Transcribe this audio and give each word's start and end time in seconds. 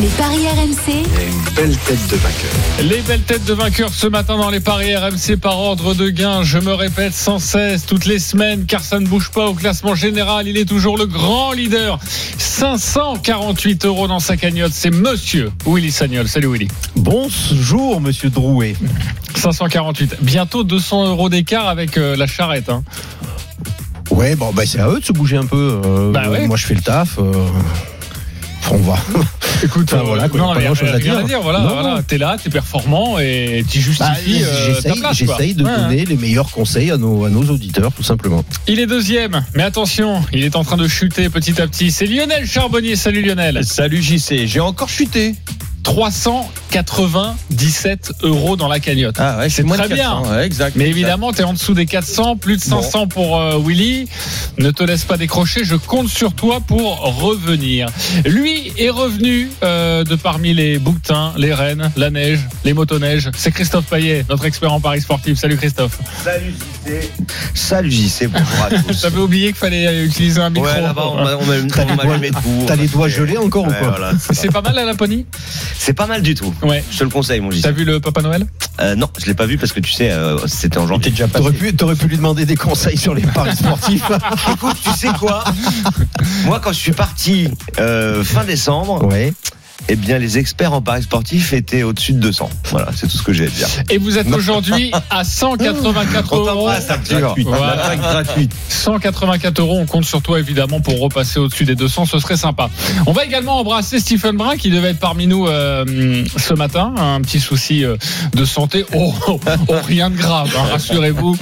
Les 0.00 0.08
paris 0.08 0.46
RMC 0.48 1.04
belle 1.54 1.76
tête 1.76 2.08
de 2.10 2.16
vainqueur. 2.16 2.50
Les 2.82 3.00
belles 3.02 3.20
têtes 3.22 3.44
de 3.44 3.52
vainqueurs 3.54 3.92
ce 3.94 4.06
matin 4.08 4.36
dans 4.36 4.50
les 4.50 4.58
paris 4.60 4.94
RMC 4.96 5.36
par 5.40 5.58
ordre 5.60 5.94
de 5.94 6.08
gain. 6.10 6.42
Je 6.42 6.58
me 6.58 6.72
répète 6.74 7.14
sans 7.14 7.38
cesse 7.38 7.86
toutes 7.86 8.04
les 8.06 8.18
semaines 8.18 8.66
car 8.66 8.82
ça 8.82 8.98
ne 8.98 9.06
bouge 9.06 9.30
pas 9.30 9.46
au 9.46 9.54
classement 9.54 9.94
général. 9.94 10.48
Il 10.48 10.56
est 10.56 10.64
toujours 10.64 10.98
le 10.98 11.06
grand 11.06 11.52
leader. 11.52 12.00
548 12.38 13.84
euros 13.84 14.08
dans 14.08 14.18
sa 14.18 14.36
cagnotte. 14.36 14.72
C'est 14.74 14.90
monsieur 14.90 15.52
Willy 15.66 15.92
Sagnol. 15.92 16.26
Salut 16.26 16.48
Willy. 16.52 16.68
Bonjour, 16.96 18.00
monsieur 18.00 18.30
Drouet. 18.30 18.74
548. 19.36 20.16
Bientôt 20.22 20.64
200 20.64 21.06
euros 21.08 21.28
d'écart 21.28 21.68
avec 21.68 21.96
euh, 21.98 22.16
la 22.16 22.26
charrette. 22.26 22.68
hein. 22.68 22.82
Ouais, 24.10 24.34
bon, 24.34 24.52
bah, 24.52 24.64
c'est 24.66 24.80
à 24.80 24.88
eux 24.88 24.98
de 25.00 25.04
se 25.04 25.12
bouger 25.12 25.36
un 25.36 25.46
peu. 25.46 25.80
Euh, 25.84 26.10
Bah 26.12 26.28
ouais. 26.30 26.46
Moi, 26.48 26.56
je 26.56 26.66
fais 26.66 26.74
le 26.74 26.82
taf. 26.82 27.18
euh, 27.18 27.32
on 28.70 28.76
va. 28.78 28.96
Écoute, 29.62 29.90
Enfin, 29.92 30.02
voilà, 30.04 30.28
quoi, 30.28 30.40
non, 30.40 30.48
pas 30.48 30.54
rien, 30.54 30.66
grand-chose 30.66 30.88
à 30.90 30.98
dire. 30.98 31.40
Voilà, 31.42 31.60
voilà. 31.60 32.02
T'es 32.06 32.18
là, 32.18 32.36
t'es 32.42 32.50
performant 32.50 33.18
et 33.18 33.64
tu 33.70 33.78
Bah, 33.78 33.84
justifies 34.14 34.42
euh, 34.44 34.74
J'essaye 35.12 35.54
de 35.54 35.64
Ouais, 35.64 35.76
donner 35.76 36.04
les 36.04 36.16
meilleurs 36.16 36.50
conseils 36.50 36.90
à 36.90 36.96
nos, 36.96 37.24
à 37.24 37.30
nos 37.30 37.42
auditeurs, 37.44 37.92
tout 37.92 38.02
simplement. 38.02 38.44
Il 38.66 38.80
est 38.80 38.86
deuxième, 38.86 39.44
mais 39.54 39.62
attention, 39.62 40.22
il 40.32 40.44
est 40.44 40.56
en 40.56 40.64
train 40.64 40.76
de 40.76 40.88
chuter 40.88 41.28
petit 41.28 41.60
à 41.60 41.66
petit. 41.66 41.90
C'est 41.90 42.06
Lionel 42.06 42.46
Charbonnier. 42.46 42.96
Salut 42.96 43.22
Lionel. 43.22 43.64
Salut 43.64 44.02
JC, 44.02 44.46
j'ai 44.46 44.60
encore 44.60 44.88
chuté. 44.88 45.34
397 45.84 48.12
euros 48.22 48.56
dans 48.56 48.68
la 48.68 48.80
cagnotte. 48.80 49.14
Ah 49.18 49.38
ouais, 49.38 49.48
C'est 49.48 49.62
moins 49.62 49.76
de 49.76 49.82
très 49.84 49.94
bien. 49.94 50.10
400, 50.16 50.30
ouais, 50.32 50.46
exact. 50.46 50.76
Mais 50.76 50.88
évidemment, 50.88 51.32
tu 51.32 51.42
es 51.42 51.44
en 51.44 51.52
dessous 51.52 51.74
des 51.74 51.86
400, 51.86 52.36
plus 52.36 52.56
de 52.56 52.62
500 52.62 53.06
pour 53.06 53.40
euh, 53.40 53.58
Willy. 53.64 54.08
Ne 54.58 54.70
te 54.70 54.82
laisse 54.82 55.04
pas 55.04 55.16
décrocher, 55.16 55.64
je 55.64 55.76
compte 55.76 56.08
sur 56.08 56.34
toi 56.34 56.60
pour 56.60 57.00
revenir. 57.20 57.88
Lui 58.24 58.72
est 58.78 58.90
revenu 58.90 59.50
euh, 59.62 60.02
de 60.04 60.14
parmi 60.16 60.54
les 60.54 60.78
bouquetins, 60.78 61.32
les 61.36 61.52
rennes, 61.54 61.92
la 61.96 62.10
neige, 62.10 62.40
les 62.64 62.72
motoneiges. 62.72 63.30
C'est 63.36 63.52
Christophe 63.52 63.86
Payet, 63.86 64.24
notre 64.28 64.44
expert 64.46 64.72
en 64.72 64.80
paris 64.80 65.00
sportif. 65.02 65.38
Salut 65.38 65.56
Christophe. 65.56 65.98
Salut 66.24 66.54
JC. 66.86 67.10
Salut 67.54 67.90
JC, 67.90 68.28
bonjour 68.28 68.64
à 68.64 68.70
tous. 68.70 68.92
J'avais 69.02 69.20
oublié 69.20 69.46
qu'il 69.48 69.56
fallait 69.56 70.04
utiliser 70.04 70.40
un 70.40 70.50
micro. 70.50 70.66
Ouais, 70.66 70.80
là-bas, 70.80 71.04
on 71.12 71.22
m'a 71.22 71.36
on 71.36 71.44
m'a- 71.44 71.54
T'as 71.72 71.84
les 71.84 71.92
on 71.92 71.96
m'a 72.18 72.28
tout. 72.30 72.64
T'as 72.66 72.76
les 72.76 72.88
doigts 72.88 73.08
gelés 73.08 73.36
encore 73.36 73.64
ou 73.64 73.72
quoi 73.72 73.90
voilà, 73.90 74.12
C'est 74.32 74.50
pas 74.50 74.62
mal 74.62 74.74
la 74.74 74.84
Laponie 74.84 75.26
C'est 75.84 75.92
pas 75.92 76.06
mal 76.06 76.22
du 76.22 76.34
tout. 76.34 76.54
Ouais. 76.62 76.82
Je 76.90 76.96
te 76.96 77.04
le 77.04 77.10
conseille, 77.10 77.40
mon. 77.40 77.50
T'as 77.50 77.70
vu 77.70 77.84
le 77.84 78.00
Papa 78.00 78.22
Noël? 78.22 78.46
Euh, 78.80 78.94
non, 78.94 79.06
je 79.18 79.26
l'ai 79.26 79.34
pas 79.34 79.44
vu 79.44 79.58
parce 79.58 79.70
que 79.72 79.80
tu 79.80 79.92
sais, 79.92 80.10
euh, 80.10 80.38
c'était 80.46 80.78
en 80.78 80.86
janvier. 80.86 81.10
déjà 81.10 81.28
T'aurais 81.28 81.52
pu, 81.52 81.76
t'aurais 81.76 81.94
pu 81.94 82.06
lui 82.06 82.16
demander 82.16 82.46
des 82.46 82.56
conseils 82.56 82.96
sur 82.96 83.12
les 83.12 83.20
paris 83.20 83.54
sportifs. 83.54 84.10
Écoute, 84.50 84.78
tu 84.82 84.90
sais 84.92 85.12
quoi? 85.18 85.44
Moi, 86.46 86.58
quand 86.64 86.72
je 86.72 86.78
suis 86.78 86.92
parti 86.92 87.50
euh, 87.78 88.24
fin 88.24 88.44
décembre, 88.44 89.04
ouais. 89.08 89.34
Eh 89.88 89.96
bien, 89.96 90.18
les 90.18 90.38
experts 90.38 90.72
en 90.72 90.80
paris 90.82 91.02
sportifs 91.02 91.52
étaient 91.52 91.82
au-dessus 91.82 92.12
de 92.12 92.18
200. 92.18 92.48
Voilà, 92.70 92.88
c'est 92.94 93.06
tout 93.06 93.16
ce 93.16 93.22
que 93.22 93.32
j'ai 93.32 93.46
à 93.46 93.48
dire. 93.48 93.68
Et 93.90 93.98
vous 93.98 94.18
êtes 94.18 94.32
aujourd'hui 94.32 94.92
à 95.10 95.24
184 95.24 96.32
On 96.32 96.46
euros. 96.46 96.70
Gratuite. 97.08 97.46
Voilà. 97.46 97.76
La 97.76 97.82
vague 97.88 98.00
gratuite. 98.00 98.52
184 98.68 99.58
euros, 99.60 99.78
on 99.78 99.86
compte 99.86 100.04
sur 100.04 100.22
toi 100.22 100.38
évidemment 100.38 100.80
pour 100.80 100.98
repasser 101.00 101.38
au-dessus 101.38 101.64
des 101.64 101.74
200, 101.74 102.06
ce 102.06 102.18
serait 102.18 102.36
sympa. 102.36 102.70
On 103.06 103.12
va 103.12 103.24
également 103.24 103.58
embrasser 103.58 104.00
Stephen 104.00 104.36
Brun 104.36 104.56
qui 104.56 104.70
devait 104.70 104.90
être 104.90 104.98
parmi 104.98 105.26
nous 105.26 105.46
euh, 105.46 106.24
ce 106.36 106.54
matin, 106.54 106.92
un 106.96 107.20
petit 107.20 107.40
souci 107.40 107.84
euh, 107.84 107.96
de 108.34 108.44
santé. 108.44 108.84
Oh, 108.94 109.14
oh, 109.28 109.40
oh, 109.68 109.74
rien 109.86 110.10
de 110.10 110.16
grave, 110.16 110.50
hein, 110.56 110.64
rassurez-vous. 110.72 111.36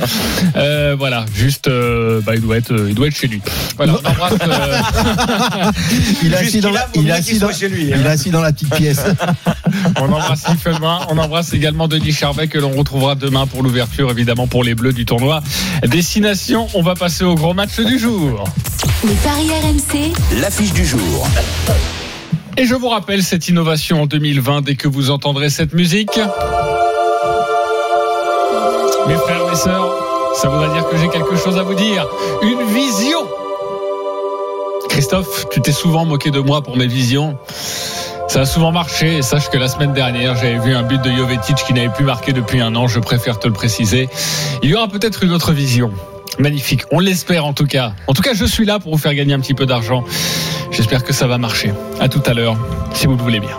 Euh, 0.57 0.97
voilà, 0.99 1.25
juste, 1.35 1.69
euh, 1.69 2.21
bah, 2.21 2.35
il 2.35 2.41
doit 2.41 2.57
être, 2.57 2.73
euh, 2.73 2.87
il 2.89 2.95
doit 2.95 3.07
être 3.07 3.17
chez 3.17 3.29
lui. 3.29 3.41
Voilà, 3.77 3.95
on 4.05 4.09
embrasse. 4.09 4.33
euh, 4.43 5.71
Il 6.23 6.33
est 6.33 6.37
assis 6.37 6.61
dans 6.61 6.71
il 6.95 7.01
est 7.01 7.05
mieux 7.05 7.13
assis 7.13 7.41
chez 7.59 7.69
lui, 7.69 7.87
il 7.87 7.95
hein. 7.95 8.07
assis 8.07 8.31
dans 8.33 8.41
la 8.41 8.53
petite 8.53 8.75
pièce. 8.75 9.05
On 10.01 10.07
embrasse 10.07 10.41
Stephen 10.41 10.79
on 11.09 11.19
embrasse 11.19 11.53
également 11.53 11.87
Denis 11.87 12.13
Charvet 12.13 12.49
que 12.49 12.59
l'on 12.59 12.71
retrouvera 12.71 13.15
demain 13.15 13.47
pour 13.47 13.63
l'ouverture 13.63 14.11
évidemment 14.11 14.47
pour 14.47 14.65
les 14.65 14.75
Bleus 14.75 14.93
du 14.93 15.05
tournoi. 15.05 15.43
Destination, 15.87 16.67
on 16.75 16.83
va 16.83 16.95
passer 16.95 17.25
au 17.25 17.35
gros 17.35 17.55
match 17.55 17.79
du 17.79 17.99
jour. 17.99 18.45
Les 19.05 19.15
paris 19.15 19.49
RMC 19.49 20.13
L'affiche 20.41 20.73
du 20.73 20.85
jour. 20.85 21.29
Et 22.57 22.67
je 22.67 22.75
vous 22.75 22.89
rappelle 22.89 23.23
cette 23.23 23.49
innovation 23.49 24.03
en 24.03 24.07
2020 24.07 24.63
dès 24.63 24.75
que 24.75 24.89
vous 24.89 25.11
entendrez 25.11 25.51
cette 25.51 25.73
musique. 25.73 26.19
Mes 29.09 29.15
frères, 29.15 29.47
mes 29.49 29.57
sœurs, 29.57 29.95
ça 30.41 30.49
voudra 30.49 30.73
dire 30.73 30.89
que 30.89 30.97
j'ai 30.97 31.09
quelque 31.09 31.37
chose 31.37 31.59
à 31.59 31.63
vous 31.63 31.75
dire. 31.75 32.07
Une 32.43 32.63
vision. 32.75 33.19
Christophe, 34.89 35.47
tu 35.51 35.61
t'es 35.61 35.73
souvent 35.73 36.05
moqué 36.05 36.31
de 36.31 36.41
moi 36.41 36.63
pour 36.63 36.77
mes 36.77 36.87
visions. 36.87 37.39
Ça 38.33 38.41
a 38.41 38.47
souvent 38.47 38.73
marché 38.73 39.19
et 39.19 39.21
sache 39.21 39.51
que 39.51 39.59
la 39.59 39.69
semaine 39.69 39.93
dernière, 39.93 40.35
j'avais 40.37 40.59
vu 40.59 40.73
un 40.73 40.83
but 40.83 41.03
de 41.03 41.11
Jovetic 41.11 41.55
qui 41.55 41.75
n'avait 41.75 41.91
plus 41.91 42.07
marqué 42.07 42.33
depuis 42.33 42.63
un 42.63 42.75
an. 42.77 42.89
Je 42.89 42.99
préfère 42.99 43.39
te 43.39 43.47
le 43.47 43.53
préciser. 43.53 44.09
Il 44.63 44.71
y 44.71 44.75
aura 44.75 44.89
peut-être 44.89 45.23
une 45.23 45.33
autre 45.33 45.53
vision. 45.53 45.93
Magnifique. 46.39 46.85
On 46.93 46.99
l'espère 46.99 47.45
en 47.45 47.53
tout 47.53 47.67
cas. 47.67 47.93
En 48.07 48.15
tout 48.15 48.23
cas, 48.23 48.33
je 48.33 48.47
suis 48.47 48.65
là 48.65 48.79
pour 48.79 48.93
vous 48.93 48.99
faire 48.99 49.13
gagner 49.13 49.35
un 49.35 49.41
petit 49.41 49.53
peu 49.53 49.67
d'argent. 49.67 50.03
J'espère 50.71 51.05
que 51.05 51.13
ça 51.13 51.27
va 51.27 51.37
marcher. 51.37 51.75
À 52.01 52.09
tout 52.09 52.23
à 52.25 52.33
l'heure, 52.33 52.57
si 52.95 53.05
vous 53.07 53.17
le 53.17 53.23
voulez 53.23 53.39
bien. 53.39 53.59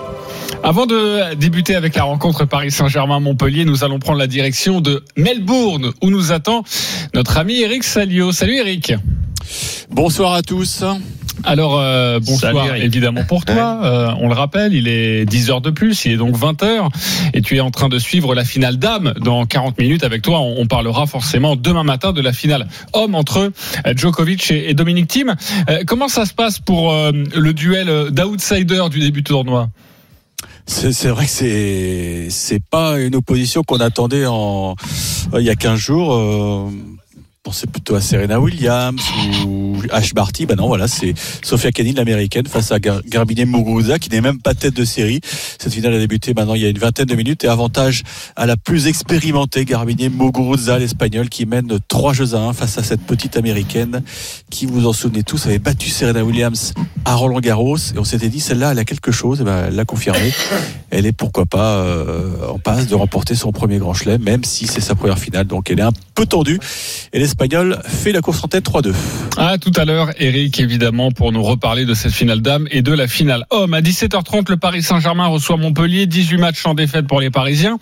Avant 0.63 0.87
de 0.87 1.35
débuter 1.35 1.75
avec 1.75 1.93
la 1.93 2.05
rencontre 2.05 2.45
Paris 2.45 2.71
Saint-Germain-Montpellier, 2.71 3.65
nous 3.65 3.83
allons 3.83 3.99
prendre 3.99 4.17
la 4.17 4.27
direction 4.27 4.81
de 4.81 5.03
Melbourne, 5.15 5.91
où 6.01 6.09
nous 6.09 6.31
attend 6.31 6.63
notre 7.13 7.37
ami 7.37 7.61
Eric 7.61 7.83
Salio. 7.83 8.31
Salut 8.31 8.55
Eric. 8.55 8.93
Bonsoir 9.91 10.33
à 10.33 10.41
tous. 10.41 10.83
Alors, 11.45 11.79
euh, 11.79 12.19
bonsoir 12.19 12.67
Salut, 12.67 12.81
évidemment 12.81 13.23
pour 13.25 13.43
toi. 13.45 13.81
Euh, 13.83 14.11
on 14.19 14.27
le 14.29 14.33
rappelle, 14.33 14.73
il 14.73 14.87
est 14.87 15.25
10 15.25 15.49
heures 15.49 15.61
de 15.61 15.71
plus, 15.71 16.05
il 16.05 16.13
est 16.13 16.17
donc 16.17 16.35
20 16.35 16.63
heures, 16.63 16.89
et 17.33 17.41
tu 17.41 17.57
es 17.57 17.59
en 17.59 17.71
train 17.71 17.89
de 17.89 17.99
suivre 17.99 18.33
la 18.33 18.45
finale 18.45 18.77
dame 18.77 19.13
dans 19.19 19.45
40 19.45 19.77
minutes. 19.77 20.03
Avec 20.03 20.21
toi, 20.21 20.39
on, 20.39 20.55
on 20.59 20.67
parlera 20.67 21.05
forcément 21.05 21.55
demain 21.55 21.83
matin 21.83 22.13
de 22.13 22.21
la 22.21 22.31
finale 22.31 22.67
homme 22.93 23.15
entre 23.15 23.51
euh, 23.85 23.93
Djokovic 23.95 24.51
et, 24.51 24.69
et 24.69 24.73
Dominic 24.73 25.07
Thiem. 25.07 25.35
Euh, 25.69 25.83
comment 25.85 26.07
ça 26.07 26.25
se 26.25 26.33
passe 26.33 26.59
pour 26.59 26.93
euh, 26.93 27.11
le 27.35 27.53
duel 27.53 28.11
d'outsider 28.11 28.83
du 28.89 28.99
début 28.99 29.21
de 29.21 29.27
tournoi? 29.27 29.69
C'est 30.65 30.93
c'est 30.93 31.09
vrai 31.09 31.25
que 31.25 31.31
c'est 31.31 32.27
c'est 32.29 32.63
pas 32.63 32.97
une 32.97 33.15
opposition 33.15 33.63
qu'on 33.63 33.81
attendait 33.81 34.25
en 34.25 34.75
il 35.37 35.43
y 35.43 35.49
a 35.49 35.55
15 35.55 35.77
jours. 35.77 36.71
On 37.45 37.49
pensait 37.49 37.67
plutôt 37.67 37.95
à 37.95 37.99
Serena 37.99 38.39
Williams 38.39 39.01
ou 39.45 39.75
Ash 39.91 40.13
Barty. 40.13 40.45
Ben 40.45 40.55
non, 40.55 40.67
voilà, 40.67 40.87
c'est 40.87 41.13
Sofia 41.43 41.73
Kenin, 41.73 41.91
l'américaine, 41.91 42.47
face 42.47 42.71
à 42.71 42.79
Gar 42.79 43.01
Garbine 43.05 43.43
Muguruza, 43.45 43.99
qui 43.99 44.09
n'est 44.09 44.21
même 44.21 44.39
pas 44.39 44.53
tête 44.53 44.73
de 44.73 44.85
série. 44.85 45.19
Cette 45.59 45.73
finale 45.73 45.93
a 45.95 45.99
débuté 45.99 46.33
maintenant 46.33 46.55
il 46.55 46.61
y 46.61 46.65
a 46.65 46.69
une 46.69 46.77
vingtaine 46.77 47.05
de 47.05 47.15
minutes 47.15 47.43
et 47.43 47.49
avantage 47.49 48.03
à 48.37 48.45
la 48.45 48.55
plus 48.55 48.87
expérimentée 48.87 49.65
Garbine 49.65 50.09
Muguruza, 50.17 50.79
l'espagnole, 50.79 51.27
qui 51.27 51.45
mène 51.45 51.79
3 51.89 52.13
jeux 52.13 52.33
à 52.33 52.37
1 52.37 52.53
face 52.53 52.77
à 52.77 52.83
cette 52.83 53.01
petite 53.01 53.35
américaine 53.35 54.03
qui, 54.49 54.65
vous 54.65 54.87
en 54.87 54.93
souvenez 54.93 55.23
tous, 55.23 55.45
avait 55.45 55.59
battu 55.59 55.89
Serena 55.89 56.23
Williams 56.23 56.73
à 57.03 57.15
Roland 57.15 57.41
Garros. 57.41 57.75
Et 57.75 57.99
on 57.99 58.05
s'était 58.05 58.29
dit, 58.29 58.39
celle-là, 58.39 58.71
elle 58.71 58.79
a 58.79 58.85
quelque 58.85 59.11
chose. 59.11 59.41
Et 59.41 59.43
ben, 59.43 59.65
elle 59.67 59.75
l'a 59.75 59.83
confirmé. 59.83 60.31
Elle 60.91 61.05
est 61.05 61.11
pourquoi 61.11 61.45
pas 61.45 61.79
euh, 61.79 62.47
en 62.47 62.59
passe 62.59 62.87
de 62.87 62.95
remporter 62.95 63.35
son 63.35 63.51
premier 63.51 63.79
grand 63.79 63.93
chelem, 63.93 64.23
même 64.23 64.45
si 64.45 64.65
c'est 64.65 64.79
sa 64.79 64.95
première 64.95 65.19
finale. 65.19 65.45
Donc 65.45 65.69
elle 65.69 65.79
est 65.79 65.83
un 65.83 65.91
peu 66.15 66.25
tendue. 66.25 66.59
l'Espagnol 67.33 67.79
fait 67.87 68.11
la 68.11 68.21
course 68.21 68.43
en 68.43 68.47
tête 68.47 68.63
3-2. 68.63 68.93
À 69.37 69.57
tout 69.57 69.71
à 69.75 69.85
l'heure, 69.85 70.11
Eric, 70.19 70.59
évidemment, 70.59 71.11
pour 71.11 71.31
nous 71.31 71.41
reparler 71.41 71.83
de 71.85 71.95
cette 71.95 72.11
finale 72.11 72.41
dame 72.41 72.67
et 72.69 72.83
de 72.83 72.91
la 72.91 73.07
finale 73.07 73.47
homme. 73.49 73.73
À 73.73 73.81
17h30, 73.81 74.51
le 74.51 74.57
Paris 74.57 74.83
Saint-Germain 74.83 75.25
reçoit 75.25 75.57
Montpellier. 75.57 76.05
18 76.05 76.37
matchs 76.37 76.61
sans 76.61 76.75
défaite 76.75 77.07
pour 77.07 77.19
les 77.19 77.31
Parisiens. 77.31 77.79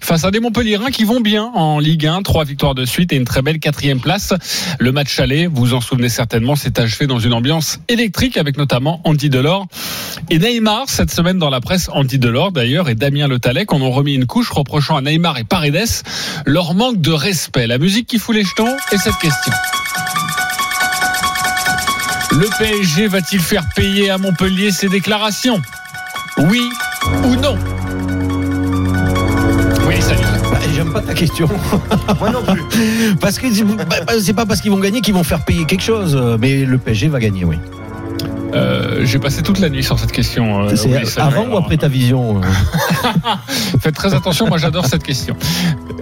Face 0.00 0.24
à 0.24 0.30
des 0.30 0.38
Montpelliérains 0.38 0.90
qui 0.90 1.02
vont 1.02 1.20
bien 1.20 1.50
en 1.54 1.80
Ligue 1.80 2.06
1. 2.06 2.22
Trois 2.22 2.44
victoires 2.44 2.76
de 2.76 2.84
suite 2.84 3.12
et 3.12 3.16
une 3.16 3.24
très 3.24 3.42
belle 3.42 3.58
quatrième 3.58 3.98
place. 3.98 4.34
Le 4.78 4.92
match 4.92 5.18
aller, 5.18 5.48
vous 5.48 5.74
en 5.74 5.80
souvenez 5.80 6.08
certainement, 6.08 6.54
s'est 6.54 6.78
achevé 6.78 7.08
dans 7.08 7.18
une 7.18 7.32
ambiance 7.32 7.80
électrique 7.88 8.36
avec 8.36 8.56
notamment 8.56 9.00
Andy 9.04 9.30
Delors 9.30 9.66
et 10.30 10.38
Neymar. 10.38 10.84
Cette 10.86 11.10
semaine 11.10 11.38
dans 11.38 11.50
la 11.50 11.60
presse, 11.60 11.88
Andy 11.92 12.18
Delors 12.18 12.52
d'ailleurs 12.52 12.88
et 12.88 12.94
Damien 12.94 13.26
Le 13.26 13.40
Talec 13.40 13.72
en 13.72 13.80
ont 13.80 13.90
remis 13.90 14.14
une 14.14 14.26
couche 14.26 14.50
reprochant 14.50 14.96
à 14.96 15.00
Neymar 15.00 15.38
et 15.38 15.44
Paredes 15.44 16.02
leur 16.46 16.74
manque 16.74 17.00
de 17.00 17.12
respect. 17.12 17.66
La 17.66 17.78
musique 17.78 18.06
qui 18.06 18.18
fout 18.18 18.36
les 18.36 18.44
jetons 18.44 18.76
et 18.92 18.98
cette 18.98 19.16
question. 19.16 19.52
Le 22.32 22.46
PSG 22.58 23.08
va-t-il 23.08 23.40
faire 23.40 23.64
payer 23.74 24.10
à 24.10 24.18
Montpellier 24.18 24.70
ses 24.70 24.88
déclarations? 24.88 25.62
Oui 26.38 26.70
ou 27.24 27.36
non? 27.36 27.56
Oui, 29.86 30.00
salut. 30.00 30.20
Bah, 30.50 30.58
J'aime 30.74 30.92
pas 30.92 31.00
ta 31.00 31.14
question. 31.14 31.48
Moi 32.18 32.30
non 32.30 32.42
plus. 32.42 32.62
Parce 33.20 33.38
que 33.38 33.46
bah, 33.84 34.12
c'est 34.20 34.34
pas 34.34 34.46
parce 34.46 34.60
qu'ils 34.60 34.70
vont 34.70 34.78
gagner 34.78 35.00
qu'ils 35.00 35.14
vont 35.14 35.24
faire 35.24 35.44
payer 35.44 35.64
quelque 35.64 35.82
chose. 35.82 36.20
Mais 36.38 36.64
le 36.64 36.78
PSG 36.78 37.08
va 37.08 37.18
gagner, 37.18 37.44
oui. 37.44 37.58
Euh, 38.54 39.04
J'ai 39.04 39.18
passé 39.18 39.42
toute 39.42 39.58
la 39.58 39.68
nuit 39.70 39.82
sur 39.82 39.98
cette 39.98 40.12
question. 40.12 40.66
euh, 40.68 40.74
avant 41.16 41.46
ou 41.46 41.56
après 41.56 41.76
ta 41.76 41.88
vision 41.88 42.38
euh 42.38 43.10
Faites 43.80 43.94
très 43.94 44.14
attention, 44.14 44.46
moi 44.46 44.58
j'adore 44.58 44.86
cette 44.86 45.02
question. 45.02 45.36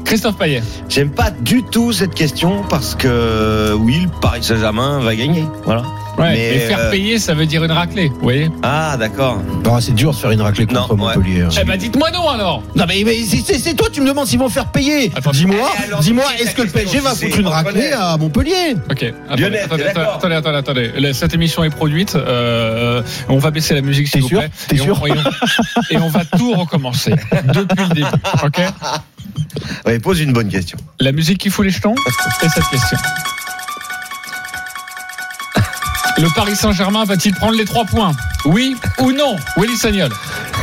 Christophe 0.05 0.37
Payet. 0.37 0.63
J'aime 0.89 1.11
pas 1.11 1.31
du 1.31 1.63
tout 1.63 1.93
cette 1.93 2.15
question 2.15 2.63
parce 2.69 2.95
que 2.95 3.73
oui, 3.75 4.01
le 4.03 4.21
Paris 4.21 4.43
Saint-Germain 4.43 5.01
va 5.01 5.15
gagner. 5.15 5.45
Voilà. 5.65 5.83
Ouais, 6.19 6.33
Mais, 6.33 6.55
et 6.57 6.59
faire 6.61 6.79
euh, 6.81 6.91
payer, 6.91 7.19
ça 7.19 7.35
veut 7.35 7.47
dire 7.47 7.65
une 7.65 7.73
raclée, 7.73 8.09
vous 8.09 8.21
voyez 8.21 8.51
Ah, 8.63 8.97
d'accord. 8.99 9.39
C'est 9.81 9.95
dur 9.95 10.11
de 10.11 10.17
faire 10.17 10.31
une 10.33 10.43
raclée 10.43 10.67
contre 10.67 10.95
Non, 10.97 11.05
ouais. 11.07 11.15
Montpellier. 11.17 11.43
hein. 11.43 11.49
Eh 11.61 11.65
ben 11.65 11.77
dites-moi 11.79 12.11
non 12.11 12.29
alors 12.29 12.63
Non 12.77 12.85
mais, 12.89 13.03
mais 13.05 13.15
c'est- 13.25 13.43
c'est 13.45 13.59
c'est 13.59 13.75
toi 13.75 13.89
tu 13.91 14.01
me 14.03 14.07
demandes 14.07 14.27
s'ils 14.27 14.39
vont 14.39 14.49
faire 14.49 14.67
payer. 14.67 15.11
Attends, 15.17 15.31
Dis-moi, 15.31 15.71
dis-moi, 16.01 16.25
c'est 16.37 16.43
est-ce 16.45 16.55
que 16.55 16.63
le 16.63 16.69
PSG 16.69 16.99
va 17.01 17.15
c'est- 17.15 17.27
foutre 17.27 17.39
une 17.41 17.47
on 17.47 17.51
raclée 17.51 17.93
à 17.93 18.17
Montpellier 18.19 18.75
Ok, 18.91 19.05
attendez, 19.29 19.43
Lionel, 19.43 19.61
attendez, 19.65 20.35
attendez, 20.35 20.57
attendez. 20.59 21.13
Cette 21.15 21.33
émission 21.35 21.65
est 21.65 21.71
produite. 21.71 22.15
Euh, 22.17 23.03
on 23.29 23.39
va 23.39 23.51
baisser 23.51 23.75
la 23.75 23.81
musique, 23.81 24.09
s'il 24.09 24.23
vous 24.23 24.29
sûr 24.29 24.41
plaît. 24.41 24.51
T'es 24.69 24.77
et, 24.77 24.81
on, 24.81 24.85
sûr 24.85 25.07
et, 25.07 25.13
on, 25.13 25.15
et 25.95 25.99
on 25.99 26.09
va 26.09 26.25
tout 26.25 26.53
recommencer 26.53 27.13
depuis 27.55 27.85
le 27.89 27.95
début. 27.95 28.07
Ok? 28.45 28.61
Ouais, 29.87 29.99
pose 29.99 30.21
une 30.21 30.33
bonne 30.33 30.49
question. 30.49 30.77
La 30.99 31.13
musique 31.13 31.39
qui 31.39 31.51
fout 31.51 31.65
les 31.65 31.71
jetons 31.71 31.95
et 32.43 32.49
cette 32.49 32.69
question. 32.69 32.99
Le 36.21 36.29
Paris 36.35 36.55
Saint-Germain 36.55 37.05
va-t-il 37.05 37.35
prendre 37.35 37.57
les 37.57 37.65
trois 37.65 37.87
points? 37.87 38.13
Oui 38.45 38.77
ou 38.99 39.11
non? 39.11 39.37
Willy 39.57 39.75
Sagnol. 39.75 40.11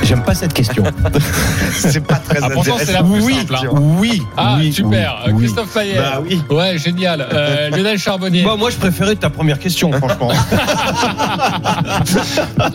J'aime 0.04 0.24
pas 0.24 0.36
cette 0.36 0.54
question. 0.54 0.84
C'est 1.74 2.06
pas 2.06 2.16
très 2.16 2.40
Ah, 2.42 2.50
pourtant, 2.50 2.78
c'est 2.80 2.94
la 2.94 3.00
intéressant. 3.02 3.14
plus 3.14 3.24
oui, 3.24 3.36
simple, 3.36 3.56
hein. 3.56 3.70
oui, 4.00 4.22
Ah, 4.38 4.56
oui, 4.60 4.72
super. 4.74 5.26
oui. 5.28 5.44
Christophe 5.44 5.74
Payet. 5.74 5.96
Bah 5.98 6.22
oui. 6.26 6.42
Ouais, 6.50 6.78
génial. 6.78 7.28
Euh, 7.34 7.70
Lionel 7.72 7.98
Charbonnier. 8.00 8.44
Bah, 8.44 8.56
moi, 8.58 8.70
je 8.70 8.78
préférais 8.78 9.16
ta 9.16 9.30
première 9.30 9.60
question, 9.60 9.92
franchement. 9.92 10.32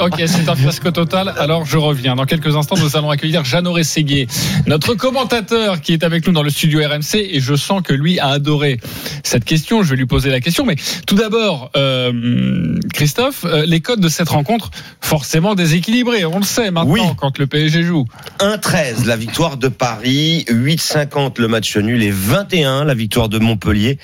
Ok, 0.01 0.23
c'est 0.27 0.49
un 0.49 0.55
fiasco 0.57 0.91
total. 0.91 1.33
Alors 1.39 1.65
je 1.65 1.77
reviens. 1.79 2.17
Dans 2.17 2.25
quelques 2.27 2.57
instants, 2.57 2.77
nous 2.79 2.97
allons 2.97 3.11
accueillir 3.11 3.45
Jeannot 3.45 3.73
Rességuier, 3.73 4.27
notre 4.67 4.95
commentateur 4.95 5.81
qui 5.81 5.93
est 5.93 6.05
avec 6.05 6.27
nous 6.27 6.33
dans 6.33 6.43
le 6.43 6.51
studio 6.51 6.81
RMC. 6.81 7.15
Et 7.31 7.41
je 7.41 7.55
sens 7.55 7.83
que 7.83 7.93
lui 7.93 8.19
a 8.19 8.29
adoré 8.29 8.79
cette 9.23 9.45
question. 9.45 9.83
Je 9.83 9.91
vais 9.91 9.97
lui 9.97 10.07
poser 10.07 10.31
la 10.31 10.41
question. 10.41 10.65
Mais 10.65 10.77
tout 11.07 11.15
d'abord, 11.15 11.71
euh, 11.77 12.79
Christophe, 12.93 13.45
euh, 13.45 13.65
les 13.67 13.81
codes 13.81 14.01
de 14.01 14.09
cette 14.09 14.29
rencontre, 14.29 14.71
forcément 15.01 15.55
déséquilibrés. 15.55 16.25
On 16.25 16.39
le 16.39 16.45
sait 16.45 16.71
maintenant 16.71 16.93
Oui. 16.93 17.01
Quand 17.17 17.38
le 17.38 17.47
PSG 17.47 17.82
joue. 17.82 18.05
1-13 18.38 19.06
la 19.06 19.17
victoire 19.17 19.56
de 19.56 19.69
Paris, 19.69 20.44
8-50 20.49 21.41
le 21.41 21.49
match 21.49 21.76
nul 21.76 22.03
et 22.03 22.11
21 22.11 22.85
la 22.85 22.94
victoire 22.94 23.29
de 23.29 23.38
Montpellier 23.38 23.99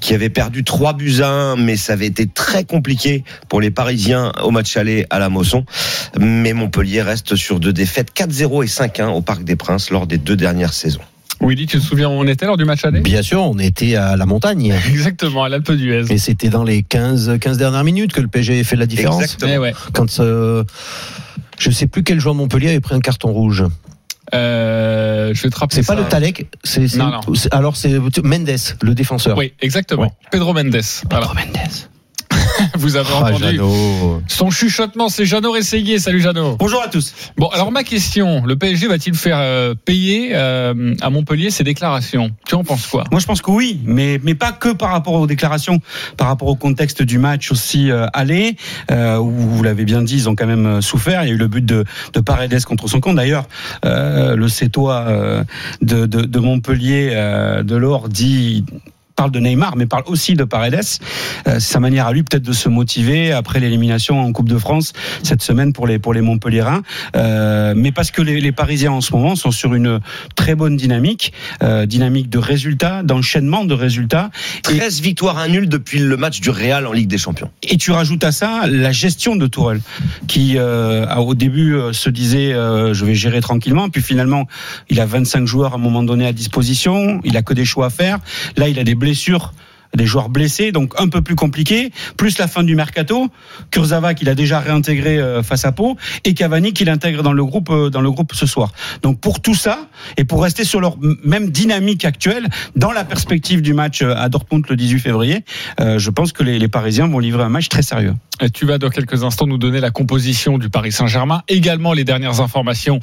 qui 0.00 0.14
avait 0.14 0.30
perdu 0.30 0.64
3 0.64 0.94
buts 0.94 1.20
à 1.20 1.28
1 1.28 1.56
mais 1.56 1.76
ça 1.76 1.94
avait 1.94 2.06
été 2.06 2.26
très 2.26 2.64
compliqué 2.64 3.24
pour 3.48 3.60
les 3.60 3.70
Parisiens 3.70 4.32
au 4.42 4.50
match 4.50 4.76
aller 4.76 5.06
à 5.10 5.18
la 5.18 5.28
Mosson. 5.28 5.64
Mais 6.18 6.52
Montpellier 6.52 7.02
reste 7.02 7.36
sur 7.36 7.60
deux 7.60 7.72
défaites 7.72 8.12
4-0 8.14 8.64
et 8.64 8.66
5-1 8.66 9.08
au 9.08 9.22
Parc 9.22 9.44
des 9.44 9.56
Princes 9.56 9.90
lors 9.90 10.06
des 10.06 10.18
deux 10.18 10.36
dernières 10.36 10.72
saisons. 10.72 11.00
Willy, 11.40 11.66
tu 11.66 11.78
te 11.78 11.82
souviens 11.82 12.08
où 12.08 12.12
on 12.12 12.26
était 12.26 12.46
lors 12.46 12.56
du 12.56 12.64
match 12.64 12.84
aller? 12.84 13.00
Bien 13.00 13.22
sûr, 13.22 13.42
on 13.42 13.58
était 13.58 13.96
à 13.96 14.16
la 14.16 14.26
montagne. 14.26 14.74
Exactement, 14.88 15.44
à 15.44 15.48
l'Alpe 15.48 15.72
d'Huez. 15.72 16.04
Et 16.10 16.18
c'était 16.18 16.48
dans 16.48 16.64
les 16.64 16.82
15, 16.82 17.38
15 17.40 17.58
dernières 17.58 17.84
minutes 17.84 18.12
que 18.12 18.20
le 18.20 18.28
PSG 18.28 18.60
a 18.60 18.64
fait 18.64 18.76
la 18.76 18.86
différence. 18.86 19.22
Exactement. 19.22 19.52
Eh 19.52 19.58
ouais. 19.58 19.74
Quand 19.92 20.20
euh, 20.20 20.64
je 21.58 21.70
sais 21.70 21.86
plus 21.86 22.02
quel 22.02 22.20
joueur 22.20 22.34
Montpellier 22.34 22.68
avait 22.68 22.80
pris 22.80 22.94
un 22.94 23.00
carton 23.00 23.32
rouge. 23.32 23.64
Euh, 24.32 25.32
je 25.34 25.42
vais 25.42 25.50
te 25.50 25.58
rappeler 25.58 25.82
C'est 25.82 25.86
pas 25.86 26.00
le 26.00 26.08
Talek, 26.08 26.46
c'est 26.64 26.86
alors 27.50 27.76
c'est 27.76 27.98
Mendes, 28.22 28.50
le 28.82 28.94
défenseur. 28.94 29.36
Oui, 29.36 29.52
exactement. 29.60 30.12
Pedro 30.30 30.54
Mendes. 30.54 30.80
Voilà. 31.10 31.28
Mendes. 31.34 31.88
Vous 32.78 32.96
avez 32.96 33.08
Ah, 33.12 33.22
entendu 33.24 33.42
Jeannot. 33.56 34.22
son 34.26 34.50
chuchotement, 34.50 35.08
c'est 35.08 35.24
Jeannot 35.24 35.52
Rességuier. 35.52 35.98
Salut 35.98 36.20
Jeannot. 36.20 36.56
Bonjour 36.58 36.82
à 36.82 36.88
tous. 36.88 37.14
Bon, 37.36 37.46
alors 37.48 37.70
ma 37.70 37.84
question, 37.84 38.44
le 38.44 38.56
PSG 38.56 38.88
va-t-il 38.88 39.14
faire 39.14 39.38
euh, 39.38 39.74
payer 39.74 40.30
euh, 40.32 40.94
à 41.00 41.10
Montpellier 41.10 41.50
ses 41.50 41.62
déclarations? 41.64 42.30
Tu 42.46 42.54
en 42.54 42.64
penses 42.64 42.86
quoi? 42.86 43.04
Moi, 43.10 43.20
je 43.20 43.26
pense 43.26 43.42
que 43.42 43.50
oui, 43.50 43.80
mais 43.84 44.20
mais 44.24 44.34
pas 44.34 44.52
que 44.52 44.70
par 44.70 44.90
rapport 44.90 45.14
aux 45.14 45.26
déclarations, 45.26 45.78
par 46.16 46.26
rapport 46.28 46.48
au 46.48 46.56
contexte 46.56 47.02
du 47.02 47.18
match 47.18 47.52
aussi 47.52 47.90
euh, 47.90 48.06
aller, 48.12 48.56
euh, 48.90 49.18
où 49.18 49.30
vous 49.30 49.62
l'avez 49.62 49.84
bien 49.84 50.02
dit, 50.02 50.14
ils 50.16 50.28
ont 50.28 50.34
quand 50.34 50.46
même 50.46 50.82
souffert. 50.82 51.22
Il 51.22 51.28
y 51.28 51.30
a 51.30 51.34
eu 51.34 51.38
le 51.38 51.48
but 51.48 51.64
de, 51.64 51.84
de 52.12 52.20
Paredes 52.20 52.64
contre 52.64 52.88
son 52.88 53.00
camp. 53.00 53.14
D'ailleurs, 53.14 53.46
euh, 53.84 54.34
le 54.36 54.48
Cétois 54.48 55.04
euh, 55.08 55.44
de, 55.82 56.06
de, 56.06 56.22
de 56.22 56.38
Montpellier, 56.40 57.10
euh, 57.12 57.62
de 57.62 57.76
l'Or, 57.76 58.08
dit 58.08 58.64
parle 59.14 59.30
de 59.30 59.40
Neymar, 59.40 59.76
mais 59.76 59.86
parle 59.86 60.04
aussi 60.06 60.34
de 60.34 60.44
Paredes. 60.44 60.80
Euh, 61.46 61.60
sa 61.60 61.80
manière 61.80 62.06
à 62.06 62.12
lui 62.12 62.22
peut-être 62.22 62.42
de 62.42 62.52
se 62.52 62.68
motiver 62.68 63.32
après 63.32 63.60
l'élimination 63.60 64.20
en 64.20 64.32
Coupe 64.32 64.48
de 64.48 64.58
France 64.58 64.92
cette 65.22 65.42
semaine 65.42 65.72
pour 65.72 65.86
les 65.86 65.98
pour 65.98 66.14
les 66.14 66.20
Montpelliérains. 66.20 66.82
Euh, 67.16 67.74
mais 67.76 67.92
parce 67.92 68.10
que 68.10 68.22
les, 68.22 68.40
les 68.40 68.52
Parisiens 68.52 68.92
en 68.92 69.00
ce 69.00 69.12
moment 69.12 69.36
sont 69.36 69.50
sur 69.50 69.74
une 69.74 70.00
très 70.34 70.54
bonne 70.54 70.76
dynamique, 70.76 71.32
euh, 71.62 71.86
dynamique 71.86 72.28
de 72.28 72.38
résultats, 72.38 73.02
d'enchaînement 73.02 73.64
de 73.64 73.74
résultats. 73.74 74.30
Et, 74.70 74.78
13 74.78 75.00
victoires 75.00 75.38
à 75.38 75.48
nul 75.48 75.68
depuis 75.68 75.98
le 75.98 76.16
match 76.16 76.40
du 76.40 76.50
Real 76.50 76.86
en 76.86 76.92
Ligue 76.92 77.08
des 77.08 77.18
Champions. 77.18 77.50
et 77.62 77.76
tu 77.76 77.92
rajoutes 77.92 78.24
à 78.24 78.32
ça 78.32 78.62
la 78.66 78.92
gestion 78.92 79.36
de 79.36 79.46
Tourelle, 79.46 79.80
qui 80.26 80.54
euh, 80.56 81.06
au 81.16 81.34
début 81.34 81.76
se 81.92 82.10
disait 82.10 82.52
je 82.52 83.04
vais 83.04 83.14
gérer 83.14 83.40
tranquillement, 83.40 83.88
puis 83.88 84.02
finalement 84.02 84.46
il 84.90 85.00
a 85.00 85.06
25 85.06 85.46
joueurs 85.46 85.72
à 85.72 85.76
un 85.76 85.78
moment 85.78 86.02
donné 86.02 86.26
à 86.26 86.32
disposition, 86.32 87.20
il 87.24 87.36
a 87.36 87.42
que 87.42 87.54
des 87.54 87.64
choix 87.64 87.86
à 87.86 87.90
faire. 87.90 88.18
Là 88.56 88.68
il 88.68 88.78
a 88.78 88.84
des 88.84 88.94
blessures 89.04 89.52
des 89.94 90.06
joueurs 90.06 90.28
blessés, 90.28 90.72
donc 90.72 90.94
un 90.98 91.08
peu 91.08 91.22
plus 91.22 91.34
compliqué, 91.34 91.92
plus 92.16 92.38
la 92.38 92.48
fin 92.48 92.62
du 92.62 92.74
mercato, 92.74 93.28
Kurzawa 93.70 94.14
qu'il 94.14 94.28
a 94.28 94.34
déjà 94.34 94.60
réintégré 94.60 95.18
euh, 95.18 95.42
face 95.42 95.64
à 95.64 95.72
Pau, 95.72 95.96
et 96.24 96.34
Cavani 96.34 96.72
qu'il 96.72 96.88
intègre 96.88 97.22
dans 97.22 97.32
le 97.32 97.44
groupe 97.44 97.70
euh, 97.70 97.90
dans 97.90 98.00
le 98.00 98.10
groupe 98.10 98.34
ce 98.34 98.46
soir. 98.46 98.72
Donc 99.02 99.20
pour 99.20 99.40
tout 99.40 99.54
ça, 99.54 99.88
et 100.16 100.24
pour 100.24 100.42
rester 100.42 100.64
sur 100.64 100.80
leur 100.80 100.96
même 101.24 101.50
dynamique 101.50 102.04
actuelle, 102.04 102.48
dans 102.76 102.92
la 102.92 103.04
perspective 103.04 103.62
du 103.62 103.74
match 103.74 104.02
euh, 104.02 104.14
à 104.16 104.28
Dortmund 104.28 104.64
le 104.68 104.76
18 104.76 104.98
février, 104.98 105.44
je 105.78 106.10
pense 106.10 106.32
que 106.32 106.42
les, 106.42 106.68
Parisiens 106.68 107.06
vont 107.06 107.18
livrer 107.18 107.42
un 107.42 107.48
match 107.48 107.68
très 107.68 107.82
sérieux. 107.82 108.14
Tu 108.52 108.64
vas 108.64 108.78
dans 108.78 108.88
quelques 108.88 109.22
instants 109.22 109.46
nous 109.46 109.58
donner 109.58 109.80
la 109.80 109.90
composition 109.90 110.58
du 110.58 110.70
Paris 110.70 110.92
Saint-Germain, 110.92 111.42
également 111.46 111.92
les 111.92 112.04
dernières 112.04 112.40
informations 112.40 113.00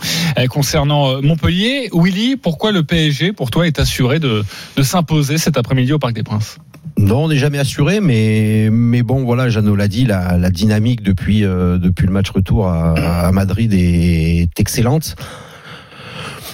concernant 0.50 1.22
Montpellier. 1.22 1.90
Willy, 1.94 2.38
pourquoi 2.38 2.72
le 2.72 2.84
PSG, 2.84 3.34
pour 3.34 3.52
toi, 3.52 3.68
est 3.68 3.80
assuré 3.80 4.20
de 4.20 4.44
s'imposer 4.82 5.38
cet 5.38 5.58
après-midi 5.58 5.94
au 5.94 6.00
Parc 6.00 6.14
des 6.14 6.24
Princes? 6.24 6.58
Non, 7.01 7.24
on 7.24 7.27
n'est 7.30 7.38
jamais 7.38 7.57
assuré, 7.57 8.00
mais 8.00 8.69
mais 8.71 9.01
bon, 9.01 9.24
voilà, 9.24 9.50
Jeannot 9.50 9.75
l'a 9.75 9.88
dit, 9.88 10.06
la, 10.06 10.38
dynamique 10.51 11.01
depuis 11.01 11.44
euh, 11.44 11.80
depuis 11.80 12.06
le 12.06 12.13
match 12.13 12.30
retour 12.30 12.68
à, 12.68 12.94
à 12.94 13.31
Madrid 13.31 13.74
est 13.74 14.59
excellente. 14.59 15.15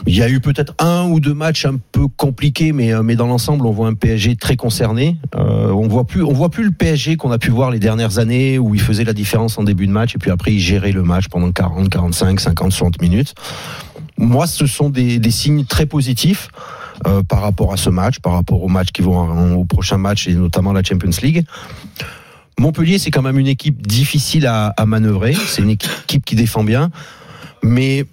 Il 0.05 0.15
y 0.15 0.21
a 0.21 0.29
eu 0.29 0.39
peut-être 0.39 0.73
un 0.79 1.09
ou 1.09 1.19
deux 1.19 1.33
matchs 1.33 1.65
un 1.65 1.75
peu 1.91 2.07
compliqués, 2.07 2.71
mais 2.71 2.93
euh, 2.93 3.03
mais 3.03 3.17
dans 3.17 3.27
l'ensemble, 3.27 3.65
on 3.65 3.71
voit 3.71 3.89
un 3.89 3.93
PSG 3.93 4.37
très 4.37 4.55
concerné. 4.55 5.17
Euh, 5.35 5.69
on 5.71 5.89
voit 5.89 6.05
plus 6.05 6.23
on 6.23 6.31
voit 6.31 6.49
plus 6.49 6.63
le 6.63 6.71
PSG 6.71 7.17
qu'on 7.17 7.31
a 7.31 7.39
pu 7.39 7.51
voir 7.51 7.69
les 7.69 7.79
dernières 7.79 8.17
années 8.17 8.57
où 8.57 8.73
il 8.73 8.79
faisait 8.79 9.03
la 9.03 9.13
différence 9.13 9.57
en 9.57 9.63
début 9.63 9.85
de 9.85 9.91
match 9.91 10.15
et 10.15 10.17
puis 10.17 10.31
après 10.31 10.53
il 10.53 10.59
gérait 10.59 10.93
le 10.93 11.03
match 11.03 11.27
pendant 11.27 11.51
40, 11.51 11.89
45, 11.89 12.39
50, 12.39 12.71
60 12.71 13.01
minutes. 13.01 13.35
Moi, 14.17 14.47
ce 14.47 14.65
sont 14.65 14.89
des, 14.89 15.19
des 15.19 15.31
signes 15.31 15.65
très 15.65 15.85
positifs 15.85 16.49
euh, 17.05 17.21
par 17.23 17.41
rapport 17.41 17.73
à 17.73 17.77
ce 17.77 17.89
match, 17.89 18.19
par 18.19 18.33
rapport 18.33 18.63
aux 18.63 18.67
matchs 18.67 18.91
qui 18.91 19.01
vont 19.01 19.55
au 19.55 19.65
prochain 19.65 19.97
match 19.97 20.27
et 20.27 20.33
notamment 20.33 20.73
la 20.73 20.83
Champions 20.83 21.11
League. 21.21 21.45
Montpellier, 22.59 22.97
c'est 22.97 23.11
quand 23.11 23.21
même 23.21 23.37
une 23.37 23.47
équipe 23.47 23.85
difficile 23.85 24.47
à, 24.47 24.67
à 24.77 24.85
manœuvrer. 24.85 25.33
C'est 25.33 25.61
une 25.61 25.69
équipe 25.69 26.25
qui 26.25 26.35
défend 26.35 26.63
bien, 26.63 26.89
mais 27.63 28.05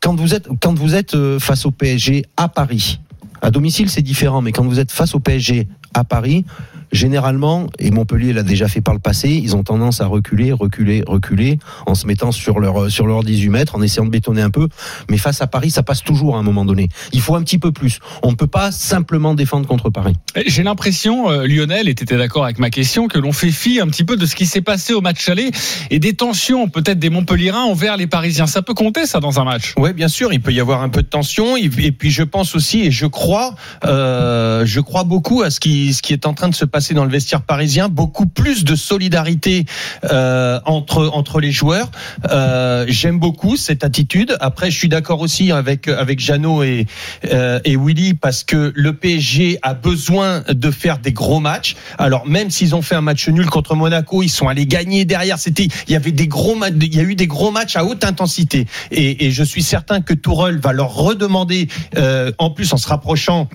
quand 0.00 0.14
vous 0.14 0.34
êtes 0.34 0.48
quand 0.60 0.78
vous 0.78 0.94
êtes 0.94 1.14
euh, 1.14 1.38
face 1.38 1.66
au 1.66 1.70
PSG 1.70 2.24
à 2.36 2.48
Paris, 2.48 3.00
à 3.42 3.50
domicile 3.50 3.90
c'est 3.90 4.02
différent, 4.02 4.40
mais 4.40 4.52
quand 4.52 4.64
vous 4.64 4.78
êtes 4.78 4.92
face 4.92 5.14
au 5.14 5.20
PSG 5.20 5.66
à 5.98 6.04
Paris, 6.04 6.44
généralement, 6.92 7.66
et 7.78 7.90
Montpellier 7.90 8.32
l'a 8.32 8.42
déjà 8.42 8.68
fait 8.68 8.80
par 8.80 8.94
le 8.94 9.00
passé, 9.00 9.28
ils 9.30 9.54
ont 9.56 9.62
tendance 9.62 10.00
à 10.00 10.06
reculer, 10.06 10.52
reculer, 10.52 11.02
reculer, 11.06 11.58
en 11.86 11.94
se 11.94 12.06
mettant 12.06 12.32
sur 12.32 12.60
leur, 12.60 12.90
sur 12.90 13.06
leur 13.06 13.22
18 13.22 13.48
mètres, 13.50 13.76
en 13.76 13.82
essayant 13.82 14.04
de 14.04 14.10
bétonner 14.10 14.42
un 14.42 14.50
peu. 14.50 14.68
Mais 15.10 15.18
face 15.18 15.42
à 15.42 15.46
Paris, 15.46 15.70
ça 15.70 15.82
passe 15.82 16.02
toujours 16.02 16.36
à 16.36 16.40
un 16.40 16.42
moment 16.42 16.64
donné. 16.64 16.88
Il 17.12 17.20
faut 17.20 17.34
un 17.34 17.42
petit 17.42 17.58
peu 17.58 17.72
plus. 17.72 17.98
On 18.22 18.30
ne 18.30 18.36
peut 18.36 18.46
pas 18.46 18.72
simplement 18.72 19.34
défendre 19.34 19.66
contre 19.66 19.90
Paris. 19.90 20.14
J'ai 20.46 20.62
l'impression, 20.62 21.30
euh, 21.30 21.46
Lionel, 21.46 21.88
et 21.88 21.94
tu 21.94 22.04
étais 22.04 22.16
d'accord 22.16 22.44
avec 22.44 22.58
ma 22.58 22.70
question, 22.70 23.08
que 23.08 23.18
l'on 23.18 23.32
fait 23.32 23.50
fi 23.50 23.80
un 23.80 23.86
petit 23.86 24.04
peu 24.04 24.16
de 24.16 24.26
ce 24.26 24.34
qui 24.34 24.46
s'est 24.46 24.62
passé 24.62 24.94
au 24.94 25.00
match 25.00 25.28
aller 25.28 25.50
et 25.90 25.98
des 25.98 26.14
tensions 26.14 26.68
peut-être 26.68 26.98
des 26.98 27.10
Montpelliérains 27.10 27.64
envers 27.64 27.96
les 27.96 28.06
Parisiens. 28.06 28.46
Ça 28.46 28.62
peut 28.62 28.74
compter 28.74 29.06
ça 29.06 29.20
dans 29.20 29.40
un 29.40 29.44
match? 29.44 29.74
Oui, 29.76 29.92
bien 29.92 30.08
sûr, 30.08 30.32
il 30.32 30.40
peut 30.40 30.52
y 30.52 30.60
avoir 30.60 30.82
un 30.82 30.88
peu 30.88 31.02
de 31.02 31.08
tension. 31.08 31.56
Et 31.56 31.68
et 31.78 31.92
puis 31.92 32.10
je 32.10 32.22
pense 32.22 32.54
aussi, 32.54 32.82
et 32.82 32.90
je 32.90 33.06
crois, 33.06 33.54
euh, 33.84 34.64
je 34.66 34.80
crois 34.80 35.04
beaucoup 35.04 35.42
à 35.42 35.50
ce 35.50 35.60
qui, 35.60 35.87
ce 35.92 36.02
qui 36.02 36.12
est 36.12 36.26
en 36.26 36.34
train 36.34 36.48
de 36.48 36.54
se 36.54 36.64
passer 36.64 36.94
dans 36.94 37.04
le 37.04 37.10
vestiaire 37.10 37.42
parisien, 37.42 37.88
beaucoup 37.88 38.26
plus 38.26 38.64
de 38.64 38.74
solidarité 38.74 39.64
euh, 40.04 40.60
entre 40.64 41.10
entre 41.12 41.40
les 41.40 41.52
joueurs. 41.52 41.90
Euh, 42.30 42.84
J'aime 42.88 43.18
beaucoup 43.18 43.56
cette 43.56 43.84
attitude. 43.84 44.36
Après, 44.40 44.70
je 44.70 44.78
suis 44.78 44.88
d'accord 44.88 45.20
aussi 45.20 45.52
avec 45.52 45.88
avec 45.88 46.20
Jeannot 46.20 46.62
et 46.62 46.86
euh, 47.32 47.60
et 47.64 47.76
Willy 47.76 48.14
parce 48.14 48.44
que 48.44 48.72
le 48.74 48.92
PSG 48.92 49.58
a 49.62 49.74
besoin 49.74 50.42
de 50.48 50.70
faire 50.70 50.98
des 50.98 51.12
gros 51.12 51.40
matchs. 51.40 51.76
Alors 51.98 52.26
même 52.26 52.50
s'ils 52.50 52.74
ont 52.74 52.82
fait 52.82 52.94
un 52.94 53.00
match 53.00 53.28
nul 53.28 53.46
contre 53.46 53.74
Monaco, 53.74 54.22
ils 54.22 54.28
sont 54.28 54.48
allés 54.48 54.66
gagner 54.66 55.04
derrière. 55.04 55.38
C'était 55.38 55.68
il 55.86 55.92
y 55.92 55.96
avait 55.96 56.12
des 56.12 56.28
gros 56.28 56.56
il 56.80 56.94
y 56.94 57.00
a 57.00 57.02
eu 57.02 57.14
des 57.14 57.26
gros 57.26 57.50
matchs 57.50 57.76
à 57.76 57.84
haute 57.84 58.04
intensité 58.04 58.66
et, 58.90 59.26
et 59.26 59.30
je 59.30 59.42
suis 59.42 59.62
certain 59.62 60.00
que 60.00 60.14
Tourelle 60.14 60.58
va 60.58 60.72
leur 60.72 60.94
redemander 60.94 61.68
euh, 61.96 62.32
en 62.38 62.50
plus 62.50 62.72
en 62.72 62.76
se 62.76 62.88
rapprochant 62.88 63.48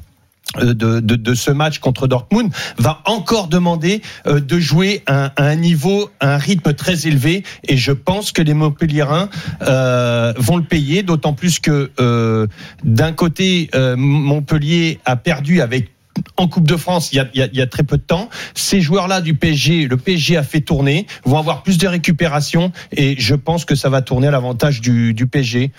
de, 0.61 0.99
de, 0.99 1.33
ce 1.33 1.51
match 1.51 1.79
contre 1.79 2.07
Dortmund 2.07 2.51
va 2.77 3.01
encore 3.05 3.47
demander 3.47 4.01
euh, 4.27 4.39
de 4.39 4.59
jouer 4.59 5.01
à 5.07 5.31
un, 5.37 5.55
niveau, 5.55 6.11
à 6.19 6.35
un 6.35 6.37
rythme 6.37 6.73
très 6.73 7.07
élevé 7.07 7.43
et 7.67 7.77
je 7.77 7.91
pense 7.91 8.31
que 8.31 8.41
les 8.41 8.53
Montpellierins 8.53 9.29
euh, 9.63 10.33
vont 10.37 10.57
le 10.57 10.63
payer 10.63 11.01
d'autant 11.01 11.33
plus 11.33 11.59
que 11.59 11.91
euh, 11.99 12.47
d'un 12.83 13.13
côté 13.13 13.69
euh, 13.73 13.95
Montpellier 13.97 14.99
a 15.05 15.15
perdu 15.15 15.61
avec 15.61 15.89
en 16.37 16.47
Coupe 16.47 16.67
de 16.67 16.77
France 16.77 17.11
il 17.11 17.27
y 17.33 17.61
a, 17.61 17.67
très 17.67 17.83
peu 17.83 17.97
de 17.97 18.03
temps. 18.03 18.29
Ces 18.53 18.81
joueurs-là 18.81 19.21
du 19.21 19.33
PSG, 19.33 19.87
le 19.87 19.97
PSG 19.97 20.37
a 20.37 20.43
fait 20.43 20.61
tourner, 20.61 21.07
vont 21.25 21.39
avoir 21.39 21.63
plus 21.63 21.79
de 21.79 21.87
récupération 21.87 22.71
et 22.91 23.15
je 23.17 23.33
pense 23.33 23.65
que 23.65 23.73
ça 23.73 23.89
va 23.89 24.03
tourner 24.03 24.27
à 24.27 24.31
l'avantage 24.31 24.81
du, 24.81 25.15
du 25.15 25.25
PSG. 25.25 25.71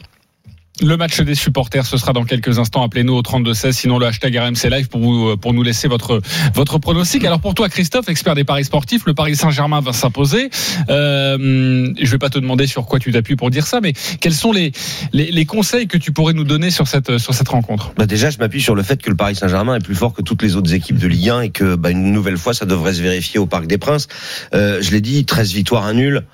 Le 0.82 0.96
match 0.96 1.20
des 1.20 1.36
supporters, 1.36 1.86
ce 1.86 1.96
sera 1.96 2.12
dans 2.12 2.24
quelques 2.24 2.58
instants. 2.58 2.82
Appelez-nous 2.82 3.14
au 3.14 3.22
32-16, 3.22 3.72
sinon 3.72 3.98
le 4.00 4.06
hashtag 4.06 4.36
RMC 4.36 4.68
Live 4.70 4.88
pour, 4.88 5.00
vous, 5.00 5.36
pour 5.36 5.54
nous 5.54 5.62
laisser 5.62 5.86
votre, 5.86 6.20
votre 6.52 6.78
pronostic. 6.78 7.24
Alors 7.24 7.38
pour 7.38 7.54
toi, 7.54 7.68
Christophe, 7.68 8.08
expert 8.08 8.34
des 8.34 8.42
paris 8.42 8.64
sportifs, 8.64 9.06
le 9.06 9.14
Paris 9.14 9.36
Saint-Germain 9.36 9.80
va 9.80 9.92
s'imposer. 9.92 10.50
Euh, 10.88 11.92
je 11.96 12.10
vais 12.10 12.18
pas 12.18 12.28
te 12.28 12.40
demander 12.40 12.66
sur 12.66 12.86
quoi 12.86 12.98
tu 12.98 13.12
t'appuies 13.12 13.36
pour 13.36 13.50
dire 13.50 13.68
ça, 13.68 13.80
mais 13.80 13.92
quels 14.20 14.34
sont 14.34 14.50
les, 14.50 14.72
les, 15.12 15.30
les, 15.30 15.44
conseils 15.44 15.86
que 15.86 15.96
tu 15.96 16.10
pourrais 16.10 16.32
nous 16.32 16.42
donner 16.42 16.72
sur 16.72 16.88
cette, 16.88 17.18
sur 17.18 17.34
cette 17.34 17.48
rencontre? 17.48 17.92
Bah 17.96 18.06
Déjà, 18.06 18.30
je 18.30 18.38
m'appuie 18.38 18.60
sur 18.60 18.74
le 18.74 18.82
fait 18.82 19.00
que 19.00 19.10
le 19.10 19.16
Paris 19.16 19.36
Saint-Germain 19.36 19.76
est 19.76 19.84
plus 19.84 19.94
fort 19.94 20.12
que 20.12 20.22
toutes 20.22 20.42
les 20.42 20.56
autres 20.56 20.74
équipes 20.74 20.98
de 20.98 21.06
Ligue 21.06 21.28
1 21.28 21.40
et 21.42 21.50
que 21.50 21.76
bah, 21.76 21.90
une 21.90 22.10
nouvelle 22.10 22.36
fois, 22.36 22.52
ça 22.52 22.66
devrait 22.66 22.94
se 22.94 23.02
vérifier 23.02 23.38
au 23.38 23.46
Parc 23.46 23.68
des 23.68 23.78
Princes. 23.78 24.08
Euh, 24.54 24.82
je 24.82 24.90
l'ai 24.90 25.00
dit, 25.00 25.24
13 25.24 25.52
victoires, 25.52 25.84
un 25.84 25.94
nul. 25.94 26.24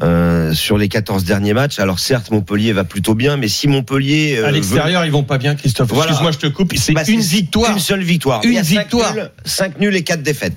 Euh, 0.00 0.54
sur 0.54 0.78
les 0.78 0.88
14 0.88 1.24
derniers 1.24 1.54
matchs. 1.54 1.80
Alors 1.80 1.98
certes, 1.98 2.30
Montpellier 2.30 2.72
va 2.72 2.84
plutôt 2.84 3.16
bien, 3.16 3.36
mais 3.36 3.48
si 3.48 3.66
Montpellier 3.66 4.36
euh, 4.38 4.46
à 4.46 4.52
l'extérieur, 4.52 5.00
veut... 5.00 5.08
ils 5.08 5.12
vont 5.12 5.24
pas 5.24 5.38
bien, 5.38 5.56
Christophe. 5.56 5.88
Voilà. 5.88 6.12
Excuse-moi, 6.12 6.30
je 6.30 6.38
te 6.38 6.46
coupe. 6.46 6.72
C'est 6.76 6.92
bah, 6.92 7.02
une 7.08 7.20
victoire, 7.20 7.72
une 7.72 7.80
seule 7.80 8.02
victoire, 8.02 8.40
une 8.44 8.60
victoire, 8.60 9.12
5 9.44 9.80
nuls, 9.80 9.90
nuls, 9.90 9.96
et 9.96 10.04
4 10.04 10.22
défaites. 10.22 10.52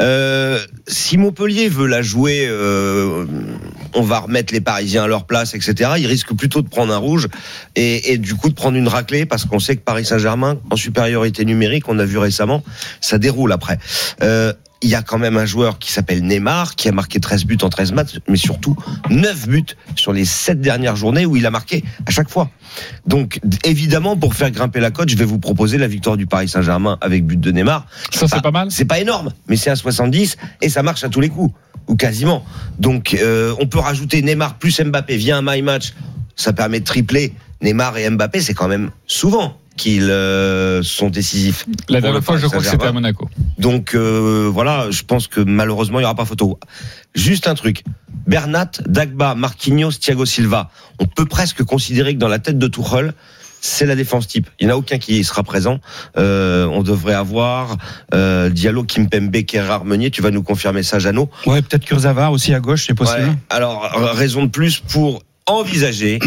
Euh, 0.00 0.58
si 0.86 1.18
Montpellier 1.18 1.68
veut 1.68 1.86
la 1.86 2.00
jouer, 2.00 2.46
euh, 2.48 3.26
on 3.94 4.02
va 4.02 4.20
remettre 4.20 4.54
les 4.54 4.62
Parisiens 4.62 5.04
à 5.04 5.06
leur 5.06 5.26
place, 5.26 5.54
etc. 5.54 5.90
Il 5.98 6.06
risque 6.06 6.32
plutôt 6.32 6.62
de 6.62 6.68
prendre 6.68 6.94
un 6.94 6.98
rouge 6.98 7.28
et, 7.76 8.12
et 8.12 8.16
du 8.16 8.36
coup 8.36 8.48
de 8.48 8.54
prendre 8.54 8.78
une 8.78 8.88
raclée 8.88 9.26
parce 9.26 9.44
qu'on 9.44 9.60
sait 9.60 9.76
que 9.76 9.82
Paris 9.82 10.06
Saint-Germain 10.06 10.58
en 10.70 10.76
supériorité 10.76 11.44
numérique, 11.44 11.88
on 11.88 11.98
a 11.98 12.06
vu 12.06 12.16
récemment, 12.16 12.62
ça 13.02 13.18
déroule 13.18 13.52
après. 13.52 13.78
Il 14.80 14.88
y 14.88 14.94
a 14.94 15.02
quand 15.02 15.18
même 15.18 15.36
un 15.36 15.44
joueur 15.44 15.78
qui 15.78 15.90
s'appelle 15.90 16.22
Neymar, 16.22 16.76
qui 16.76 16.88
a 16.88 16.92
marqué 16.92 17.18
13 17.18 17.44
buts 17.44 17.58
en 17.62 17.68
13 17.68 17.92
matchs, 17.92 18.18
mais 18.28 18.36
surtout 18.36 18.76
9 19.10 19.48
buts 19.48 19.64
sur 19.96 20.12
les 20.12 20.24
7 20.24 20.60
dernières 20.60 20.94
journées 20.94 21.26
où 21.26 21.36
il 21.36 21.44
a 21.46 21.50
marqué 21.50 21.82
à 22.06 22.10
chaque 22.10 22.28
fois. 22.28 22.50
Donc, 23.06 23.40
évidemment, 23.64 24.16
pour 24.16 24.34
faire 24.34 24.50
grimper 24.50 24.78
la 24.78 24.90
cote, 24.90 25.08
je 25.08 25.16
vais 25.16 25.24
vous 25.24 25.40
proposer 25.40 25.78
la 25.78 25.88
victoire 25.88 26.16
du 26.16 26.26
Paris 26.26 26.48
Saint-Germain 26.48 26.96
avec 27.00 27.26
but 27.26 27.40
de 27.40 27.50
Neymar. 27.50 27.86
Ça, 28.12 28.28
c'est 28.28 28.40
pas 28.40 28.52
mal. 28.52 28.70
C'est 28.70 28.84
pas 28.84 29.00
énorme, 29.00 29.32
mais 29.48 29.56
c'est 29.56 29.70
à 29.70 29.76
70 29.76 30.36
et 30.62 30.68
ça 30.68 30.82
marche 30.84 31.02
à 31.02 31.08
tous 31.08 31.20
les 31.20 31.28
coups, 31.28 31.52
ou 31.88 31.96
quasiment. 31.96 32.44
Donc, 32.78 33.14
euh, 33.14 33.54
on 33.58 33.66
peut 33.66 33.80
rajouter 33.80 34.22
Neymar 34.22 34.58
plus 34.58 34.80
Mbappé 34.80 35.16
via 35.16 35.38
un 35.38 35.42
my 35.42 35.60
match. 35.62 35.94
Ça 36.36 36.52
permet 36.52 36.78
de 36.78 36.84
tripler 36.84 37.34
Neymar 37.62 37.98
et 37.98 38.08
Mbappé, 38.08 38.40
c'est 38.40 38.54
quand 38.54 38.68
même 38.68 38.90
souvent 39.06 39.58
qu'ils 39.78 40.10
euh, 40.10 40.82
sont 40.82 41.08
décisifs. 41.08 41.64
La 41.88 42.02
dernière 42.02 42.22
fois, 42.22 42.36
je 42.36 42.46
crois 42.46 42.58
que 42.58 42.66
c'était 42.66 42.86
à 42.86 42.92
Monaco. 42.92 43.30
Donc 43.58 43.94
euh, 43.94 44.50
voilà, 44.52 44.90
je 44.90 45.02
pense 45.04 45.26
que 45.28 45.40
malheureusement, 45.40 45.98
il 46.00 46.02
n'y 46.02 46.06
aura 46.06 46.14
pas 46.14 46.26
photo. 46.26 46.58
Juste 47.14 47.48
un 47.48 47.54
truc. 47.54 47.84
Bernat, 48.26 48.72
Dagba, 48.86 49.34
Marquinhos, 49.34 49.92
Thiago 49.92 50.26
Silva. 50.26 50.70
On 50.98 51.06
peut 51.06 51.24
presque 51.24 51.62
considérer 51.62 52.12
que 52.12 52.18
dans 52.18 52.28
la 52.28 52.38
tête 52.38 52.58
de 52.58 52.68
Tuchel, 52.68 53.14
c'est 53.60 53.86
la 53.86 53.96
défense 53.96 54.28
type. 54.28 54.48
Il 54.60 54.66
n'y 54.66 54.72
en 54.72 54.76
a 54.76 54.78
aucun 54.78 54.98
qui 54.98 55.24
sera 55.24 55.42
présent. 55.42 55.80
Euh, 56.16 56.66
on 56.66 56.82
devrait 56.82 57.14
avoir 57.14 57.76
euh, 58.14 58.50
Diallo, 58.50 58.84
Kimpembe, 58.84 59.44
Kerrar, 59.44 59.84
Meunier. 59.84 60.10
Tu 60.10 60.22
vas 60.22 60.30
nous 60.30 60.42
confirmer 60.42 60.82
ça, 60.82 60.98
Jeannot 60.98 61.30
Ouais, 61.46 61.62
peut-être 61.62 61.84
Kurzawa 61.84 62.30
aussi 62.30 62.54
à 62.54 62.60
gauche, 62.60 62.86
c'est 62.86 62.94
possible. 62.94 63.28
Ouais. 63.28 63.36
Alors, 63.50 63.90
raison 64.14 64.44
de 64.44 64.50
plus 64.50 64.80
pour 64.80 65.22
envisager 65.50 66.18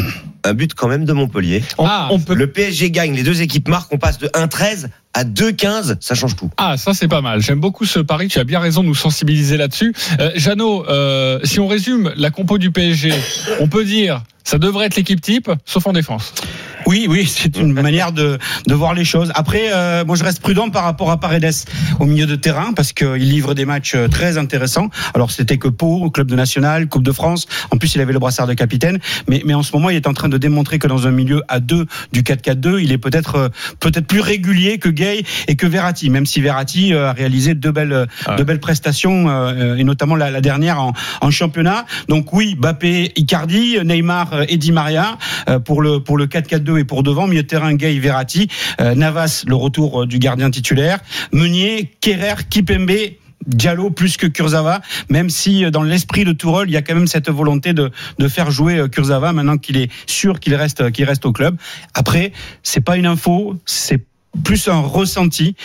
un 0.44 0.54
but 0.54 0.74
quand 0.74 0.88
même 0.88 1.06
de 1.06 1.14
Montpellier. 1.14 1.64
Ah, 1.78 2.08
on 2.12 2.20
peut... 2.20 2.34
Le 2.34 2.48
PSG 2.48 2.92
gagne, 2.92 3.14
les 3.14 3.24
deux 3.24 3.42
équipes 3.42 3.68
marquent, 3.68 3.94
on 3.94 3.98
passe 3.98 4.18
de 4.18 4.28
1-13 4.28 4.88
à 5.14 5.24
2-15, 5.24 5.98
ça 6.00 6.16
change 6.16 6.36
tout. 6.36 6.50
Ah, 6.58 6.78
ça 6.78 6.94
c'est 6.94 7.08
pas 7.08 7.22
mal. 7.22 7.42
J'aime 7.42 7.60
beaucoup 7.60 7.86
ce 7.86 8.00
pari. 8.00 8.28
Tu 8.28 8.40
as 8.40 8.44
bien 8.44 8.60
raison 8.60 8.82
de 8.82 8.88
nous 8.88 8.96
sensibiliser 8.96 9.58
là-dessus. 9.58 9.94
Euh, 10.20 10.32
Jeannot, 10.36 10.86
euh, 10.88 11.40
si 11.44 11.60
on 11.60 11.68
résume 11.68 12.12
la 12.16 12.32
compo 12.32 12.58
du 12.58 12.72
PSG, 12.72 13.12
on 13.60 13.68
peut 13.68 13.86
dire 13.86 14.24
ça 14.44 14.58
devrait 14.58 14.88
être 14.88 14.96
l'équipe 14.96 15.22
type, 15.22 15.52
sauf 15.66 15.88
en 15.88 15.94
défense. 15.94 16.34
Oui, 16.88 17.06
oui, 17.08 17.26
c'est 17.26 17.58
une 17.58 17.74
manière 17.82 18.12
de, 18.12 18.40
de 18.68 18.74
voir 18.74 18.94
les 18.94 19.06
choses. 19.06 19.32
Après, 19.36 19.72
euh, 19.72 20.04
moi, 20.04 20.16
je 20.16 20.24
reste 20.24 20.42
prudent 20.42 20.70
par 20.70 20.84
rapport 20.84 21.12
à 21.12 21.20
Paredes 21.20 21.54
au 22.00 22.06
milieu 22.06 22.26
de 22.26 22.36
terrain 22.36 22.74
parce 22.74 22.92
qu'il 22.92 23.30
livre 23.30 23.54
des 23.54 23.66
matchs 23.66 23.96
euh, 23.96 24.08
très 24.08 24.38
intéressants. 24.38 24.90
Alors, 25.14 25.32
c'était 25.32 25.58
que 25.58 25.68
Pau, 25.68 26.10
club 26.10 26.28
de 26.28 26.36
national, 26.36 26.88
Coupe 26.88 27.04
de 27.04 27.12
France. 27.12 27.46
En 27.70 27.78
plus, 27.78 27.96
il 27.96 28.02
avait 28.02 28.14
le 28.14 28.20
brassard 28.20 28.48
de 28.48 28.54
capitaine. 28.54 29.00
Mais, 29.28 29.42
mais 29.46 29.54
en 29.54 29.64
ce 29.64 29.72
moment, 29.74 29.90
il 29.90 29.96
est 29.96 30.08
en 30.08 30.14
train 30.14 30.30
de 30.30 30.38
démontrer 30.38 30.80
que 30.80 30.88
dans 30.88 31.08
un 31.08 31.12
milieu 31.12 31.44
à 31.48 31.60
deux 31.60 31.86
du 32.12 32.24
4-4-2, 32.24 32.82
il 32.82 32.92
est 32.92 32.98
peut-être 32.98 33.52
peut-être 33.80 34.08
plus 34.08 34.22
régulier 34.22 34.80
que 34.80 34.90
Gay 35.02 35.24
et 35.48 35.56
que 35.56 35.66
Verratti. 35.66 36.10
Même 36.12 36.28
si 36.28 36.42
Verratti 36.42 36.94
a 36.94 37.12
réalisé 37.12 37.56
deux 37.56 37.72
belles 37.72 38.06
Ah 38.26 38.32
ouais. 38.32 38.38
deux 38.38 38.44
belles 38.44 38.60
prestations 38.60 39.30
euh, 39.30 39.76
et 39.76 39.84
notamment 39.84 40.16
la, 40.16 40.30
la 40.30 40.42
dernière 40.42 40.80
en, 40.80 40.94
en, 41.22 41.32
championnat. 41.32 41.86
Donc 42.08 42.32
oui, 42.34 42.56
Bappé, 42.56 43.12
Icardi, 43.16 43.78
Neymar 43.84 44.44
et 44.48 44.58
Di 44.58 44.72
Maria 44.72 45.18
euh, 45.50 45.60
pour 45.60 45.82
le 45.82 46.00
pour 46.00 46.18
le 46.18 46.28
4-4-2 46.28 46.80
et 46.80 46.84
pour 46.84 47.04
devant, 47.04 47.28
milieu 47.28 47.44
terrain 47.44 47.74
Gay, 47.74 47.98
Verratti, 48.00 48.48
euh, 48.80 48.94
Navas, 48.96 49.44
le 49.48 49.56
retour 49.56 50.06
du 50.06 50.20
gardien 50.20 50.52
titulaire, 50.52 51.00
Meunier, 51.32 51.92
Kerrer, 52.02 52.44
Kipembe, 52.50 52.92
Diallo 53.48 53.90
plus 53.90 54.18
que 54.18 54.28
Kurzawa, 54.28 54.82
même 55.10 55.32
si 55.32 55.70
dans 55.72 55.82
l'esprit 55.82 56.26
de 56.26 56.32
Tourelle, 56.32 56.70
il 56.70 56.74
y 56.74 56.78
a 56.78 56.84
quand 56.84 56.94
même 56.94 57.08
cette 57.08 57.30
volonté 57.30 57.74
de, 57.74 57.90
de 58.20 58.28
faire 58.28 58.52
jouer 58.52 58.88
Kurzawa 58.92 59.34
maintenant 59.34 59.58
qu'il 59.58 59.78
est 59.78 59.90
sûr 60.06 60.40
qu'il 60.40 60.54
reste, 60.54 60.92
qu'il 60.92 61.06
reste 61.06 61.26
au 61.26 61.32
club. 61.32 61.58
Après, 61.96 62.34
c'est 62.62 62.82
pas 62.82 62.98
une 62.98 63.08
info, 63.08 63.56
c'est 63.66 64.06
plus 64.44 64.68
un 64.68 64.80
ressenti. 64.80 65.56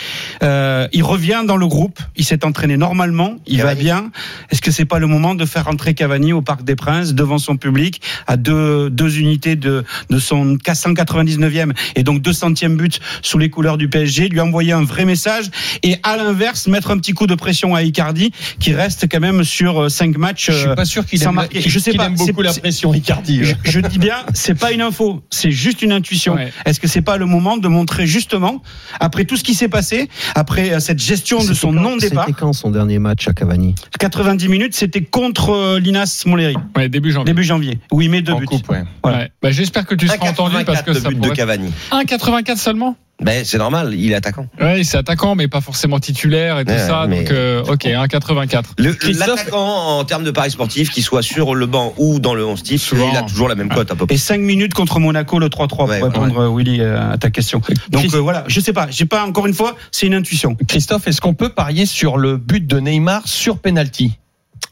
Euh, 0.43 0.87
il 0.91 1.03
revient 1.03 1.43
dans 1.47 1.57
le 1.57 1.67
groupe, 1.67 1.99
il 2.15 2.25
s'est 2.25 2.45
entraîné 2.45 2.77
normalement, 2.77 3.37
il 3.47 3.57
Cavani. 3.57 3.75
va 3.75 3.81
bien. 3.81 4.11
Est-ce 4.51 4.61
que 4.61 4.71
c'est 4.71 4.85
pas 4.85 4.99
le 4.99 5.07
moment 5.07 5.35
de 5.35 5.45
faire 5.45 5.65
rentrer 5.65 5.93
Cavani 5.93 6.33
au 6.33 6.41
Parc 6.41 6.63
des 6.63 6.75
Princes 6.75 7.13
devant 7.13 7.37
son 7.37 7.57
public 7.57 8.01
à 8.27 8.37
deux, 8.37 8.89
deux 8.89 9.19
unités 9.19 9.55
de, 9.55 9.83
de 10.09 10.19
son 10.19 10.55
199e 10.55 11.71
et 11.95 12.03
donc 12.03 12.21
200e 12.21 12.75
but 12.75 12.99
sous 13.21 13.37
les 13.37 13.49
couleurs 13.49 13.77
du 13.77 13.89
PSG, 13.89 14.29
lui 14.29 14.41
envoyer 14.41 14.73
un 14.73 14.83
vrai 14.83 15.05
message 15.05 15.45
et 15.83 15.97
à 16.03 16.17
l'inverse 16.17 16.67
mettre 16.67 16.91
un 16.91 16.97
petit 16.97 17.13
coup 17.13 17.27
de 17.27 17.35
pression 17.35 17.73
à 17.75 17.83
Icardi 17.83 18.31
qui 18.59 18.73
reste 18.73 19.07
quand 19.09 19.19
même 19.19 19.43
sur 19.43 19.89
cinq 19.89 20.17
matchs. 20.17 20.51
Je 20.51 20.57
suis 20.57 20.75
pas 20.75 20.85
sûr 20.85 21.05
qu'il 21.05 21.23
aime, 21.23 21.35
marquer. 21.35 21.61
je 21.61 21.79
sais 21.79 21.93
pas, 21.93 22.07
aime 22.07 22.15
beaucoup 22.15 22.41
la 22.41 22.53
pression 22.53 22.93
Icardi. 22.93 23.43
Je, 23.43 23.53
je 23.63 23.79
dis 23.79 23.99
bien, 23.99 24.17
c'est 24.33 24.57
pas 24.57 24.71
une 24.71 24.81
info, 24.81 25.23
c'est 25.29 25.51
juste 25.51 25.81
une 25.81 25.91
intuition. 25.91 26.35
Ouais. 26.35 26.51
Est-ce 26.65 26.79
que 26.79 26.87
c'est 26.87 27.01
pas 27.01 27.17
le 27.17 27.25
moment 27.25 27.57
de 27.57 27.67
montrer 27.67 28.07
justement 28.07 28.56
après 28.99 29.25
tout 29.25 29.37
ce 29.37 29.43
qui 29.43 29.53
s'est 29.53 29.67
passé, 29.69 30.09
après 30.35 30.79
cette 30.79 30.99
gestion 30.99 31.43
de 31.43 31.53
son 31.53 31.71
non-départ. 31.71 32.25
C'était 32.25 32.39
quand 32.39 32.53
son 32.53 32.71
dernier 32.71 32.99
match 32.99 33.27
à 33.27 33.33
Cavani? 33.33 33.75
90 33.99 34.47
minutes, 34.49 34.75
c'était 34.75 35.01
contre 35.01 35.77
l'Inas 35.79 36.23
Montlhéry. 36.25 36.55
Ouais, 36.75 36.89
début 36.89 37.11
janvier. 37.11 37.33
Début 37.33 37.43
janvier. 37.43 37.79
Où 37.91 38.01
il 38.01 38.09
met 38.09 38.21
deux 38.21 38.33
en 38.33 38.39
buts. 38.39 38.45
Coupe, 38.45 38.69
ouais. 38.69 38.83
Voilà. 39.03 39.19
Ouais. 39.19 39.31
Bah, 39.41 39.51
J'espère 39.51 39.85
que 39.85 39.95
tu 39.95 40.07
seras 40.07 40.29
entendu 40.29 40.55
parce 40.65 40.81
que 40.81 40.93
ça 40.93 41.09
but 41.09 41.17
pourrait... 41.17 41.29
de 41.31 41.35
Cavani. 41.35 41.71
1,84 41.91 42.57
seulement? 42.57 42.95
Ben, 43.21 43.43
c'est 43.43 43.57
normal, 43.57 43.95
il 43.95 44.11
est 44.11 44.15
attaquant. 44.15 44.47
Oui, 44.61 44.85
c'est 44.85 44.97
attaquant, 44.97 45.33
mais 45.33 45.47
pas 45.47 45.61
forcément 45.61 45.99
titulaire 45.99 46.59
et 46.59 46.65
tout 46.65 46.71
ouais, 46.71 46.77
ça. 46.77 47.05
mais... 47.07 47.23
Donc, 47.23 47.31
euh, 47.31 47.63
ok, 47.63 47.85
1,84. 47.85 49.17
L'attaquant 49.17 49.97
en 49.97 50.03
termes 50.03 50.23
de 50.23 50.29
paris 50.31 50.51
sportifs, 50.51 50.91
qu'il 50.91 51.03
soit 51.03 51.23
sur 51.23 51.55
le 51.55 51.65
banc 51.65 51.93
ou 51.97 52.19
dans 52.19 52.35
le 52.35 52.45
11 52.45 52.61
type, 52.61 52.79
Souvent. 52.79 53.09
il 53.11 53.17
a 53.17 53.23
toujours 53.23 53.49
la 53.49 53.55
même 53.55 53.69
cote 53.69 53.89
à 53.91 53.95
peu 53.95 54.05
près. 54.05 54.15
Et 54.15 54.19
5 54.19 54.39
minutes 54.39 54.75
contre 54.75 54.99
Monaco, 54.99 55.39
le 55.39 55.47
3-3, 55.47 55.87
ouais, 55.87 55.99
pour 55.99 56.09
répondre, 56.09 56.49
ouais. 56.49 56.63
Willy, 56.63 56.81
à 56.81 57.17
ta 57.17 57.31
question. 57.31 57.61
Donc 57.89 58.01
Christ... 58.01 58.15
euh, 58.15 58.19
voilà, 58.19 58.43
je 58.47 58.59
sais 58.59 58.73
pas, 58.73 58.87
j'ai 58.91 59.05
pas, 59.05 59.25
encore 59.25 59.47
une 59.47 59.53
fois, 59.55 59.75
c'est 59.91 60.05
une 60.05 60.13
intuition. 60.13 60.55
Christophe, 60.67 61.07
est-ce 61.07 61.19
qu'on 61.19 61.33
peut 61.33 61.49
parier 61.49 61.87
sur 61.87 62.17
le 62.17 62.37
but 62.37 62.67
de 62.67 62.79
Neymar 62.79 63.27
sur 63.27 63.57
penalty? 63.57 64.19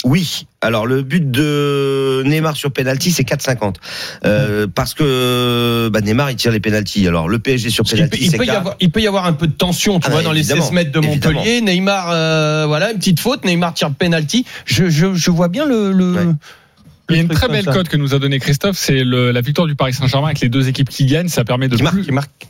Oui. 0.03 0.45
Alors 0.61 0.85
le 0.85 1.01
but 1.03 1.29
de 1.31 2.23
Neymar 2.25 2.55
sur 2.55 2.71
penalty 2.71 3.11
c'est 3.11 3.23
4,50 3.27 3.75
euh, 4.25 4.67
parce 4.73 4.93
que 4.93 5.89
bah, 5.91 6.01
Neymar 6.01 6.31
il 6.31 6.35
tire 6.35 6.51
les 6.51 6.59
penalties. 6.59 7.07
Alors 7.07 7.27
le 7.29 7.39
PSG 7.39 7.69
sur 7.69 7.83
penalty 7.85 8.17
il 8.25 8.31
c'est 8.31 8.37
peut 8.37 8.43
y 8.43 8.47
4. 8.47 8.57
avoir, 8.57 8.75
il 8.79 8.91
peut 8.91 9.01
y 9.01 9.07
avoir 9.07 9.25
un 9.25 9.33
peu 9.33 9.47
de 9.47 9.53
tension, 9.53 9.99
tu 9.99 10.07
Ah 10.07 10.09
vois, 10.11 10.19
bah, 10.19 10.25
dans 10.25 10.31
les 10.31 10.39
évidemment, 10.41 10.61
16 10.63 10.71
mètres 10.73 10.91
de 10.91 11.05
évidemment. 11.05 11.39
Montpellier. 11.39 11.61
Neymar, 11.61 12.09
euh, 12.11 12.65
voilà, 12.67 12.91
une 12.91 12.97
petite 12.97 13.19
faute. 13.19 13.45
Neymar 13.45 13.73
tire 13.73 13.91
penalty. 13.91 14.45
Je, 14.65 14.89
je, 14.89 15.13
je 15.13 15.31
vois 15.31 15.47
bien 15.47 15.65
le. 15.65 15.91
le 15.91 16.13
Ouais. 16.13 16.23
le 16.23 16.35
Il 17.09 17.15
y 17.15 17.19
a 17.19 17.21
une 17.21 17.27
très 17.29 17.47
belle 17.47 17.65
cote 17.65 17.87
que 17.87 17.97
nous 17.97 18.15
a 18.15 18.19
donné 18.19 18.39
Christophe, 18.39 18.77
c'est 18.77 19.03
la 19.03 19.41
victoire 19.41 19.67
du 19.67 19.75
Paris 19.75 19.93
Saint-Germain 19.93 20.27
avec 20.27 20.39
les 20.39 20.49
deux 20.49 20.67
équipes 20.67 20.89
qui 20.89 21.05
gagnent. 21.05 21.27
Ça 21.27 21.43
permet 21.45 21.67
de 21.67 21.75
Qui 21.75 21.83
marque, 21.83 21.95
plus- 21.95 22.05
Qui 22.05 22.11
marque. 22.11 22.47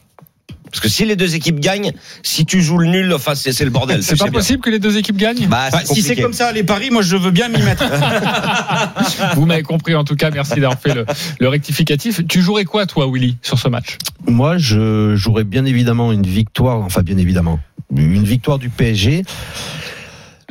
Parce 0.75 0.83
que 0.83 0.89
si 0.89 1.05
les 1.05 1.15
deux 1.15 1.35
équipes 1.35 1.61
gagnent, 1.61 1.93
si 2.21 2.45
tu 2.45 2.61
joues 2.61 2.77
le 2.79 2.87
nul, 2.87 3.13
enfin 3.13 3.33
c'est 3.33 3.53
c'est 3.53 3.63
le 3.63 3.69
bordel. 3.69 4.03
C'est 4.03 4.17
pas 4.17 4.25
bien. 4.25 4.33
possible 4.33 4.61
que 4.61 4.69
les 4.69 4.79
deux 4.79 4.97
équipes 4.97 5.15
gagnent 5.15 5.47
Bah, 5.47 5.69
Bah, 5.71 5.79
c'est 5.85 5.93
si 5.93 6.01
c'est 6.01 6.17
comme 6.17 6.33
ça 6.33 6.51
les 6.51 6.63
paris, 6.63 6.89
moi 6.91 7.01
je 7.01 7.15
veux 7.15 7.31
bien 7.31 7.47
m'y 7.47 7.61
mettre. 7.61 7.85
Vous 9.35 9.45
m'avez 9.45 9.63
compris 9.63 9.95
en 9.95 10.03
tout 10.03 10.17
cas. 10.17 10.31
Merci 10.31 10.55
d'avoir 10.55 10.77
fait 10.77 10.93
le, 10.93 11.05
le 11.39 11.47
rectificatif. 11.47 12.27
Tu 12.27 12.41
jouerais 12.41 12.65
quoi 12.65 12.85
toi, 12.85 13.07
Willy, 13.09 13.37
sur 13.41 13.57
ce 13.57 13.69
match? 13.69 13.97
Moi, 14.27 14.57
je 14.57 15.15
jouerais 15.15 15.45
bien 15.45 15.63
évidemment 15.63 16.11
une 16.11 16.27
victoire, 16.27 16.81
enfin 16.81 17.03
bien 17.03 17.17
évidemment, 17.17 17.59
une 17.95 18.25
victoire 18.25 18.59
du 18.59 18.69
PSG. 18.69 19.23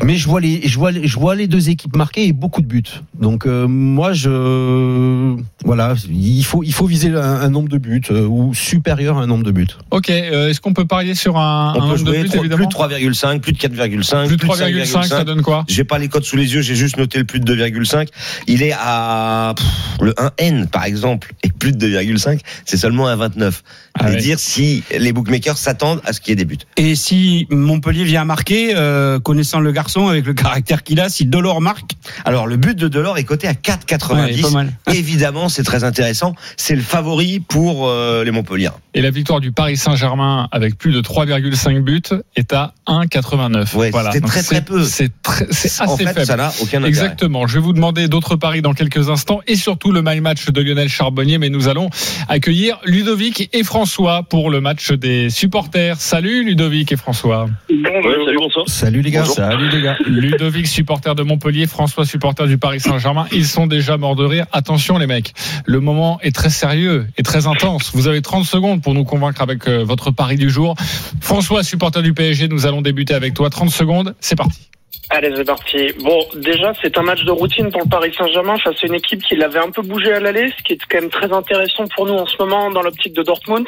Mais 0.03 0.17
je 0.17 0.27
vois 0.29 0.41
les, 0.41 0.67
je 0.67 0.77
vois, 0.79 0.91
les- 0.91 1.07
je 1.07 1.19
vois 1.19 1.35
les 1.37 1.47
deux 1.47 1.71
équipes 1.71 1.97
marquer 1.97 2.27
et 2.27 2.33
beaucoup 2.33 2.61
de 2.61 2.67
buts. 2.67 2.83
Donc 3.19 3.47
euh, 3.47 3.67
moi, 3.69 4.13
je, 4.13 5.37
voilà, 5.65 5.95
il 6.11 6.45
faut, 6.45 6.63
il 6.63 6.73
faut 6.73 6.87
viser 6.87 7.11
un, 7.11 7.21
un 7.21 7.49
nombre 7.49 7.69
de 7.69 7.79
buts 7.79 8.03
euh, 8.11 8.27
ou 8.27 8.53
supérieur 8.55 9.19
à 9.19 9.23
un 9.23 9.27
nombre 9.27 9.45
de 9.45 9.53
buts. 9.53 9.69
Ok. 9.93 10.11
euh, 10.11 10.49
Est-ce 10.51 10.61
qu'on 10.61 10.73
peut 10.75 10.85
parier 10.85 11.15
sur 11.15 11.39
un, 11.39 11.69
un 11.69 11.75
On 11.75 11.75
peut 11.75 11.81
nombre 11.81 12.05
de 12.05 12.11
buts 12.13 12.25
trois- 12.25 12.31
plus 12.31 12.39
évidemment 12.41 12.67
de 12.67 12.75
3,5, 12.75 13.41
plus 13.41 13.53
de 13.53 13.59
4,5, 13.59 14.27
Plus 14.27 14.37
de 14.37 14.43
3,5, 14.47 14.85
ça 15.05 15.21
5,5. 15.21 15.25
donne 15.25 15.43
quoi 15.43 15.65
J'ai 15.69 15.85
pas 15.85 15.99
les 15.99 16.09
codes 16.09 16.25
sous 16.25 16.37
les 16.37 16.53
yeux, 16.55 16.61
j'ai 16.63 16.75
juste 16.75 16.97
noté 16.97 17.19
le 17.19 17.25
plus 17.25 17.39
de 17.41 17.55
2,5. 17.55 18.09
Il 18.49 18.63
est 18.63 18.75
à 18.77 19.55
pff, 19.57 19.67
le 20.01 20.13
1N 20.13 20.67
par 20.69 20.85
exemple 20.85 21.33
et 21.45 21.51
plus 21.51 21.71
de 21.73 21.87
2,5, 21.87 22.41
c'est 22.65 22.77
seulement 22.77 23.07
un 23.07 23.17
29. 23.17 23.63
Ah 23.97 24.09
et 24.11 24.15
ouais. 24.15 24.21
dire 24.21 24.41
si 24.41 24.83
les 24.99 25.13
bookmakers 25.13 25.57
s'attendent 25.57 26.01
à 26.05 26.13
ce 26.13 26.21
qu'il 26.21 26.31
y 26.31 26.33
ait 26.33 26.37
des 26.37 26.45
buts. 26.45 26.59
Et 26.77 26.97
si 26.97 27.47
Montpellier 27.51 28.03
vient 28.03 28.23
à 28.23 28.25
marquer, 28.25 28.73
euh, 28.75 29.21
connaissant 29.21 29.61
le 29.61 29.71
garçon 29.71 29.84
avec 30.09 30.27
le 30.27 30.35
caractère 30.35 30.83
qu'il 30.83 31.01
a, 31.01 31.09
si 31.09 31.27
Delors 31.27 31.61
marque, 31.61 31.93
Alors 32.25 32.47
le 32.47 32.57
but 32.57 32.77
de 32.79 32.89
Delors 32.89 33.19
est 33.19 33.25
coté 33.25 33.47
à 33.49 33.53
4,90. 33.53 34.55
ouais. 34.57 34.67
Évidemment, 34.97 35.49
c'est 35.49 35.63
très 35.63 35.85
intéressant. 35.85 36.35
C'est 36.57 36.75
le 36.75 36.83
favori 36.83 37.41
pour 37.41 37.87
euh, 37.89 38.25
les 38.25 38.31
Montpellier. 38.31 38.71
Et 38.95 39.03
la 39.03 39.11
victoire 39.11 39.41
du 39.41 39.53
Paris 39.53 39.77
Saint-Germain 39.77 40.49
avec 40.53 40.77
plus 40.79 40.93
de 40.93 41.01
3,5 41.01 41.81
buts 41.81 42.03
est 42.37 42.53
à 42.53 42.75
1,89. 42.87 43.75
Ouais, 43.77 43.91
c'était 43.93 44.21
Donc 44.21 44.31
très, 44.31 44.43
très 44.43 44.57
c'est- 44.57 44.61
peu. 44.65 44.83
C'est 44.85 45.13
c'est 45.51 45.83
En 45.83 45.95
assez 45.95 46.05
fait, 46.07 46.13
faible. 46.15 46.27
ça 46.27 46.37
n'a 46.37 46.49
aucun 46.61 46.79
intérêt. 46.79 46.89
Exactement. 46.89 47.47
Je 47.47 47.55
vais 47.55 47.61
vous 47.61 47.73
demander 47.73 48.09
d'autres 48.09 48.37
paris 48.37 48.63
dans 48.63 48.73
quelques 48.73 49.11
instants 49.11 49.41
et 49.47 49.57
surtout 49.57 49.93
le 49.93 50.03
my 50.03 50.21
match 50.21 50.47
de 50.51 50.61
Lionel 50.61 50.89
Charbonnier. 50.89 51.39
Mais 51.39 51.51
nous 51.51 51.69
allons 51.69 51.91
accueillir 52.29 52.79
Ludovic 52.85 53.49
et 53.53 53.65
François 53.65 54.23
pour 54.23 54.51
le 54.51 54.61
match 54.61 54.93
des 54.93 55.31
supporters. 55.31 56.01
Salut 56.01 56.45
Ludovic 56.45 56.93
et 56.93 56.97
François. 56.97 57.49
salut, 57.69 58.37
bonsoir. 58.39 58.69
Salut 58.69 59.03
les 59.03 59.11
gars. 59.11 59.25
Salut 59.25 59.69
Ludovic, 60.07 60.67
supporter 60.67 61.15
de 61.15 61.23
Montpellier, 61.23 61.67
François, 61.67 62.05
supporter 62.05 62.47
du 62.47 62.59
Paris 62.59 62.81
Saint-Germain. 62.81 63.27
Ils 63.33 63.47
sont 63.47 63.67
déjà 63.67 63.97
morts 63.97 64.17
de 64.17 64.25
rire. 64.25 64.47
Attention 64.53 64.99
les 64.99 65.07
mecs, 65.07 65.33
le 65.67 65.81
moment 65.81 66.19
est 66.23 66.35
très 66.35 66.51
sérieux 66.51 67.07
et 67.17 67.23
très 67.23 67.47
intense. 67.47 67.91
Vous 67.95 68.09
avez 68.09 68.23
30 68.23 68.45
secondes 68.45 68.83
pour 68.83 68.95
nous 68.95 69.05
convaincre 69.05 69.43
avec 69.43 69.69
euh, 69.69 69.85
votre 69.85 70.11
pari 70.11 70.37
du 70.37 70.51
jour. 70.51 70.75
François, 71.21 71.63
supporter 71.63 72.03
du 72.03 72.15
PSG, 72.15 72.49
nous 72.49 72.67
allons 72.67 72.83
débuter 72.83 73.15
avec 73.15 73.35
toi. 73.35 73.51
30 73.51 73.71
secondes, 73.71 74.15
c'est 74.21 74.37
parti. 74.37 74.71
Allez, 75.11 75.33
c'est 75.37 75.45
parti. 75.45 75.93
Bon, 76.03 76.27
déjà, 76.35 76.73
c'est 76.83 76.97
un 76.97 77.03
match 77.03 77.25
de 77.25 77.31
routine 77.31 77.71
pour 77.71 77.83
le 77.83 77.89
Paris 77.89 78.13
Saint-Germain 78.17 78.57
face 78.59 78.77
à 78.83 78.87
une 78.87 78.95
équipe 78.95 79.23
qui 79.23 79.37
l'avait 79.37 79.59
un 79.59 79.71
peu 79.71 79.83
bougé 79.83 80.13
à 80.13 80.21
l'aller, 80.21 80.53
ce 80.57 80.63
qui 80.63 80.73
est 80.73 80.79
quand 80.89 81.01
même 81.01 81.11
très 81.11 81.31
intéressant 81.33 81.87
pour 81.95 82.07
nous 82.07 82.15
en 82.15 82.27
ce 82.27 82.37
moment 82.39 82.71
dans 82.71 82.83
l'optique 82.83 83.13
de 83.13 83.23
Dortmund. 83.23 83.67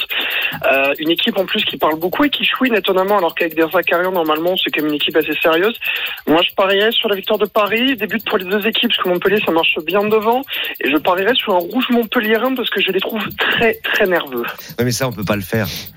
Euh, 0.70 0.94
une 0.98 1.10
équipe 1.10 1.36
en 1.38 1.44
plus 1.44 1.64
qui 1.64 1.76
parle 1.76 1.98
beaucoup 1.98 2.24
et 2.24 2.30
qui 2.30 2.44
chouine 2.44 2.74
étonnamment, 2.74 3.18
alors 3.18 3.34
qu'avec 3.34 3.54
des 3.54 3.64
Zakarian, 3.70 4.12
normalement, 4.12 4.54
c'est 4.56 4.70
quand 4.70 4.82
même 4.82 4.90
une 4.90 4.96
équipe 4.96 5.16
assez 5.16 5.34
sérieuse. 5.42 5.78
Moi, 6.26 6.40
je 6.48 6.54
parierais 6.54 6.92
sur 6.92 7.08
la 7.08 7.16
victoire 7.16 7.38
de 7.38 7.46
Paris, 7.46 7.96
début 7.96 8.18
pour 8.26 8.38
les 8.38 8.44
deux 8.44 8.66
équipes, 8.66 8.90
parce 8.90 9.02
que 9.02 9.08
Montpellier, 9.08 9.40
ça 9.44 9.52
marche 9.52 9.76
bien 9.84 10.04
devant, 10.04 10.42
et 10.82 10.90
je 10.90 10.96
parierais 10.96 11.34
sur 11.34 11.54
un 11.54 11.58
rouge 11.58 11.86
montpelliérain 11.90 12.54
parce 12.54 12.70
que 12.70 12.80
je 12.80 12.90
les 12.90 13.00
trouve 13.00 13.22
très, 13.38 13.74
très 13.74 14.06
nerveux. 14.06 14.44
Ouais, 14.78 14.84
mais 14.84 14.92
ça, 14.92 15.08
on 15.08 15.12
peut 15.12 15.24
pas 15.24 15.36
le 15.36 15.42
faire. 15.42 15.66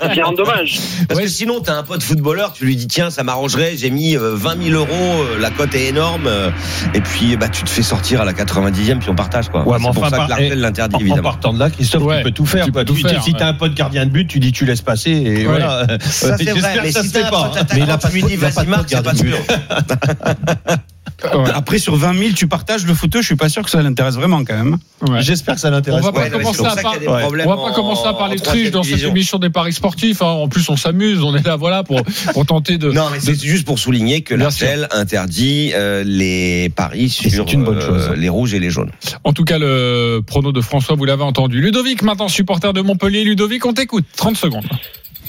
C'est 0.00 0.12
bien 0.12 0.32
dommage. 0.32 0.78
Parce 1.08 1.20
que 1.20 1.26
sinon, 1.28 1.60
t'as 1.60 1.74
un 1.74 1.82
pote 1.82 2.02
footballeur, 2.02 2.52
tu 2.52 2.64
lui 2.64 2.76
dis 2.76 2.86
tiens, 2.86 3.10
ça 3.10 3.22
m'arrangerait, 3.22 3.76
j'ai 3.76 3.90
mis 3.90 4.16
euh, 4.16 4.34
20 4.38 4.62
000 4.62 4.76
euros, 4.78 4.88
euh, 4.92 5.38
la 5.38 5.50
cote 5.50 5.74
est 5.74 5.86
énorme, 5.86 6.26
euh, 6.26 6.50
et 6.94 7.00
puis 7.00 7.36
bah 7.36 7.48
tu 7.48 7.62
te 7.64 7.68
fais 7.70 7.82
sortir 7.82 8.20
à 8.22 8.24
la 8.24 8.32
90e, 8.32 8.98
puis 9.00 9.10
on 9.10 9.14
partage 9.14 9.48
quoi. 9.50 9.66
Ouais, 9.66 9.76
c'est 9.78 9.86
mais 9.86 9.92
pour 9.92 10.02
enfin, 10.04 10.10
ça 10.10 10.16
par- 10.16 10.26
que 10.26 10.30
l'artel 10.30 10.52
eh, 10.52 10.56
l'interdit 10.56 10.94
En, 10.94 10.98
en 10.98 11.00
évidemment. 11.02 11.22
partant 11.22 11.52
de 11.52 11.58
là, 11.58 11.68
Christophe, 11.70 12.02
Ouais, 12.04 12.18
tu 12.18 12.24
peux 12.24 12.30
tout 12.30 12.46
faire. 12.46 12.64
tu 12.64 12.72
peux 12.72 12.84
tout 12.84 12.94
Tu- 12.94 13.02
faire, 13.08 13.22
si 13.22 13.34
t'as 13.34 13.48
un 13.48 13.54
pote 13.54 13.74
gardien 13.74 14.06
de 14.06 14.10
but, 14.10 14.26
tu 14.26 14.38
dis 14.40 14.52
tu 14.52 14.64
laisses 14.64 14.80
passer 14.82 15.10
et 15.10 15.36
Ouais. 15.38 15.44
voilà. 15.44 15.86
Ça 16.00 16.36
c'est 16.38 16.44
J'espère 16.44 16.62
vrai, 16.62 16.76
que 16.78 16.82
mais 16.84 16.92
ça 16.92 17.02
si 17.02 17.08
se 17.08 17.12
t'as 17.12 17.20
fait 17.20 17.26
un 17.26 17.30
pas. 17.30 17.48
pote 17.48 17.58
hein. 17.60 17.66
Mais 17.74 17.80
il 17.80 17.90
a 17.90 17.94
attaquant, 17.94 17.98
pas 17.98 18.08
tu 18.08 18.14
lui 18.14 18.22
dis 18.22 18.36
vas-y 18.36 18.66
marque, 18.66 18.88
c'est 18.88 19.02
pas 19.02 19.14
sûr. 19.14 19.36
Ouais. 21.34 21.50
Après 21.52 21.78
sur 21.80 21.96
20 21.96 22.16
000, 22.16 22.30
tu 22.36 22.46
partages 22.46 22.86
le 22.86 22.94
fauteuil. 22.94 23.22
Je 23.22 23.26
suis 23.26 23.34
pas 23.36 23.48
sûr 23.48 23.64
que 23.64 23.70
ça 23.70 23.82
l'intéresse 23.82 24.14
vraiment 24.14 24.44
quand 24.44 24.54
même. 24.56 24.76
Ouais. 25.08 25.20
J'espère 25.20 25.56
que 25.56 25.60
ça 25.60 25.66
On 25.68 25.72
l'intéresse. 25.72 26.04
va 26.04 26.12
pas 26.12 26.20
Ouais, 26.20 26.30
commencer 26.30 26.64
à 26.64 26.76
par- 26.76 26.94
On 27.04 27.30
va 27.34 27.44
pas 27.44 27.54
en- 27.56 27.72
commencer 27.72 28.06
à 28.06 28.12
parler 28.12 28.38
triche 28.38 28.70
dans 28.70 28.84
cette 28.84 29.02
émission 29.02 29.38
des 29.40 29.50
paris 29.50 29.72
sportifs. 29.72 30.22
hein. 30.22 30.26
En 30.26 30.46
plus, 30.48 30.68
on 30.70 30.76
s'amuse. 30.76 31.20
On 31.24 31.34
est 31.34 31.44
là, 31.44 31.56
voilà, 31.56 31.82
pour, 31.82 32.02
pour 32.34 32.46
tenter 32.46 32.78
de. 32.78 32.92
Non, 32.92 33.06
mais 33.10 33.18
c'est 33.18 33.34
juste 33.40 33.66
pour 33.66 33.80
souligner 33.80 34.22
que 34.28 34.34
l'artel 34.34 34.88
interdit 34.92 35.72
euh, 35.74 36.04
les 36.04 36.68
paris 36.68 37.08
sur 37.08 37.50
une 37.50 37.64
bonne 37.64 37.78
euh, 37.78 38.08
chose. 38.08 38.10
les 38.16 38.28
rouges 38.28 38.52
et 38.52 38.60
les 38.60 38.68
jaunes. 38.68 38.90
En 39.24 39.32
tout 39.32 39.44
cas, 39.44 39.58
le 39.58 40.20
prono 40.24 40.52
de 40.52 40.60
François, 40.60 40.94
vous 40.96 41.06
l'avez 41.06 41.22
entendu. 41.22 41.60
Ludovic, 41.60 42.02
maintenant 42.02 42.28
supporter 42.28 42.74
de 42.74 42.82
Montpellier. 42.82 43.24
Ludovic, 43.24 43.64
on 43.64 43.72
t'écoute. 43.72 44.04
30 44.16 44.36
secondes. 44.36 44.66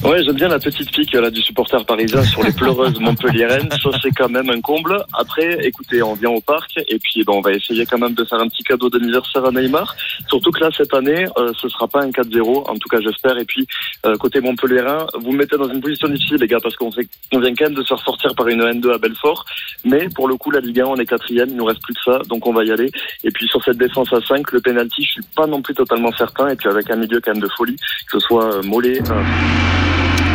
Ouais, 0.03 0.23
j'aime 0.23 0.35
bien 0.35 0.47
la 0.47 0.59
petite 0.59 0.89
pique 0.91 1.11
là 1.13 1.29
du 1.29 1.41
supporter 1.41 1.85
parisien 1.85 2.23
sur 2.23 2.41
les 2.41 2.53
pleureuses 2.53 2.97
montpelliéraines. 3.01 3.69
Ça, 3.83 3.89
c'est 4.01 4.11
quand 4.11 4.29
même 4.29 4.49
un 4.49 4.61
comble. 4.61 4.97
Après, 5.13 5.57
écoutez, 5.65 6.01
on 6.01 6.13
vient 6.13 6.29
au 6.29 6.39
parc 6.39 6.71
et 6.87 6.97
puis 6.99 7.23
bon, 7.25 7.39
on 7.39 7.41
va 7.41 7.51
essayer 7.51 7.85
quand 7.85 7.97
même 7.97 8.13
de 8.13 8.23
faire 8.23 8.39
un 8.39 8.47
petit 8.47 8.63
cadeau 8.63 8.89
d'anniversaire 8.89 9.43
à 9.43 9.51
Neymar. 9.51 9.93
Surtout 10.29 10.51
que 10.51 10.61
là, 10.61 10.69
cette 10.75 10.93
année, 10.93 11.25
euh, 11.37 11.51
ce 11.61 11.67
sera 11.67 11.87
pas 11.89 12.01
un 12.01 12.11
4-0. 12.11 12.69
En 12.69 12.75
tout 12.75 12.87
cas, 12.89 12.99
j'espère. 13.01 13.37
Et 13.37 13.43
puis, 13.43 13.67
euh, 14.05 14.15
côté 14.15 14.39
montpelliérain, 14.39 15.05
vous 15.19 15.33
me 15.33 15.39
mettez 15.39 15.57
dans 15.57 15.67
une 15.67 15.81
position 15.81 16.07
difficile, 16.07 16.37
les 16.37 16.47
gars, 16.47 16.59
parce 16.63 16.77
qu'on 16.77 16.91
sait 16.91 17.05
qu'on 17.29 17.41
vient 17.41 17.53
quand 17.53 17.65
même 17.65 17.75
de 17.75 17.81
se 17.81 17.89
faire 17.89 17.99
sortir 17.99 18.33
par 18.35 18.47
une 18.47 18.61
N2 18.61 18.93
à 18.93 18.97
Belfort. 18.99 19.43
Mais 19.83 20.07
pour 20.15 20.29
le 20.29 20.37
coup, 20.37 20.49
la 20.49 20.61
Ligue 20.61 20.79
1, 20.79 20.85
on 20.85 20.95
est 20.95 21.05
quatrième. 21.05 21.49
Il 21.49 21.57
nous 21.57 21.65
reste 21.65 21.81
plus 21.83 21.93
que 21.93 22.01
ça. 22.05 22.19
Donc, 22.29 22.47
on 22.47 22.53
va 22.53 22.63
y 22.63 22.71
aller. 22.71 22.89
Et 23.25 23.31
puis, 23.31 23.47
sur 23.47 23.61
cette 23.65 23.77
défense 23.77 24.13
à 24.13 24.21
5, 24.21 24.49
le 24.53 24.61
penalty, 24.61 25.03
je 25.03 25.11
suis 25.11 25.21
pas 25.35 25.45
non 25.45 25.61
plus 25.61 25.73
totalement 25.73 26.11
certain. 26.13 26.47
Et 26.47 26.55
puis, 26.55 26.69
avec 26.69 26.89
un 26.89 26.95
milieu 26.95 27.19
quand 27.19 27.33
même 27.33 27.43
de 27.43 27.49
folie, 27.49 27.75
que 27.75 28.17
ce 28.17 28.19
soit 28.19 28.55
euh, 28.55 28.63
Mollet, 28.63 29.01
euh, 29.11 29.23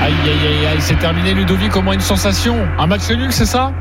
Aïe, 0.01 0.13
aïe, 0.25 0.47
aïe, 0.47 0.67
aïe. 0.67 0.81
C'est 0.81 0.99
terminé, 0.99 1.35
Ludovic. 1.35 1.75
Au 1.77 1.83
moins 1.83 1.95
une 1.95 2.01
sensation. 2.01 2.57
Un 2.79 2.87
match 2.87 3.11
nul, 3.11 3.33
c'est 3.33 3.47
ça? 3.47 3.73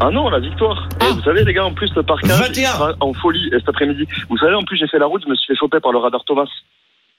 Ah 0.00 0.10
non, 0.10 0.28
la 0.28 0.40
victoire. 0.40 0.88
Ah. 1.00 1.06
Et 1.08 1.12
vous 1.12 1.22
savez, 1.22 1.44
les 1.44 1.52
gars, 1.52 1.64
en 1.64 1.72
plus, 1.72 1.90
le 1.94 2.02
parcage 2.02 2.30
21. 2.30 2.48
il 2.48 2.66
sera 2.66 2.92
en 3.00 3.12
folie 3.12 3.48
et 3.48 3.58
cet 3.58 3.68
après-midi. 3.68 4.06
Vous 4.28 4.36
savez, 4.38 4.54
en 4.54 4.62
plus, 4.62 4.76
j'ai 4.76 4.86
fait 4.86 4.98
la 4.98 5.06
route, 5.06 5.22
je 5.24 5.30
me 5.30 5.34
suis 5.34 5.54
fait 5.54 5.58
choper 5.58 5.80
par 5.80 5.92
le 5.92 5.98
radar 5.98 6.24
Thomas. 6.24 6.48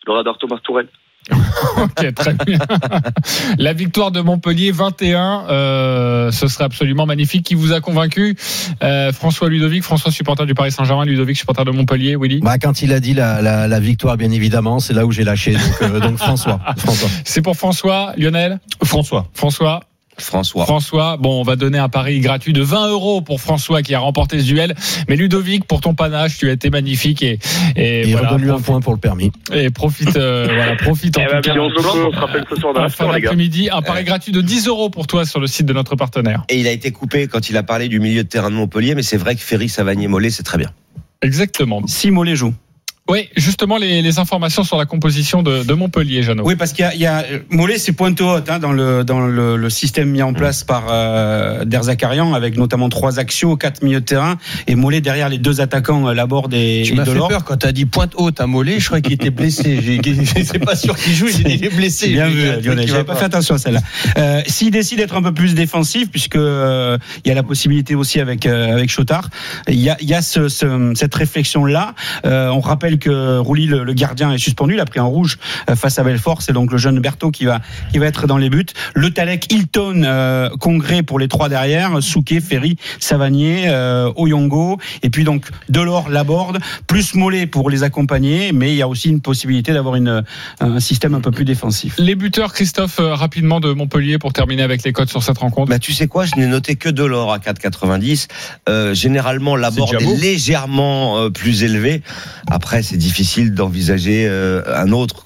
Le 0.05 0.13
radar 0.13 0.37
Thomas 0.37 0.57
Tourelle. 0.63 0.87
Ok, 1.77 2.13
très 2.15 2.33
bien. 2.45 2.59
La 3.57 3.73
victoire 3.73 4.11
de 4.11 4.21
Montpellier 4.21 4.71
21, 4.71 5.45
euh, 5.49 6.31
ce 6.31 6.47
serait 6.47 6.63
absolument 6.63 7.05
magnifique. 7.05 7.45
Qui 7.45 7.55
vous 7.55 7.73
a 7.73 7.81
convaincu 7.81 8.35
Euh, 8.83 9.11
François 9.11 9.49
Ludovic, 9.49 9.83
François 9.83 10.11
supporter 10.11 10.45
du 10.45 10.53
Paris 10.53 10.71
Saint-Germain, 10.71 11.05
Ludovic 11.05 11.37
supporter 11.37 11.65
de 11.65 11.71
Montpellier, 11.71 12.15
Willy? 12.15 12.39
Bah, 12.39 12.57
quand 12.57 12.81
il 12.81 12.93
a 12.93 12.99
dit 12.99 13.13
la, 13.13 13.41
la, 13.41 13.67
la 13.67 13.79
victoire, 13.79 14.17
bien 14.17 14.31
évidemment, 14.31 14.79
c'est 14.79 14.93
là 14.93 15.05
où 15.05 15.11
j'ai 15.11 15.23
lâché. 15.23 15.53
Donc, 15.53 15.81
euh, 15.81 15.99
donc 15.99 16.17
François. 16.17 16.59
François. 16.77 17.09
C'est 17.23 17.41
pour 17.41 17.55
François, 17.55 18.13
Lionel, 18.17 18.59
François. 18.83 19.27
François, 19.33 19.81
François. 20.19 20.65
François. 20.65 21.17
Bon, 21.17 21.39
on 21.39 21.43
va 21.43 21.55
donner 21.55 21.77
un 21.77 21.89
pari 21.89 22.19
gratuit 22.19 22.53
de 22.53 22.61
20 22.61 22.89
euros 22.89 23.21
pour 23.21 23.39
François 23.39 23.81
qui 23.81 23.93
a 23.93 23.99
remporté 23.99 24.39
ce 24.39 24.45
duel. 24.45 24.73
Mais 25.07 25.15
Ludovic, 25.15 25.65
pour 25.65 25.81
ton 25.81 25.93
panache, 25.93 26.37
tu 26.37 26.49
as 26.49 26.53
été 26.53 26.69
magnifique 26.69 27.21
et 27.23 27.39
et, 27.75 28.01
Et, 28.09 28.11
voilà, 28.11 28.29
redonne-lui 28.29 28.49
un 28.49 28.53
profite- 28.53 28.65
point 28.65 28.79
pour 28.81 28.93
le 28.93 28.99
permis. 28.99 29.31
et 29.53 29.69
profite, 29.69 30.15
euh, 30.17 30.47
voilà, 30.55 30.75
profite 30.75 31.17
en 31.17 31.21
Eh 31.21 31.25
tout 31.25 31.31
ben, 31.33 31.41
cas. 31.41 31.59
on 31.59 31.69
se 32.11 32.17
rappelle 32.17 32.43
ce 32.49 32.55
soir 32.55 32.73
dans 32.73 32.79
En 32.79 32.83
la 32.83 32.89
fin 32.89 33.05
les 33.05 33.21
gars. 33.21 33.29
d'après-midi, 33.29 33.69
un 33.71 33.81
pari 33.81 34.03
gratuit 34.03 34.31
de 34.31 34.41
10 34.41 34.67
euros 34.67 34.89
pour 34.89 35.05
toi 35.07 35.25
sur 35.25 35.39
le 35.39 35.47
site 35.47 35.65
de 35.67 35.73
notre 35.73 35.95
partenaire. 35.95 36.43
Et 36.49 36.59
il 36.59 36.67
a 36.67 36.71
été 36.71 36.91
coupé 36.91 37.27
quand 37.27 37.49
il 37.49 37.57
a 37.57 37.63
parlé 37.63 37.87
du 37.87 37.99
milieu 37.99 38.23
de 38.23 38.27
terrain 38.29 38.49
de 38.49 38.55
Montpellier, 38.55 38.95
mais 38.95 39.03
c'est 39.03 39.17
vrai 39.17 39.35
que 39.35 39.41
Ferry, 39.41 39.69
Savanier, 39.69 40.07
Mollet, 40.07 40.29
c'est 40.31 40.43
très 40.43 40.57
bien. 40.57 40.71
Exactement. 41.21 41.81
Si 41.87 42.11
Mollet 42.11 42.35
joue. 42.35 42.53
Oui, 43.09 43.29
justement, 43.35 43.77
les, 43.77 44.01
les 44.01 44.19
informations 44.19 44.63
sur 44.63 44.77
la 44.77 44.85
composition 44.85 45.41
de, 45.43 45.63
de 45.63 45.73
Montpellier, 45.73 46.23
Jeannot. 46.23 46.43
Oui, 46.45 46.55
parce 46.55 46.73
qu'il 46.73 46.83
y 46.83 46.87
a, 46.87 46.93
il 46.93 46.99
y 47.01 47.05
a 47.05 47.23
Mollet, 47.49 47.77
c'est 47.77 47.93
pointe 47.93 48.19
haute 48.19 48.49
hein, 48.49 48.59
dans 48.59 48.73
le 48.73 49.03
dans 49.03 49.21
le, 49.25 49.55
le 49.55 49.69
système 49.69 50.09
mis 50.09 50.21
en 50.21 50.33
place 50.33 50.63
par 50.63 50.87
euh, 50.89 51.63
Der 51.65 51.83
Zakarian, 51.83 52.33
avec 52.33 52.57
notamment 52.57 52.89
trois 52.89 53.19
axios, 53.19 53.55
quatre 53.55 53.81
milieux 53.83 54.01
de 54.01 54.05
terrain, 54.05 54.37
et 54.67 54.75
Mollet 54.75 54.99
derrière 55.01 55.29
les 55.29 55.37
deux 55.37 55.61
attaquants, 55.61 56.07
euh, 56.09 56.13
Laborde 56.13 56.53
et, 56.53 56.83
Tu 56.85 56.93
et 56.93 56.95
m'as 56.95 57.05
fait 57.05 57.11
Delors. 57.11 57.27
peur 57.29 57.43
quand 57.45 57.57
t'as 57.57 57.71
dit 57.71 57.85
pointe 57.85 58.11
haute 58.17 58.41
à 58.41 58.47
Mollet. 58.47 58.79
Je 58.79 58.85
croyais 58.87 59.01
qu'il 59.01 59.13
était 59.13 59.29
blessé. 59.29 59.79
J'ai- 59.81 60.43
C'est 60.43 60.59
pas 60.59 60.75
sûr 60.75 60.95
qu'il 60.97 61.13
joue. 61.13 61.27
J'ai 61.27 61.43
dit 61.43 61.53
il 61.55 61.65
est 61.65 61.75
blessé. 61.75 62.09
Bien 62.09 62.27
vu, 62.27 62.43
Lionel. 62.61 62.87
J'avais 62.87 62.99
va 62.99 63.03
pas 63.05 63.15
fait 63.15 63.25
attention 63.25 63.55
à 63.55 63.57
celle-là. 63.57 63.81
Euh, 64.17 64.41
S'il 64.47 64.71
décide 64.71 64.97
d'être 64.99 65.15
un 65.15 65.21
peu 65.21 65.33
plus 65.33 65.55
défensif, 65.55 66.09
puisque 66.11 66.35
euh, 66.35 66.97
il 67.23 67.29
y 67.29 67.31
a 67.31 67.35
la 67.35 67.43
possibilité 67.43 67.95
aussi 67.95 68.19
avec 68.19 68.45
euh, 68.45 68.73
avec 68.73 68.89
Chotard, 68.89 69.29
il 69.67 69.79
y 69.79 69.89
a, 69.89 69.97
il 70.01 70.09
y 70.09 70.13
a 70.13 70.21
ce, 70.21 70.49
ce- 70.49 70.91
cette 70.95 71.15
réflexion 71.15 71.65
là. 71.65 71.93
on 72.25 72.59
rappelle 72.59 72.96
que 72.97 73.37
Rouly, 73.39 73.67
le, 73.67 73.83
le 73.83 73.93
gardien, 73.93 74.31
est 74.31 74.37
suspendu. 74.37 74.73
Il 74.75 74.79
a 74.79 74.85
pris 74.85 74.99
un 74.99 75.03
rouge 75.03 75.37
euh, 75.69 75.75
face 75.75 75.99
à 75.99 76.03
Belfort. 76.03 76.41
C'est 76.41 76.53
donc 76.53 76.71
le 76.71 76.77
jeune 76.77 76.99
Berthaud 76.99 77.31
qui 77.31 77.45
va 77.45 77.61
qui 77.91 77.99
va 77.99 78.05
être 78.07 78.27
dans 78.27 78.37
les 78.37 78.49
buts. 78.49 78.65
Le 78.93 79.11
Talek, 79.11 79.51
Hilton, 79.51 80.03
euh, 80.03 80.49
Congrès 80.59 81.03
pour 81.03 81.19
les 81.19 81.27
trois 81.27 81.49
derrière. 81.49 82.01
Souquet, 82.01 82.41
Ferry, 82.41 82.77
Savanier, 82.99 83.65
euh, 83.67 84.11
Oyongo, 84.15 84.77
et 85.03 85.09
puis 85.09 85.23
donc 85.23 85.45
Delors, 85.69 86.09
Laborde, 86.09 86.59
plus 86.87 87.15
Mollet 87.15 87.47
pour 87.47 87.69
les 87.69 87.83
accompagner. 87.83 88.51
Mais 88.51 88.71
il 88.71 88.75
y 88.77 88.81
a 88.81 88.87
aussi 88.87 89.09
une 89.09 89.21
possibilité 89.21 89.73
d'avoir 89.73 89.95
une 89.95 90.23
un 90.59 90.79
système 90.79 91.13
un 91.13 91.21
peu 91.21 91.31
plus 91.31 91.45
défensif. 91.45 91.95
Les 91.97 92.15
buteurs, 92.15 92.53
Christophe, 92.53 92.99
euh, 92.99 93.13
rapidement 93.13 93.59
de 93.59 93.71
Montpellier 93.71 94.17
pour 94.17 94.33
terminer 94.33 94.63
avec 94.63 94.83
les 94.83 94.93
codes 94.93 95.09
sur 95.09 95.23
cette 95.23 95.37
rencontre. 95.37 95.69
Bah, 95.69 95.79
tu 95.79 95.93
sais 95.93 96.07
quoi, 96.07 96.25
je 96.25 96.35
n'ai 96.35 96.47
noté 96.47 96.75
que 96.75 96.89
de 96.89 97.03
l'or 97.03 97.33
à 97.33 97.39
4,90. 97.39 98.27
Euh, 98.69 98.93
généralement, 98.93 99.55
la 99.55 99.71
C'est 99.71 99.77
board 99.77 99.91
déjà 99.91 100.03
est, 100.03 100.05
beau. 100.05 100.15
légèrement 100.19 101.17
euh, 101.19 101.29
plus 101.29 101.63
élevée. 101.63 102.01
Après, 102.49 102.81
c'est 102.87 102.97
difficile 102.97 103.53
d'envisager 103.53 104.25
euh, 104.27 104.61
un 104.75 104.91
autre. 104.91 105.25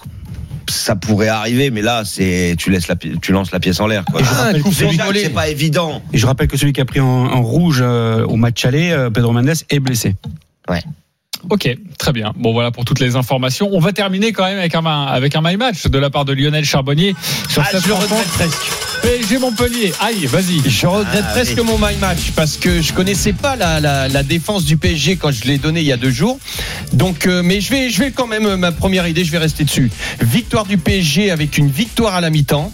Ça 0.69 0.95
pourrait 0.95 1.28
arriver, 1.28 1.69
mais 1.69 1.82
là, 1.82 2.04
c'est 2.06 2.56
tu 2.58 2.69
laisses 2.69 2.88
la, 2.88 2.95
tu 2.95 3.32
lances 3.32 3.52
la 3.52 3.60
pièce 3.60 3.80
en 3.80 3.88
l'air. 3.88 4.06
Ah, 4.15 4.52
c'est 4.71 5.30
pas 5.34 5.50
évident. 5.50 6.02
Et 6.13 6.17
je 6.17 6.26
rappelle 6.26 6.47
que 6.47 6.56
celui 6.58 6.71
qui 6.71 6.80
a 6.82 6.86
pris 6.86 7.00
en, 7.00 7.08
en 7.08 7.41
rouge 7.41 7.80
euh, 7.82 8.26
au 8.26 8.36
match 8.38 8.63
aller, 8.63 8.91
euh, 8.91 9.10
Pedro 9.10 9.34
Mendes, 9.34 9.54
est 9.69 9.80
blessé. 9.80 10.15
Ok, 11.50 11.76
très 11.97 12.12
bien. 12.13 12.34
Bon, 12.38 12.54
voilà 12.54 12.69
pour 12.71 12.86
toutes 12.86 13.00
les 13.00 13.15
informations. 13.15 13.69
On 13.74 13.80
va 13.80 13.91
terminer 13.93 14.32
quand 14.32 14.45
même 14.45 14.60
avec 14.60 14.76
un, 14.76 14.86
avec 14.86 15.36
un 15.36 15.41
my 15.41 15.58
match 15.58 15.88
de 15.88 15.97
la 15.97 16.10
part 16.12 16.24
de 16.24 16.34
Lionel 16.34 16.63
Charbonnier 16.63 17.15
sur 17.50 17.63
Ah, 17.63 17.69
cette 17.71 17.84
je 17.86 17.91
regrette 17.91 18.10
rencontre. 18.12 18.30
presque. 18.30 18.71
PSG 19.01 19.37
Montpellier. 19.39 19.93
Aïe, 19.99 20.25
vas-y. 20.27 20.61
Je 20.69 20.85
regrette 20.87 21.23
Ah, 21.27 21.31
presque 21.33 21.57
oui. 21.57 21.63
mon 21.65 21.77
my 21.77 21.95
match 21.99 22.31
parce 22.35 22.57
que 22.57 22.81
je 22.81 22.93
connaissais 22.93 23.33
pas 23.33 23.55
la, 23.55 23.79
la, 23.79 24.07
la 24.07 24.23
défense 24.23 24.63
du 24.65 24.77
PSG 24.77 25.15
quand 25.17 25.31
je 25.31 25.43
l'ai 25.45 25.57
donné 25.57 25.81
il 25.81 25.87
y 25.87 25.91
a 25.91 25.97
deux 25.97 26.11
jours. 26.11 26.39
Donc, 26.93 27.25
euh, 27.25 27.41
mais 27.43 27.61
je 27.61 27.71
vais, 27.71 27.89
je 27.89 27.99
vais 27.99 28.11
quand 28.11 28.27
même 28.27 28.45
euh, 28.45 28.57
ma 28.57 28.71
première 28.71 29.07
idée, 29.07 29.23
je 29.25 29.31
vais 29.31 29.37
rester 29.39 29.63
dessus. 29.63 29.91
Victoire 30.21 30.65
du 30.65 30.77
PSG 30.77 31.31
avec 31.31 31.57
une 31.57 31.69
victoire 31.69 32.15
à 32.15 32.21
la 32.21 32.29
mi-temps. 32.29 32.71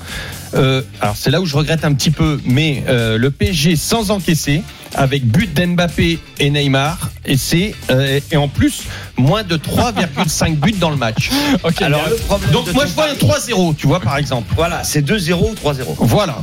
Euh, 0.54 0.82
alors 1.02 1.16
c'est 1.18 1.30
là 1.30 1.42
où 1.42 1.46
je 1.46 1.56
regrette 1.56 1.84
un 1.86 1.94
petit 1.94 2.12
peu, 2.12 2.40
mais 2.46 2.84
euh, 2.88 3.18
le 3.18 3.32
PSG 3.32 3.76
sans 3.76 4.12
encaisser, 4.12 4.64
avec 4.96 5.26
but 5.26 5.54
d'Mbappé 5.54 6.20
et 6.40 6.50
Neymar, 6.50 7.10
et 7.26 7.36
c'est 7.38 7.76
euh, 7.92 8.20
et 8.32 8.38
en 8.38 8.48
plus 8.48 8.84
moins 9.18 9.44
de 9.44 9.58
3,5 9.58 10.56
buts 10.60 10.72
dans 10.74 10.90
le 10.90 10.96
match. 10.96 11.30
Alors, 11.82 12.02
le 12.10 12.52
Donc 12.54 12.74
moi 12.74 12.86
je 12.86 12.94
vois 12.94 13.06
un 13.10 13.16
pari- 13.16 13.52
3-0, 13.52 13.76
tu 13.76 13.88
vois 13.88 14.00
par 14.00 14.18
exemple. 14.18 14.54
Voilà, 14.56 14.84
c'est 14.84 15.02
2-0 15.06 15.34
ou 15.52 15.54
3-0. 15.56 15.84
Voilà. 16.00 16.38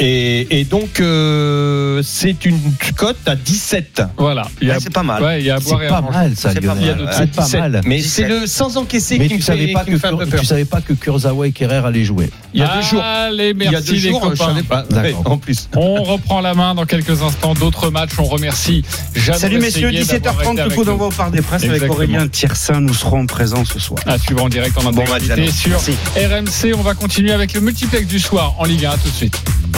Et, 0.00 0.60
et 0.60 0.64
donc, 0.64 0.98
euh, 1.00 2.02
c'est 2.04 2.44
une 2.44 2.58
cote 2.96 3.16
à 3.26 3.36
17. 3.36 4.02
voilà. 4.16 4.42
Il 4.60 4.66
y 4.66 4.70
a, 4.70 4.74
Ouais, 4.74 4.80
c'est 4.82 4.92
pas 4.92 5.02
mal. 5.04 5.22
ouais, 5.22 5.40
il 5.40 5.46
y 5.46 5.50
a 5.50 5.56
à 5.56 5.60
boire 5.60 5.78
C'est 5.78 5.84
et 5.84 5.88
à 5.88 5.90
pas 5.92 6.00
manger. 6.00 6.18
mal, 6.18 6.32
ça, 6.36 6.50
C'est 6.52 6.60
pas 6.60 6.74
Lionel. 6.74 6.96
mal. 7.04 7.14
C'est 7.16 7.30
pas 7.30 7.42
17. 7.44 7.60
mal. 7.60 7.80
Mais 7.84 7.96
17. 7.98 8.10
c'est 8.10 8.28
le 8.28 8.46
sans 8.48 8.76
encaisser 8.76 9.18
Mais 9.18 9.28
qui 9.28 9.34
me 9.34 9.38
tu 9.38 9.44
fait, 9.44 9.52
savais 9.52 9.72
pas 9.72 9.84
qui 9.84 9.90
me 9.92 9.98
fait 9.98 10.06
un 10.08 10.16
peu 10.16 10.24
que 10.24 10.30
peur. 10.30 10.40
tu 10.40 10.46
savais 10.46 10.64
pas 10.64 10.80
que 10.80 10.92
Kurzawa 10.94 11.46
et 11.46 11.52
Kerrer 11.52 11.76
allaient 11.86 12.04
jouer. 12.04 12.30
Il 12.54 12.60
y 12.60 12.62
a 12.64 12.74
deux 12.76 12.82
jours. 12.82 13.02
Allez, 13.02 13.52
Il 13.54 13.62
y 13.62 13.66
a 13.68 13.70
merci 13.70 13.86
deux 13.86 13.92
les 13.94 13.98
jours, 14.10 14.22
je 14.24 14.30
copains. 14.30 14.46
savais 14.46 14.62
pas. 14.64 14.82
D'accord. 14.90 15.20
Ouais, 15.26 15.32
en 15.32 15.38
plus. 15.38 15.68
On 15.76 16.02
reprend 16.02 16.40
la 16.40 16.54
main 16.54 16.74
dans 16.74 16.86
quelques 16.86 17.22
instants. 17.22 17.54
D'autres 17.54 17.90
matchs. 17.90 18.12
On 18.18 18.24
remercie 18.24 18.82
Jeanne 19.14 19.38
Salut 19.38 19.58
messieurs, 19.60 19.90
17h30, 19.90 20.64
le 20.68 20.74
coup 20.74 20.84
d'envoi 20.84 21.06
au 21.06 21.10
Parc 21.10 21.30
des 21.32 21.40
Princes 21.42 21.62
avec 21.62 21.74
Exactement. 21.74 21.94
Aurélien 21.94 22.26
Tiersin. 22.28 22.80
Nous 22.80 22.94
serons 22.94 23.26
présents 23.26 23.64
ce 23.64 23.78
soir. 23.78 24.00
À 24.06 24.18
suivre 24.18 24.42
en 24.42 24.48
direct 24.48 24.76
en 24.78 24.90
Bon 24.90 25.02
match, 25.02 25.10
intégralité 25.22 25.52
Jeannot. 25.52 25.78
sur 25.78 25.92
Merci. 26.16 26.66
RMC. 26.68 26.74
On 26.76 26.82
va 26.82 26.94
continuer 26.94 27.32
avec 27.32 27.54
le 27.54 27.60
multiplex 27.60 28.06
du 28.08 28.18
soir 28.18 28.54
en 28.58 28.64
Ligue 28.64 28.86
1. 28.86 28.90
À 28.90 28.96
tout 28.96 29.08
de 29.08 29.14
suite. 29.14 29.40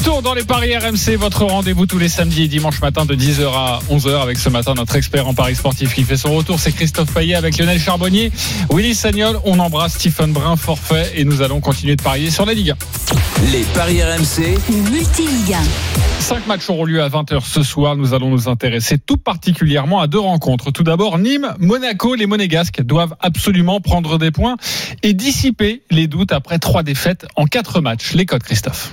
Retour 0.00 0.22
dans 0.22 0.32
les 0.32 0.44
paris 0.44 0.74
RMC, 0.74 1.16
votre 1.18 1.44
rendez-vous 1.44 1.84
tous 1.84 1.98
les 1.98 2.08
samedis 2.08 2.44
et 2.44 2.48
dimanches 2.48 2.80
matin 2.80 3.04
de 3.04 3.14
10h 3.14 3.52
à 3.52 3.80
11h 3.90 4.22
avec 4.22 4.38
ce 4.38 4.48
matin 4.48 4.72
notre 4.72 4.96
expert 4.96 5.28
en 5.28 5.34
paris 5.34 5.54
sportif 5.54 5.94
qui 5.94 6.04
fait 6.04 6.16
son 6.16 6.34
retour, 6.34 6.58
c'est 6.58 6.72
Christophe 6.72 7.12
Payet 7.12 7.34
avec 7.34 7.58
Lionel 7.58 7.78
Charbonnier, 7.78 8.32
Willy 8.72 8.94
Sagnol, 8.94 9.38
on 9.44 9.58
embrasse 9.58 9.96
Stephen 9.96 10.32
Brun 10.32 10.56
forfait 10.56 11.12
et 11.16 11.24
nous 11.24 11.42
allons 11.42 11.60
continuer 11.60 11.96
de 11.96 12.02
parier 12.02 12.30
sur 12.30 12.46
la 12.46 12.54
Ligue 12.54 12.70
1. 12.70 13.52
Les 13.52 13.62
paris 13.74 14.02
RMC. 14.02 14.58
Multi-Ligue 14.90 15.52
1. 15.52 16.20
Cinq 16.20 16.46
matchs 16.46 16.70
auront 16.70 16.86
lieu 16.86 17.02
à 17.02 17.10
20h 17.10 17.44
ce 17.44 17.62
soir. 17.62 17.94
Nous 17.94 18.14
allons 18.14 18.30
nous 18.30 18.48
intéresser 18.48 18.96
tout 18.96 19.18
particulièrement 19.18 20.00
à 20.00 20.06
deux 20.06 20.18
rencontres. 20.18 20.70
Tout 20.70 20.82
d'abord, 20.82 21.18
Nîmes, 21.18 21.54
Monaco. 21.58 22.14
Les 22.14 22.26
Monégasques 22.26 22.80
doivent 22.80 23.16
absolument 23.20 23.80
prendre 23.80 24.16
des 24.16 24.30
points 24.30 24.56
et 25.02 25.12
dissiper 25.12 25.82
les 25.90 26.06
doutes 26.06 26.32
après 26.32 26.58
trois 26.58 26.82
défaites 26.82 27.26
en 27.36 27.44
quatre 27.44 27.82
matchs. 27.82 28.14
Les 28.14 28.24
codes, 28.24 28.42
Christophe. 28.42 28.92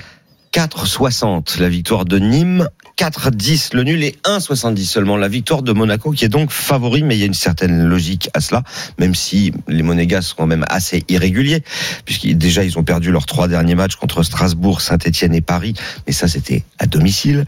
4,60 0.57 1.59
la 1.61 1.69
victoire 1.69 2.03
de 2.03 2.17
Nîmes, 2.17 2.67
4,10 2.97 3.75
le 3.75 3.83
nul 3.83 4.03
et 4.03 4.17
1,70 4.23 4.85
seulement 4.85 5.15
la 5.15 5.27
victoire 5.27 5.61
de 5.61 5.71
Monaco 5.71 6.09
qui 6.09 6.25
est 6.25 6.29
donc 6.29 6.49
favori, 6.49 7.03
mais 7.03 7.15
il 7.15 7.19
y 7.19 7.21
a 7.21 7.27
une 7.27 7.35
certaine 7.35 7.83
logique 7.83 8.31
à 8.33 8.41
cela, 8.41 8.63
même 8.97 9.13
si 9.13 9.53
les 9.67 9.83
Monégas 9.83 10.23
sont 10.23 10.35
quand 10.35 10.47
même 10.47 10.65
assez 10.67 11.05
irréguliers, 11.09 11.63
puisqu'ils 12.05 12.39
déjà 12.39 12.63
ils 12.63 12.79
ont 12.79 12.83
perdu 12.83 13.11
leurs 13.11 13.27
trois 13.27 13.47
derniers 13.47 13.75
matchs 13.75 13.97
contre 13.97 14.23
Strasbourg, 14.23 14.81
Saint-Etienne 14.81 15.35
et 15.35 15.41
Paris, 15.41 15.75
mais 16.07 16.13
ça 16.13 16.27
c'était 16.27 16.63
à 16.79 16.87
domicile. 16.87 17.45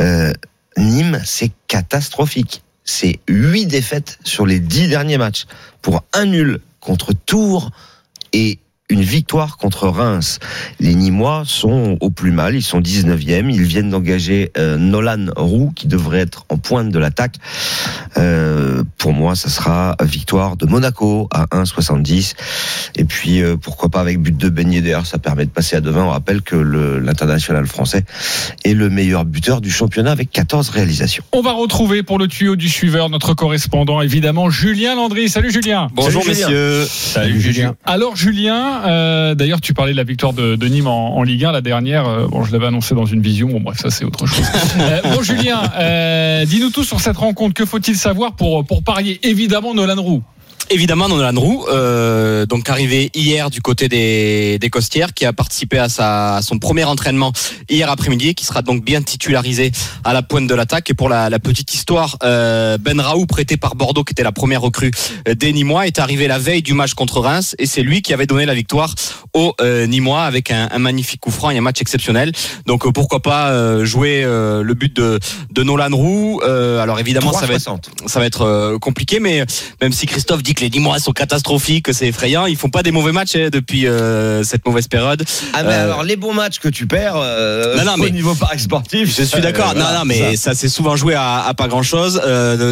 Euh, 0.00 0.32
Nîmes, 0.78 1.20
c'est 1.26 1.50
catastrophique. 1.66 2.62
C'est 2.82 3.20
huit 3.28 3.66
défaites 3.66 4.18
sur 4.24 4.46
les 4.46 4.58
dix 4.58 4.88
derniers 4.88 5.18
matchs 5.18 5.44
pour 5.82 6.02
un 6.14 6.24
nul 6.24 6.60
contre 6.80 7.12
Tours 7.12 7.72
et 8.32 8.58
une 8.90 9.02
victoire 9.02 9.58
contre 9.58 9.88
Reims. 9.88 10.38
Les 10.80 10.94
Nîmois 10.94 11.42
sont 11.44 11.98
au 12.00 12.10
plus 12.10 12.30
mal, 12.30 12.54
ils 12.54 12.62
sont 12.62 12.80
19e, 12.80 13.50
ils 13.50 13.62
viennent 13.62 13.90
d'engager 13.90 14.50
euh, 14.56 14.78
Nolan 14.78 15.26
Roux 15.36 15.72
qui 15.74 15.88
devrait 15.88 16.20
être 16.20 16.46
en 16.48 16.56
pointe 16.56 16.90
de 16.90 16.98
l'attaque. 16.98 17.36
Euh, 18.16 18.82
pour 18.96 19.12
moi, 19.12 19.36
ça 19.36 19.50
sera 19.50 19.96
victoire 20.02 20.56
de 20.56 20.66
Monaco 20.66 21.28
à 21.32 21.46
1,70 21.46 22.34
et 22.96 23.04
puis 23.04 23.42
euh, 23.42 23.56
pourquoi 23.56 23.90
pas 23.90 24.00
avec 24.00 24.20
but 24.20 24.36
de 24.36 24.48
Ben 24.48 24.72
Yedder, 24.72 25.00
ça 25.04 25.18
permet 25.18 25.44
de 25.44 25.50
passer 25.50 25.76
à 25.76 25.80
2,20. 25.80 25.98
On 25.98 26.10
rappelle 26.10 26.42
que 26.42 26.56
l'international 26.56 27.66
français 27.66 28.04
est 28.64 28.74
le 28.74 28.88
meilleur 28.88 29.24
buteur 29.24 29.60
du 29.60 29.70
championnat 29.70 30.12
avec 30.12 30.30
14 30.30 30.70
réalisations. 30.70 31.24
On 31.32 31.42
va 31.42 31.52
retrouver 31.52 32.02
pour 32.02 32.18
le 32.18 32.26
tuyau 32.26 32.56
du 32.56 32.68
suiveur 32.68 33.10
notre 33.10 33.34
correspondant, 33.34 34.00
évidemment, 34.00 34.48
Julien 34.48 34.94
Landry. 34.94 35.28
Salut 35.28 35.52
Julien. 35.52 35.88
Bonjour 35.92 36.26
messieurs. 36.26 36.86
Salut 36.88 37.40
Julien. 37.40 37.74
Alors 37.84 38.16
Julien, 38.16 38.77
euh, 38.86 39.34
d'ailleurs 39.34 39.60
tu 39.60 39.74
parlais 39.74 39.92
de 39.92 39.96
la 39.96 40.04
victoire 40.04 40.32
de, 40.32 40.56
de 40.56 40.66
Nîmes 40.68 40.86
en, 40.86 41.16
en 41.16 41.22
Ligue 41.22 41.44
1, 41.44 41.52
la 41.52 41.60
dernière. 41.60 42.06
euh, 42.08 42.26
bon, 42.28 42.44
je 42.44 42.52
l'avais 42.52 42.66
annoncé 42.66 42.94
dans 42.94 43.06
une 43.06 43.20
vision. 43.22 43.48
Bon 43.48 43.60
bref, 43.60 43.78
ça 43.78 43.90
c'est 43.90 44.04
autre 44.04 44.26
chose. 44.26 44.44
Euh, 44.80 45.00
bon 45.14 45.22
Julien, 45.22 45.60
dis-nous 46.46 46.70
tout 46.70 46.84
sur 46.84 47.00
cette 47.00 47.16
rencontre. 47.16 47.54
Que 47.54 47.64
faut-il 47.64 47.96
savoir 47.96 48.32
pour 48.34 48.64
pour 48.64 48.82
parier? 48.82 49.18
Évidemment 49.22 49.74
Nolan 49.74 50.00
Roux. 50.00 50.22
Évidemment, 50.70 51.08
Nolan 51.08 51.40
Roux, 51.40 51.64
euh, 51.68 52.44
donc 52.44 52.68
arrivé 52.68 53.10
hier 53.14 53.50
du 53.50 53.62
côté 53.62 53.88
des, 53.88 54.58
des 54.58 54.70
Costières, 54.70 55.14
qui 55.14 55.24
a 55.24 55.32
participé 55.32 55.78
à, 55.78 55.88
sa, 55.88 56.36
à 56.36 56.42
son 56.42 56.58
premier 56.58 56.84
entraînement 56.84 57.32
hier 57.70 57.90
après-midi, 57.90 58.34
qui 58.34 58.44
sera 58.44 58.62
donc 58.62 58.84
bien 58.84 59.00
titularisé 59.00 59.72
à 60.04 60.12
la 60.12 60.22
pointe 60.22 60.46
de 60.46 60.54
l'attaque. 60.54 60.90
Et 60.90 60.94
pour 60.94 61.08
la, 61.08 61.30
la 61.30 61.38
petite 61.38 61.72
histoire, 61.72 62.18
euh, 62.22 62.76
Ben 62.78 63.00
Raoult, 63.00 63.26
prêté 63.26 63.56
par 63.56 63.76
Bordeaux, 63.76 64.04
qui 64.04 64.12
était 64.12 64.22
la 64.22 64.32
première 64.32 64.60
recrue 64.60 64.90
des 65.26 65.52
Nîmois, 65.52 65.86
est 65.86 65.98
arrivé 65.98 66.28
la 66.28 66.38
veille 66.38 66.62
du 66.62 66.74
match 66.74 66.94
contre 66.94 67.20
Reims, 67.20 67.54
et 67.58 67.66
c'est 67.66 67.82
lui 67.82 68.02
qui 68.02 68.12
avait 68.12 68.26
donné 68.26 68.44
la 68.44 68.54
victoire 68.54 68.94
aux 69.32 69.54
euh, 69.60 69.86
Nîmois 69.86 70.24
avec 70.24 70.50
un, 70.50 70.68
un 70.70 70.78
magnifique 70.78 71.20
coup 71.20 71.30
franc 71.30 71.50
et 71.50 71.58
un 71.58 71.62
match 71.62 71.80
exceptionnel. 71.80 72.32
Donc 72.66 72.86
euh, 72.86 72.92
pourquoi 72.92 73.20
pas 73.20 73.50
euh, 73.50 73.84
jouer 73.84 74.22
euh, 74.24 74.62
le 74.62 74.74
but 74.74 74.94
de, 74.94 75.18
de 75.50 75.62
Nolan 75.62 75.94
Roux. 75.96 76.40
Euh, 76.44 76.80
alors 76.80 76.98
évidemment, 76.98 77.32
ça 77.32 77.46
va 77.46 77.54
être 77.54 77.70
3,60. 77.70 78.08
ça 78.08 78.20
va 78.20 78.26
être 78.26 78.78
compliqué, 78.80 79.20
mais 79.20 79.44
même 79.80 79.92
si 79.92 80.06
Christophe 80.06 80.42
dit 80.48 80.54
que 80.54 80.62
les 80.62 80.70
Nîmois 80.70 80.98
sont 80.98 81.12
catastrophiques, 81.12 81.84
que 81.84 81.92
c'est 81.92 82.06
effrayant, 82.08 82.46
ils 82.46 82.56
font 82.56 82.70
pas 82.70 82.82
des 82.82 82.90
mauvais 82.90 83.12
matchs 83.12 83.36
hein, 83.36 83.48
depuis 83.52 83.86
euh, 83.86 84.42
cette 84.44 84.64
mauvaise 84.66 84.88
période. 84.88 85.22
Ah 85.52 85.62
mais 85.62 85.72
Euh, 85.74 85.84
alors 85.84 86.02
les 86.04 86.16
bons 86.16 86.32
matchs 86.32 86.58
que 86.58 86.68
tu 86.68 86.86
perds 86.86 87.16
euh, 87.16 87.76
Non, 87.76 87.84
non, 87.84 87.92
au 87.94 87.96
mais- 87.98 88.10
niveau 88.10 88.34
paris 88.34 88.58
sportif, 88.58 89.14
Je 89.14 89.24
suis 89.24 89.40
d'accord. 89.42 89.74
non, 89.74 89.84
non, 89.92 90.04
mais 90.06 90.36
ça, 90.36 90.54
s'est 90.54 90.70
souvent 90.70 90.96
joué 90.96 91.14
à, 91.14 91.44
à 91.44 91.52
pas 91.52 91.68
grand 91.68 91.82
chose, 91.82 92.20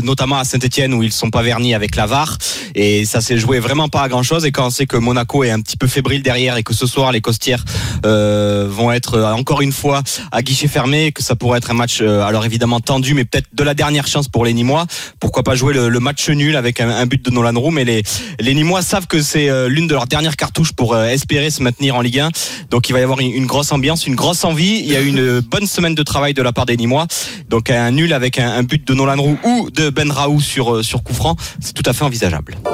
notamment 0.03 0.39
à 0.39 0.45
Saint-Etienne 0.45 0.95
où 0.95 1.03
ils 1.03 1.13
sont 1.13 1.29
pas 1.31 1.43
vernis 1.43 1.75
avec 1.75 1.97
la 1.97 2.07
VAR. 2.07 2.39
et 2.75 3.05
ça 3.05 3.21
s'est 3.21 3.37
joué 3.37 3.59
vraiment 3.59 3.89
pas 3.91 4.01
à 4.03 4.09
grand 4.09 4.23
chose. 4.23 4.47
Et 4.47 4.53
quand 4.53 4.67
on 4.67 4.71
sait 4.71 4.87
que 4.87 4.97
Monaco 4.97 5.45
est 5.45 5.51
un 5.51 5.61
petit 5.61 5.77
peu 5.77 5.87
fébrile 5.87 6.23
derrière 6.23 6.57
et 6.57 6.63
que 6.63 6.73
ce 6.73 6.87
soir 6.87 7.13
les 7.13 7.21
Costières 7.21 7.65
euh, 8.07 8.67
vont 8.71 8.91
être 8.93 9.21
encore 9.23 9.61
une 9.61 9.73
fois 9.73 10.03
à 10.33 10.41
guichet 10.43 10.69
fermé, 10.69 11.13
que 11.13 11.23
ça 11.23 11.37
pourrait 11.37 11.59
être 11.59 11.71
un 11.71 11.75
match 11.75 11.99
euh, 12.01 12.23
alors 12.23 12.45
évidemment 12.47 12.81
tendu, 12.81 13.13
mais 13.13 13.25
peut-être 13.27 13.49
de 13.53 13.63
la 13.65 13.75
dernière 13.75 14.07
chance 14.07 14.29
pour 14.29 14.45
les 14.47 14.55
Nîmois. 14.55 14.87
Pourquoi 15.21 15.43
pas 15.43 15.55
jouer 15.55 15.75
le, 15.75 15.89
le 15.89 16.01
match 16.01 16.29
nul 16.31 16.57
avec 16.57 16.81
un, 16.81 16.89
un 16.91 17.07
but 17.07 17.23
de 17.25 17.31
Nolan 17.31 17.59
Roux, 17.61 17.66
mais 17.71 17.85
les 17.85 18.03
les 18.41 18.55
Nîmois 18.55 18.83
savent 18.83 19.07
que 19.07 19.23
c'est 19.23 19.49
euh, 19.49 19.69
l'une 19.69 19.87
de 19.87 19.95
leurs 19.95 20.07
dernières 20.07 20.37
cartouches 20.37 20.73
pour 20.73 20.95
euh, 20.95 21.07
espérer 21.07 21.51
se 21.51 21.63
maintenir 21.63 21.97
en 21.97 22.01
Ligue 22.01 22.21
1. 22.21 22.31
Donc 22.71 22.89
il 22.89 22.93
va 22.93 23.01
y 23.01 23.03
avoir 23.03 23.21
une, 23.21 23.47
grosse 23.47 23.73
ambiance, 23.73 24.07
une 24.07 24.15
grosse 24.15 24.45
envie. 24.45 24.79
Il 24.79 24.87
y 24.87 24.97
a 24.97 25.01
une 25.01 25.41
bonne 25.41 25.67
semaine 25.67 25.95
de 25.95 26.03
travail 26.03 26.35
de 26.35 26.43
la 26.43 26.53
part 26.53 26.67
des 26.67 26.77
Nîmois. 26.77 27.07
Donc 27.49 27.71
un 27.71 27.91
nul 27.91 28.13
avec 28.13 28.39
un, 28.39 28.63
but 28.63 28.87
de 28.87 28.95
Nolan 28.95 29.21
Roux 29.21 29.39
ou 29.45 29.71
de 29.71 29.91
Ben 29.91 30.11
Raoult 30.11 30.41
sur 30.41 30.77
euh, 30.77 30.83
sur 30.83 31.03
coup 31.03 31.15
c'est 31.61 31.73
tout 31.73 31.83
à 31.87 31.93
fait 31.93 32.05
envisageable. 32.05 32.57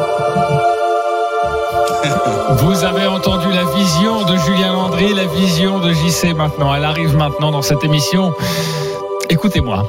Vous 2.59 2.85
avez 2.85 3.07
entendu 3.07 3.47
la 3.51 3.65
vision 3.65 4.25
de 4.25 4.37
Julien 4.37 4.73
Landry, 4.73 5.15
la 5.15 5.27
vision 5.27 5.79
de 5.79 5.93
JC 5.93 6.35
maintenant. 6.37 6.75
Elle 6.75 6.85
arrive 6.85 7.17
maintenant 7.17 7.51
dans 7.51 7.63
cette 7.63 7.85
émission. 7.85 8.35
Écoutez-moi. 9.31 9.89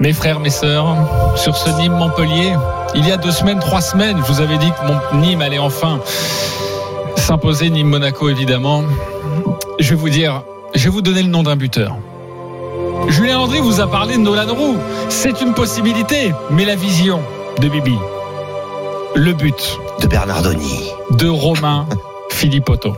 Mes 0.00 0.12
frères, 0.12 0.38
mes 0.38 0.50
sœurs, 0.50 0.96
sur 1.36 1.56
ce 1.56 1.70
Nîmes 1.70 1.94
Montpellier, 1.94 2.54
il 2.94 3.06
y 3.06 3.12
a 3.12 3.16
deux 3.16 3.30
semaines, 3.30 3.58
trois 3.60 3.80
semaines, 3.80 4.18
je 4.26 4.32
vous 4.32 4.40
avais 4.40 4.58
dit 4.58 4.70
que 4.70 4.86
mon 4.86 5.20
Nîmes 5.20 5.42
allait 5.42 5.58
enfin 5.58 6.00
s'imposer, 7.16 7.70
Nîmes 7.70 7.88
Monaco 7.88 8.28
évidemment. 8.28 8.82
Je 9.78 9.90
vais 9.90 9.96
vous 9.96 10.08
dire, 10.08 10.42
je 10.74 10.84
vais 10.84 10.90
vous 10.90 11.02
donner 11.02 11.22
le 11.22 11.28
nom 11.28 11.42
d'un 11.42 11.56
buteur. 11.56 11.96
Julien 13.08 13.36
Landry 13.38 13.60
vous 13.60 13.80
a 13.80 13.86
parlé 13.90 14.14
de 14.16 14.20
Nolan 14.20 14.52
Roux. 14.54 14.76
C'est 15.08 15.40
une 15.40 15.54
possibilité, 15.54 16.32
mais 16.50 16.64
la 16.64 16.74
vision 16.74 17.20
de 17.60 17.68
Bibi. 17.68 17.96
Le 19.14 19.32
but 19.32 19.78
De 20.00 20.06
Bernardoni. 20.06 20.90
de 21.12 21.28
Romain 21.28 21.86
Philippotto 22.30 22.94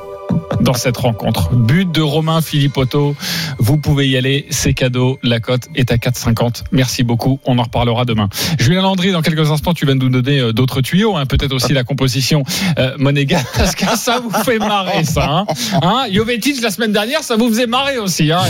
dans 0.60 0.74
cette 0.74 0.96
rencontre. 0.96 1.50
But 1.54 1.90
de 1.90 2.00
Romain 2.00 2.40
Philippotto. 2.40 3.14
Vous 3.58 3.76
pouvez 3.78 4.08
y 4.08 4.16
aller, 4.16 4.46
c'est 4.50 4.74
cadeau. 4.74 5.18
La 5.22 5.40
cote 5.40 5.68
est 5.74 5.90
à 5.92 5.96
4,50. 5.96 6.64
Merci 6.72 7.02
beaucoup. 7.02 7.40
On 7.44 7.58
en 7.58 7.62
reparlera 7.62 8.04
demain. 8.04 8.28
Julien 8.58 8.82
Landry, 8.82 9.12
dans 9.12 9.22
quelques 9.22 9.50
instants, 9.50 9.74
tu 9.74 9.86
vas 9.86 9.94
nous 9.94 10.08
donner 10.08 10.38
euh, 10.40 10.52
d'autres 10.52 10.80
tuyaux, 10.80 11.16
hein, 11.16 11.26
peut-être 11.26 11.54
aussi 11.54 11.72
la 11.72 11.84
composition 11.84 12.42
euh. 12.78 12.96
Parce 13.56 13.74
que 13.74 13.86
ça 13.96 14.20
vous 14.20 14.30
fait 14.44 14.58
marrer, 14.58 15.04
ça. 15.04 15.28
Hein, 15.28 15.46
hein 15.82 16.04
Jovetic, 16.12 16.60
la 16.62 16.70
semaine 16.70 16.92
dernière, 16.92 17.22
ça 17.22 17.36
vous 17.36 17.48
faisait 17.48 17.66
marrer 17.66 17.98
aussi. 17.98 18.30
Hein, 18.32 18.40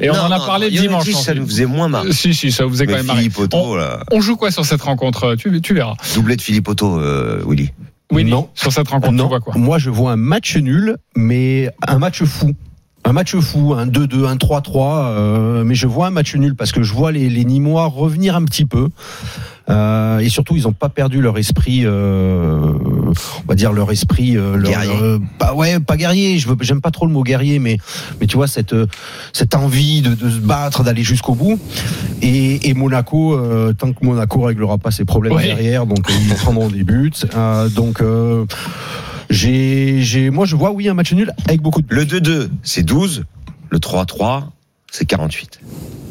et, 0.00 0.04
et 0.04 0.10
on 0.10 0.14
Non, 0.14 0.20
en 0.20 0.30
a 0.32 0.38
non, 0.38 0.46
parlé 0.46 0.66
Jovetic, 0.66 0.88
dimanche. 0.88 1.14
en 1.14 1.18
Ça 1.18 1.34
nous 1.34 1.46
faisait 1.46 1.66
moins 1.66 1.88
marrer. 1.88 2.12
Si, 2.12 2.34
si, 2.34 2.52
ça 2.52 2.64
vous 2.64 2.70
faisait 2.70 2.86
quand 2.86 2.92
Mais 2.92 2.98
même 2.98 3.06
marrer. 3.06 3.18
Philippe 3.20 3.38
Otto, 3.38 3.58
On, 3.58 4.16
on 4.16 4.20
joue 4.20 4.36
quoi 4.36 4.50
sur 4.50 4.64
cette 4.64 4.82
rencontre? 4.82 5.34
Tu, 5.36 5.60
tu 5.60 5.74
verras. 5.74 5.94
Doublé 6.14 6.36
de 6.36 6.42
Philippe 6.42 6.68
Otto, 6.68 6.98
euh, 6.98 7.42
Willy. 7.46 7.70
Oui, 8.12 8.24
Non. 8.24 8.48
sur 8.54 8.72
cette 8.72 8.88
rencontre, 8.88 9.12
Non, 9.12 9.24
tu 9.24 9.28
vois 9.30 9.40
quoi 9.40 9.54
moi 9.56 9.78
je 9.78 9.90
vois 9.90 10.12
un 10.12 10.16
match 10.16 10.56
nul, 10.56 10.96
mais 11.16 11.70
un 11.86 11.98
match 11.98 12.22
fou. 12.24 12.52
Un 13.04 13.12
match 13.12 13.34
fou, 13.36 13.74
un 13.74 13.86
2-2, 13.86 14.26
un 14.26 14.36
3-3, 14.36 15.06
euh, 15.06 15.64
mais 15.64 15.74
je 15.74 15.86
vois 15.88 16.06
un 16.06 16.10
match 16.10 16.34
nul 16.36 16.54
parce 16.54 16.70
que 16.70 16.82
je 16.84 16.92
vois 16.94 17.10
les, 17.10 17.28
les 17.28 17.44
Nîmois 17.44 17.86
revenir 17.86 18.36
un 18.36 18.44
petit 18.44 18.64
peu. 18.64 18.88
Euh, 19.68 20.18
et 20.18 20.28
surtout, 20.28 20.56
ils 20.56 20.64
n'ont 20.64 20.72
pas 20.72 20.88
perdu 20.88 21.20
leur 21.20 21.36
esprit, 21.38 21.82
euh, 21.84 22.72
on 22.72 23.12
va 23.48 23.54
dire 23.54 23.72
leur 23.72 23.90
esprit, 23.92 24.36
euh, 24.36 24.56
leur, 24.56 24.70
Guerrier. 24.70 24.92
leur- 25.00 25.18
pas 25.38 25.54
ouais, 25.54 25.78
pas 25.80 25.96
guerrier. 25.96 26.38
Je 26.38 26.48
veux, 26.48 26.56
j'aime 26.60 26.80
pas 26.80 26.90
trop 26.90 27.06
le 27.06 27.12
mot 27.12 27.22
guerrier, 27.22 27.58
mais 27.60 27.78
mais 28.20 28.26
tu 28.26 28.36
vois 28.36 28.48
cette 28.48 28.74
cette 29.32 29.54
envie 29.54 30.02
de, 30.02 30.14
de 30.14 30.30
se 30.30 30.38
battre, 30.40 30.82
d'aller 30.82 31.02
jusqu'au 31.04 31.34
bout. 31.34 31.58
Et, 32.22 32.68
et 32.68 32.74
Monaco, 32.74 33.34
euh, 33.34 33.72
tant 33.72 33.92
que 33.92 34.04
Monaco 34.04 34.42
réglera 34.42 34.78
pas 34.78 34.90
ses 34.90 35.04
problèmes 35.04 35.32
derrière, 35.56 35.86
donc 35.86 36.06
ils 36.10 36.34
prendront 36.34 36.68
des 36.68 36.82
buts. 36.84 37.12
Euh, 37.36 37.68
donc 37.68 38.00
euh, 38.00 38.44
j'ai, 39.32 40.02
j'ai, 40.02 40.30
moi 40.30 40.44
je 40.44 40.56
vois 40.56 40.72
oui 40.72 40.88
un 40.88 40.94
match 40.94 41.12
nul 41.12 41.32
avec 41.46 41.62
beaucoup 41.62 41.80
de 41.80 41.86
buts. 41.86 41.96
Le 41.96 42.04
2-2, 42.04 42.48
c'est 42.62 42.82
12. 42.82 43.24
Le 43.70 43.78
3-3, 43.78 44.44
c'est 44.90 45.06
48. 45.06 45.60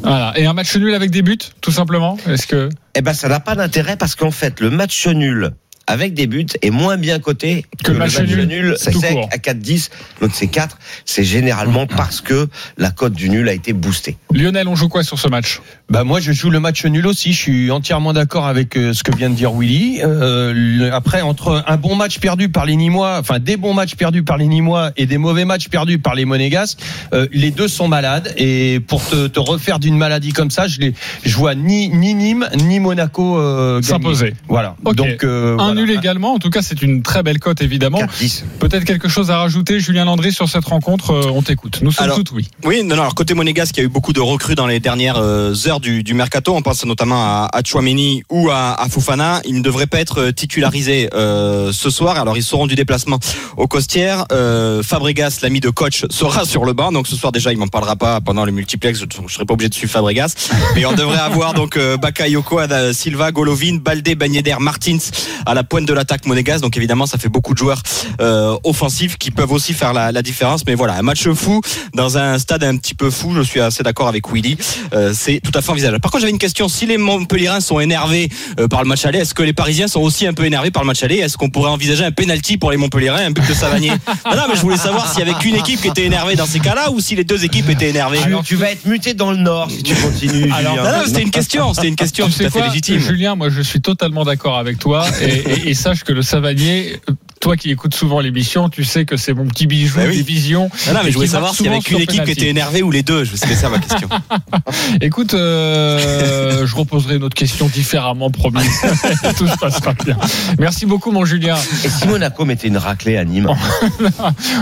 Voilà. 0.02 0.32
Et 0.36 0.46
un 0.46 0.52
match 0.52 0.76
nul 0.76 0.92
avec 0.94 1.10
des 1.12 1.22
buts, 1.22 1.38
tout 1.60 1.70
simplement 1.70 2.16
Est-ce 2.26 2.48
que. 2.48 2.68
Eh 2.96 3.00
ben, 3.00 3.14
ça 3.14 3.28
n'a 3.28 3.38
pas 3.38 3.54
d'intérêt 3.54 3.96
parce 3.96 4.16
qu'en 4.16 4.32
fait, 4.32 4.60
le 4.60 4.70
match 4.70 5.06
nul 5.06 5.52
avec 5.86 6.14
des 6.14 6.26
buts 6.26 6.46
est 6.62 6.70
moins 6.70 6.96
bien 6.96 7.18
coté 7.18 7.64
que, 7.84 7.88
le 7.90 7.94
le 7.94 7.98
match 7.98 8.18
nul, 8.20 8.44
nul 8.46 8.74
sec 8.78 8.94
court. 8.94 9.28
à 9.32 9.36
4-10. 9.38 9.90
L'autre, 10.20 10.34
c'est 10.36 10.46
4. 10.46 10.78
C'est 11.04 11.24
généralement 11.24 11.86
parce 11.86 12.20
que 12.20 12.48
la 12.78 12.90
cote 12.90 13.12
du 13.14 13.28
nul 13.30 13.48
a 13.48 13.52
été 13.52 13.72
boostée. 13.72 14.16
Lionel, 14.32 14.68
on 14.68 14.74
joue 14.76 14.88
quoi 14.88 15.02
sur 15.02 15.18
ce 15.18 15.28
match? 15.28 15.60
Bah 15.90 16.04
moi 16.04 16.20
je 16.20 16.32
joue 16.32 16.50
le 16.50 16.60
match 16.60 16.84
nul 16.86 17.06
aussi. 17.06 17.32
Je 17.32 17.38
suis 17.38 17.70
entièrement 17.70 18.12
d'accord 18.12 18.46
avec 18.46 18.76
euh, 18.76 18.92
ce 18.94 19.02
que 19.02 19.14
vient 19.14 19.28
de 19.30 19.34
dire 19.34 19.52
Willy. 19.52 20.00
Euh, 20.02 20.52
le- 20.54 20.92
après 20.92 21.20
entre 21.20 21.62
un 21.66 21.76
bon 21.76 21.96
match 21.96 22.18
perdu 22.18 22.48
par 22.48 22.64
les 22.66 22.76
Nîmois, 22.76 23.18
enfin 23.20 23.38
des 23.38 23.56
bons 23.56 23.74
matchs 23.74 23.94
perdus 23.96 24.22
par 24.22 24.36
les 24.38 24.46
Nîmois 24.46 24.92
et 24.96 25.06
des 25.06 25.18
mauvais 25.18 25.44
matchs 25.44 25.68
perdus 25.68 25.98
par 25.98 26.14
les 26.14 26.24
Monégasques, 26.24 26.78
euh, 27.12 27.26
les 27.32 27.50
deux 27.50 27.68
sont 27.68 27.88
malades. 27.88 28.32
Et 28.36 28.80
pour 28.86 29.04
te, 29.04 29.26
te 29.26 29.40
refaire 29.40 29.78
d'une 29.78 29.96
maladie 29.98 30.32
comme 30.32 30.50
ça, 30.50 30.66
je 30.68 30.78
les, 30.80 30.94
je 31.24 31.36
vois 31.36 31.54
ni 31.54 31.88
ni 31.88 32.14
Nîmes 32.14 32.48
ni 32.62 32.80
Monaco 32.80 33.36
euh, 33.38 33.80
gagner. 33.80 33.86
S'imposer. 33.88 34.34
Voilà. 34.48 34.76
Donc 34.84 35.24
euh, 35.24 35.58
Un 35.58 35.71
voilà. 35.74 35.86
nul 35.86 35.90
également. 35.98 36.34
En 36.34 36.38
tout 36.38 36.50
cas, 36.50 36.62
c'est 36.62 36.82
une 36.82 37.02
très 37.02 37.22
belle 37.22 37.38
cote, 37.38 37.60
évidemment. 37.62 37.98
4-10. 37.98 38.42
Peut-être 38.58 38.84
quelque 38.84 39.08
chose 39.08 39.30
à 39.30 39.38
rajouter, 39.38 39.80
Julien 39.80 40.04
Landry, 40.04 40.32
sur 40.32 40.48
cette 40.48 40.64
rencontre. 40.64 41.10
euh, 41.12 41.30
on 41.32 41.42
t'écoute. 41.42 41.80
Nous 41.82 41.90
sommes 41.92 42.04
Alors, 42.04 42.16
toutes 42.16 42.32
oui. 42.32 42.48
Oui, 42.64 42.82
non, 42.84 42.96
non, 42.96 43.02
alors 43.02 43.14
côté 43.14 43.34
monégasque, 43.34 43.76
il 43.76 43.80
y 43.80 43.82
a 43.82 43.86
eu 43.86 43.88
beaucoup 43.88 44.12
de 44.12 44.20
recrues 44.20 44.54
dans 44.54 44.66
les 44.66 44.80
dernières 44.80 45.16
euh, 45.18 45.54
heures 45.66 45.80
du, 45.80 46.02
du 46.02 46.14
mercato. 46.14 46.54
On 46.54 46.62
pense 46.62 46.84
notamment 46.84 47.22
à, 47.22 47.48
à 47.52 47.62
Chouameni 47.64 48.22
ou 48.30 48.50
à, 48.50 48.80
à 48.80 48.88
Fofana. 48.88 49.40
Ils 49.44 49.54
ne 49.56 49.62
devraient 49.62 49.86
pas 49.86 49.98
être 50.00 50.20
euh, 50.20 50.32
titularisés 50.32 51.08
euh, 51.14 51.72
ce 51.72 51.90
soir. 51.90 52.18
Alors 52.18 52.36
ils 52.36 52.42
seront 52.42 52.66
du 52.66 52.74
déplacement 52.74 53.18
au 53.56 53.66
Costières. 53.66 54.26
Euh, 54.32 54.82
Fabregas, 54.82 55.38
l'ami 55.42 55.60
de 55.60 55.70
coach, 55.70 56.04
sera 56.10 56.44
sur 56.44 56.64
le 56.64 56.72
banc. 56.72 56.92
Donc 56.92 57.06
ce 57.06 57.16
soir 57.16 57.32
déjà, 57.32 57.52
il 57.52 57.58
m'en 57.58 57.68
parlera 57.68 57.96
pas 57.96 58.20
pendant 58.20 58.44
le 58.44 58.52
multiplex. 58.52 58.98
Je 59.00 59.22
ne 59.22 59.28
serai 59.28 59.44
pas 59.44 59.54
obligé 59.54 59.68
de 59.68 59.74
suivre 59.74 59.92
Fabregas. 59.92 60.34
Mais 60.74 60.84
on 60.84 60.92
devrait 60.92 61.18
avoir 61.18 61.54
donc 61.54 61.76
euh, 61.76 61.96
Bakayoko, 61.96 62.60
Silva, 62.92 63.32
Golovin, 63.32 63.76
Baldé, 63.76 64.14
Ben 64.14 64.32
Yedder, 64.32 64.56
Martins 64.60 64.98
à 65.46 65.54
la 65.54 65.61
pointe 65.62 65.86
de 65.86 65.92
l'attaque 65.92 66.26
monégasque. 66.26 66.62
Donc 66.62 66.76
évidemment, 66.76 67.06
ça 67.06 67.18
fait 67.18 67.28
beaucoup 67.28 67.52
de 67.52 67.58
joueurs 67.58 67.82
euh, 68.20 68.56
offensifs 68.64 69.16
qui 69.18 69.30
peuvent 69.30 69.52
aussi 69.52 69.72
faire 69.72 69.92
la, 69.92 70.12
la 70.12 70.22
différence. 70.22 70.64
Mais 70.66 70.74
voilà, 70.74 70.94
un 70.94 71.02
match 71.02 71.28
fou 71.28 71.60
dans 71.94 72.18
un 72.18 72.38
stade 72.38 72.64
un 72.64 72.76
petit 72.76 72.94
peu 72.94 73.10
fou. 73.10 73.34
Je 73.34 73.42
suis 73.42 73.60
assez 73.60 73.82
d'accord 73.82 74.08
avec 74.08 74.32
Willy. 74.32 74.56
Euh, 74.92 75.12
c'est 75.14 75.40
tout 75.40 75.52
à 75.54 75.62
fait 75.62 75.70
envisageable. 75.70 76.00
Par 76.00 76.10
contre, 76.10 76.22
j'avais 76.22 76.32
une 76.32 76.38
question. 76.38 76.68
Si 76.68 76.86
les 76.86 76.98
Montpellierins 76.98 77.60
sont 77.60 77.80
énervés 77.80 78.28
euh, 78.58 78.68
par 78.68 78.82
le 78.82 78.88
match 78.88 79.04
aller, 79.04 79.20
est-ce 79.20 79.34
que 79.34 79.42
les 79.42 79.52
Parisiens 79.52 79.88
sont 79.88 80.00
aussi 80.00 80.26
un 80.26 80.32
peu 80.32 80.44
énervés 80.44 80.70
par 80.70 80.82
le 80.82 80.86
match 80.86 81.02
aller? 81.02 81.16
Est-ce 81.16 81.36
qu'on 81.36 81.50
pourrait 81.50 81.70
envisager 81.70 82.04
un 82.04 82.12
penalty 82.12 82.56
pour 82.56 82.70
les 82.70 82.76
Montpellierins, 82.76 83.26
un 83.26 83.30
but 83.30 83.46
de 83.46 83.54
Savanier? 83.54 83.92
Non, 84.24 84.36
non, 84.36 84.44
mais 84.48 84.56
je 84.56 84.60
voulais 84.60 84.76
savoir 84.76 85.10
s'il 85.10 85.26
y 85.26 85.28
avait 85.28 85.38
qu'une 85.38 85.56
équipe 85.56 85.80
qui 85.80 85.88
était 85.88 86.04
énervée 86.04 86.36
dans 86.36 86.46
ces 86.46 86.60
cas-là 86.60 86.90
ou 86.90 87.00
si 87.00 87.16
les 87.16 87.24
deux 87.24 87.44
équipes 87.44 87.68
étaient 87.68 87.90
énervées. 87.90 88.18
Tu, 88.22 88.34
tu 88.44 88.56
vas 88.56 88.70
être 88.70 88.86
muté 88.86 89.14
dans 89.14 89.30
le 89.30 89.36
Nord 89.38 89.70
si 89.70 89.82
tu 89.82 89.94
continues. 89.94 90.50
Alors. 90.52 90.76
Non, 90.76 90.82
non, 90.82 91.02
c'était 91.06 91.22
une 91.22 91.30
question. 91.30 91.74
C'était 91.74 91.88
une 91.88 91.96
question 91.96 92.26
Tu 92.28 92.32
tout 92.32 92.44
à 92.44 92.50
fait 92.50 92.58
quoi, 92.58 92.68
légitime. 92.68 92.98
Julien, 92.98 93.34
moi 93.34 93.48
je 93.48 93.60
suis 93.60 93.80
totalement 93.80 94.24
d'accord 94.24 94.58
avec 94.58 94.78
toi 94.78 95.04
et, 95.20 95.51
et- 95.52 95.74
sache 95.74 96.04
que 96.04 96.12
le 96.12 96.22
Savanier, 96.22 97.00
toi 97.42 97.56
qui 97.56 97.72
écoutes 97.72 97.94
souvent 97.94 98.20
l'émission, 98.20 98.68
tu 98.68 98.84
sais 98.84 99.04
que 99.04 99.16
c'est 99.16 99.34
mon 99.34 99.46
petit 99.46 99.66
bijou 99.66 99.98
Bah 99.98 100.04
oui. 100.08 100.16
des 100.16 100.22
visions. 100.22 100.70
Non, 100.86 100.94
non, 100.94 101.00
mais 101.04 101.10
je 101.10 101.16
voulais 101.16 101.26
savoir 101.26 101.52
s'il 101.52 101.66
y 101.66 101.68
avait 101.68 101.80
qu'une 101.80 101.98
équipe 101.98 102.22
qui 102.22 102.30
était 102.30 102.48
énervée 102.48 102.82
ou 102.82 102.92
les 102.92 103.02
deux. 103.02 103.24
C'était 103.24 103.56
ça 103.56 103.68
ma 103.68 103.80
question. 103.80 104.08
Écoute, 105.00 105.34
euh, 105.34 106.64
je 106.64 106.76
reposerai 106.76 107.16
une 107.16 107.24
autre 107.24 107.34
question 107.34 107.66
différemment, 107.66 108.30
promis. 108.30 108.60
Tout 109.36 109.48
se 109.48 109.58
passera 109.58 109.92
bien. 109.94 110.16
Merci 110.60 110.86
beaucoup, 110.86 111.10
mon 111.10 111.24
Julien. 111.24 111.56
Et 111.84 111.88
si 111.88 112.06
Monaco 112.06 112.44
mettait 112.44 112.68
une 112.68 112.76
raclée 112.76 113.16
à 113.16 113.24
Nîmes 113.24 113.48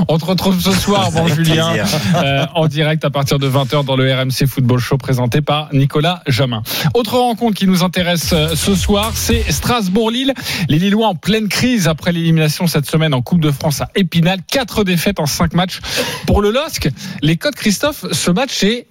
On 0.08 0.18
te 0.18 0.24
retrouve 0.24 0.58
ce 0.58 0.72
soir, 0.72 1.12
mon 1.12 1.28
Julien, 1.28 1.74
euh, 2.16 2.46
en 2.54 2.66
direct 2.66 3.04
à 3.04 3.10
partir 3.10 3.38
de 3.38 3.48
20h 3.48 3.84
dans 3.84 3.96
le 3.96 4.10
RMC 4.10 4.46
Football 4.48 4.78
Show 4.80 4.96
présenté 4.96 5.42
par 5.42 5.68
Nicolas 5.74 6.22
Jamin. 6.26 6.62
Autre 6.94 7.18
rencontre 7.18 7.58
qui 7.58 7.66
nous 7.66 7.82
intéresse 7.82 8.30
euh, 8.32 8.54
ce 8.56 8.74
soir, 8.74 9.12
c'est 9.14 9.44
Strasbourg-Lille. 9.52 10.32
Les 10.70 10.78
Lillois 10.78 11.08
en 11.08 11.14
pleine 11.14 11.48
crise 11.48 11.86
après 11.86 12.12
l'élimination 12.12 12.66
cette 12.70 12.86
semaine 12.86 13.12
en 13.12 13.22
Coupe 13.22 13.40
de 13.40 13.50
France 13.50 13.80
à 13.80 13.90
Épinal. 13.94 14.40
Quatre 14.46 14.84
défaites 14.84 15.20
en 15.20 15.26
cinq 15.26 15.52
matchs. 15.54 15.80
Pour 16.26 16.40
le 16.40 16.50
LOSC, 16.50 16.88
les 17.22 17.36
codes 17.36 17.54
Christophe, 17.54 18.06
ce 18.12 18.30
match 18.30 18.62
est 18.62 18.86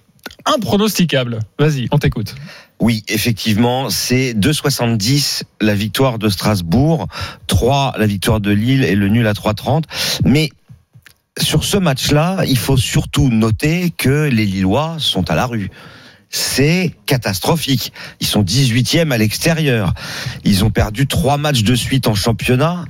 impronosticable. 0.46 1.40
Vas-y, 1.58 1.88
on 1.90 1.98
t'écoute. 1.98 2.34
Oui, 2.80 3.04
effectivement, 3.08 3.90
c'est 3.90 4.32
2,70 4.34 5.42
la 5.60 5.74
victoire 5.74 6.18
de 6.18 6.28
Strasbourg, 6.28 7.08
3 7.46 7.94
la 7.98 8.06
victoire 8.06 8.40
de 8.40 8.50
Lille 8.50 8.84
et 8.84 8.94
le 8.94 9.08
nul 9.08 9.26
à 9.26 9.32
3,30. 9.32 9.84
Mais 10.24 10.50
sur 11.38 11.64
ce 11.64 11.76
match-là, 11.76 12.44
il 12.46 12.58
faut 12.58 12.76
surtout 12.76 13.28
noter 13.28 13.92
que 13.96 14.28
les 14.28 14.46
Lillois 14.46 14.96
sont 14.98 15.30
à 15.30 15.34
la 15.34 15.46
rue. 15.46 15.70
C'est 16.32 16.94
catastrophique. 17.06 17.92
Ils 18.20 18.26
sont 18.26 18.44
18e 18.44 19.10
à 19.10 19.18
l'extérieur. 19.18 19.92
Ils 20.44 20.64
ont 20.64 20.70
perdu 20.70 21.08
trois 21.08 21.36
matchs 21.36 21.64
de 21.64 21.74
suite 21.74 22.06
en 22.06 22.14
championnat 22.14 22.84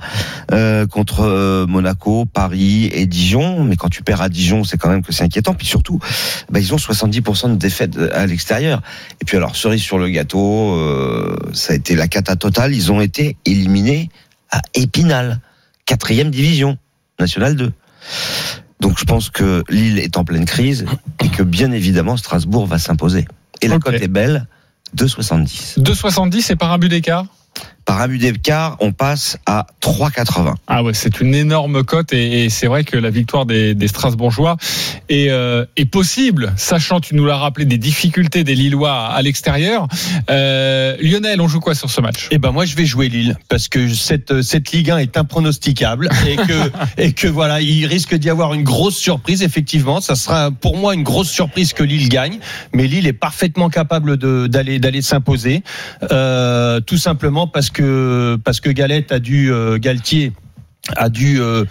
euh, 0.51 0.85
contre 0.85 1.21
euh, 1.21 1.65
Monaco, 1.65 2.25
Paris 2.25 2.91
et 2.93 3.07
Dijon. 3.07 3.63
Mais 3.63 3.75
quand 3.75 3.89
tu 3.89 4.03
perds 4.03 4.21
à 4.21 4.29
Dijon, 4.29 4.63
c'est 4.63 4.77
quand 4.77 4.89
même 4.89 5.03
que 5.03 5.11
c'est 5.11 5.23
inquiétant. 5.23 5.55
Puis 5.55 5.65
surtout, 5.65 5.99
bah, 6.51 6.59
ils 6.59 6.71
ont 6.73 6.77
70% 6.77 7.49
de 7.49 7.55
défaites 7.55 7.97
à 8.13 8.27
l'extérieur. 8.27 8.83
Et 9.21 9.25
puis 9.25 9.37
alors, 9.37 9.55
cerise 9.55 9.81
sur 9.81 9.97
le 9.97 10.09
gâteau, 10.09 10.75
euh, 10.75 11.35
ça 11.53 11.73
a 11.73 11.75
été 11.75 11.95
la 11.95 12.07
cata 12.07 12.35
totale. 12.35 12.75
Ils 12.75 12.91
ont 12.91 13.01
été 13.01 13.37
éliminés 13.45 14.09
à 14.51 14.61
Épinal, 14.75 15.39
quatrième 15.87 16.29
division, 16.29 16.77
nationale 17.19 17.55
2. 17.55 17.73
Donc 18.81 18.99
je 18.99 19.05
pense 19.05 19.29
que 19.29 19.63
Lille 19.69 19.99
est 19.99 20.17
en 20.17 20.25
pleine 20.25 20.45
crise 20.45 20.85
et 21.23 21.29
que 21.29 21.43
bien 21.43 21.71
évidemment 21.71 22.17
Strasbourg 22.17 22.65
va 22.65 22.79
s'imposer. 22.79 23.27
Et 23.61 23.67
la 23.67 23.75
Ok. 23.75 23.83
cote 23.83 24.01
est 24.01 24.07
belle, 24.07 24.47
2,70. 24.97 25.79
2,70 25.79 26.51
et 26.51 26.55
par 26.55 26.71
un 26.73 26.79
but 26.79 26.89
d'écart? 26.89 27.25
Par 27.91 28.07
d'écart, 28.07 28.77
on 28.79 28.93
passe 28.93 29.37
à 29.45 29.67
3,80. 29.81 30.53
Ah 30.67 30.81
ouais, 30.81 30.93
c'est 30.93 31.19
une 31.19 31.35
énorme 31.35 31.83
cote 31.83 32.13
et, 32.13 32.45
et 32.45 32.49
c'est 32.49 32.67
vrai 32.67 32.85
que 32.85 32.95
la 32.95 33.09
victoire 33.09 33.45
des, 33.45 33.75
des 33.75 33.89
Strasbourgeois 33.89 34.55
est, 35.09 35.29
euh, 35.29 35.65
est 35.75 35.83
possible, 35.83 36.53
sachant, 36.55 37.01
tu 37.01 37.15
nous 37.15 37.25
l'as 37.25 37.35
rappelé, 37.35 37.65
des 37.65 37.77
difficultés 37.77 38.45
des 38.45 38.55
Lillois 38.55 39.07
à 39.07 39.21
l'extérieur. 39.21 39.89
Euh, 40.29 40.95
Lionel, 41.01 41.41
on 41.41 41.49
joue 41.49 41.59
quoi 41.59 41.75
sur 41.75 41.89
ce 41.89 41.99
match? 41.99 42.29
Eh 42.31 42.37
ben 42.37 42.53
moi 42.53 42.63
je 42.63 42.77
vais 42.77 42.85
jouer 42.85 43.09
Lille 43.09 43.37
parce 43.49 43.67
que 43.67 43.93
cette 43.93 44.41
cette 44.41 44.71
Ligue 44.71 44.91
1 44.91 44.99
est 44.99 45.17
impronosticable 45.17 46.07
et 46.25 46.37
que 46.37 46.71
et 46.97 47.11
que 47.11 47.27
voilà 47.27 47.59
il 47.59 47.85
risque 47.87 48.15
d'y 48.15 48.29
avoir 48.29 48.53
une 48.53 48.63
grosse 48.63 48.95
surprise 48.95 49.43
effectivement 49.43 49.99
ça 49.99 50.15
sera 50.15 50.49
pour 50.49 50.77
moi 50.77 50.93
une 50.93 51.03
grosse 51.03 51.29
surprise 51.29 51.73
que 51.73 51.83
Lille 51.83 52.07
gagne 52.07 52.39
mais 52.73 52.87
Lille 52.87 53.05
est 53.05 53.11
parfaitement 53.11 53.69
capable 53.69 54.15
d'aller 54.15 55.01
s'imposer 55.01 55.63
euh, 56.09 56.79
tout 56.79 56.97
simplement 56.97 57.47
parce 57.47 57.69
que 57.69 57.80
parce 58.43 58.59
que 58.59 58.69
Galette 58.69 59.11
a 59.11 59.19
dû 59.19 59.51
euh, 59.51 59.77
Galtier 59.77 60.33
a 60.97 61.09
dû 61.09 61.39
euh, 61.39 61.63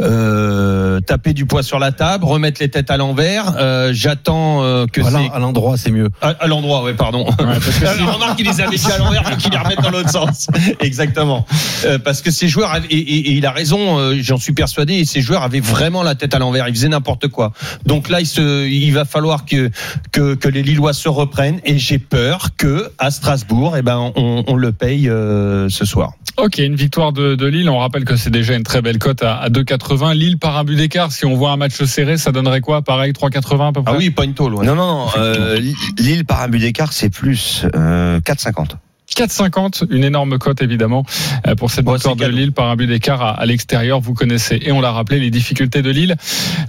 euh, 0.00 1.00
taper 1.00 1.32
du 1.34 1.46
poids 1.46 1.62
sur 1.62 1.78
la 1.78 1.92
table, 1.92 2.24
remettre 2.24 2.60
les 2.60 2.68
têtes 2.68 2.90
à 2.90 2.96
l'envers. 2.96 3.54
Euh, 3.58 3.90
J'attends 3.92 4.62
euh, 4.62 4.86
que 4.86 5.00
Voilà, 5.00 5.20
c'est 5.20 5.30
à 5.32 5.38
l'endroit, 5.38 5.76
c'est 5.76 5.90
mieux. 5.90 6.08
à, 6.20 6.28
à 6.30 6.46
l'endroit, 6.46 6.82
ouais, 6.82 6.94
pardon. 6.94 7.26
Alors, 7.38 8.14
remarque 8.14 8.36
qu'il 8.36 8.46
les 8.48 8.60
avait 8.60 8.70
mis 8.76 8.92
à 8.92 8.98
l'envers, 8.98 9.24
faut 9.28 9.36
qu'il 9.36 9.50
les 9.52 9.58
remette 9.58 9.80
dans 9.80 9.90
l'autre 9.90 10.10
sens. 10.10 10.48
Exactement. 10.80 11.46
Euh, 11.84 11.98
parce 11.98 12.22
que 12.22 12.30
ces 12.30 12.48
joueurs, 12.48 12.74
et, 12.90 12.94
et- 12.96 13.30
et 13.30 13.32
il 13.32 13.46
a 13.46 13.50
raison, 13.52 13.98
euh, 13.98 14.16
j'en 14.20 14.36
suis 14.38 14.52
persuadé, 14.52 14.94
et 14.94 15.04
ces 15.04 15.20
joueurs 15.20 15.42
avaient 15.42 15.60
vraiment 15.60 16.02
la 16.02 16.14
tête 16.14 16.34
à 16.34 16.38
l'envers, 16.38 16.68
ils 16.68 16.74
faisaient 16.74 16.88
n'importe 16.88 17.28
quoi. 17.28 17.52
Donc 17.86 18.08
là, 18.08 18.20
il, 18.20 18.26
se, 18.26 18.66
il 18.66 18.90
va 18.92 19.04
falloir 19.04 19.44
que, 19.44 19.70
que, 20.12 20.34
que 20.34 20.48
les 20.48 20.62
Lillois 20.62 20.92
se 20.92 21.08
reprennent, 21.08 21.60
et 21.64 21.78
j'ai 21.78 21.98
peur 21.98 22.48
que 22.56 22.90
à 22.98 23.10
Strasbourg, 23.10 23.76
eh 23.78 23.82
ben, 23.82 24.12
on, 24.16 24.44
on 24.46 24.56
le 24.56 24.72
paye 24.72 25.08
euh, 25.08 25.68
ce 25.68 25.84
soir. 25.84 26.12
Ok, 26.36 26.58
une 26.58 26.76
victoire 26.76 27.12
de, 27.14 27.34
de 27.34 27.46
Lille. 27.46 27.70
On 27.70 27.78
rappelle 27.78 28.04
que 28.04 28.16
c'est 28.16 28.28
déjà 28.28 28.54
une 28.54 28.62
très 28.66 28.82
belle 28.82 28.98
cote 28.98 29.22
à, 29.22 29.36
à 29.36 29.48
2,80. 29.48 30.14
Lille 30.14 30.38
par 30.38 30.56
un 30.58 30.64
but 30.64 30.76
d'écart. 30.76 31.12
Si 31.12 31.24
on 31.24 31.34
voit 31.34 31.52
un 31.52 31.56
match 31.56 31.82
serré, 31.84 32.18
ça 32.18 32.32
donnerait 32.32 32.60
quoi? 32.60 32.82
Pareil, 32.82 33.12
3,80 33.12 33.68
à 33.68 33.72
peu 33.72 33.82
près? 33.82 33.92
Ah 33.94 33.96
oui, 33.98 34.10
pas 34.10 34.24
une 34.24 34.34
tôle. 34.34 34.54
ouais. 34.54 34.66
Non, 34.66 34.74
non, 34.74 35.04
non. 35.04 35.06
euh, 35.16 35.58
Lille 35.98 36.24
par 36.24 36.42
un 36.42 36.48
but 36.48 36.58
d'écart, 36.58 36.92
c'est 36.92 37.10
plus 37.10 37.64
euh, 37.74 38.20
4,50. 38.20 38.72
4,50, 39.16 39.86
une 39.90 40.04
énorme 40.04 40.36
cote 40.38 40.60
évidemment 40.62 41.06
euh, 41.46 41.54
pour 41.54 41.70
cette 41.70 41.88
victoire 41.88 42.16
de. 42.16 42.26
Lille 42.26 42.52
par 42.52 42.68
un 42.68 42.76
but 42.76 42.86
d'écart 42.88 43.22
à, 43.22 43.30
à 43.40 43.46
l'extérieur. 43.46 44.00
Vous 44.00 44.14
connaissez 44.14 44.58
et 44.60 44.72
on 44.72 44.80
l'a 44.80 44.90
rappelé 44.90 45.20
les 45.20 45.30
difficultés 45.30 45.80
de 45.80 45.90
Lille. 45.90 46.16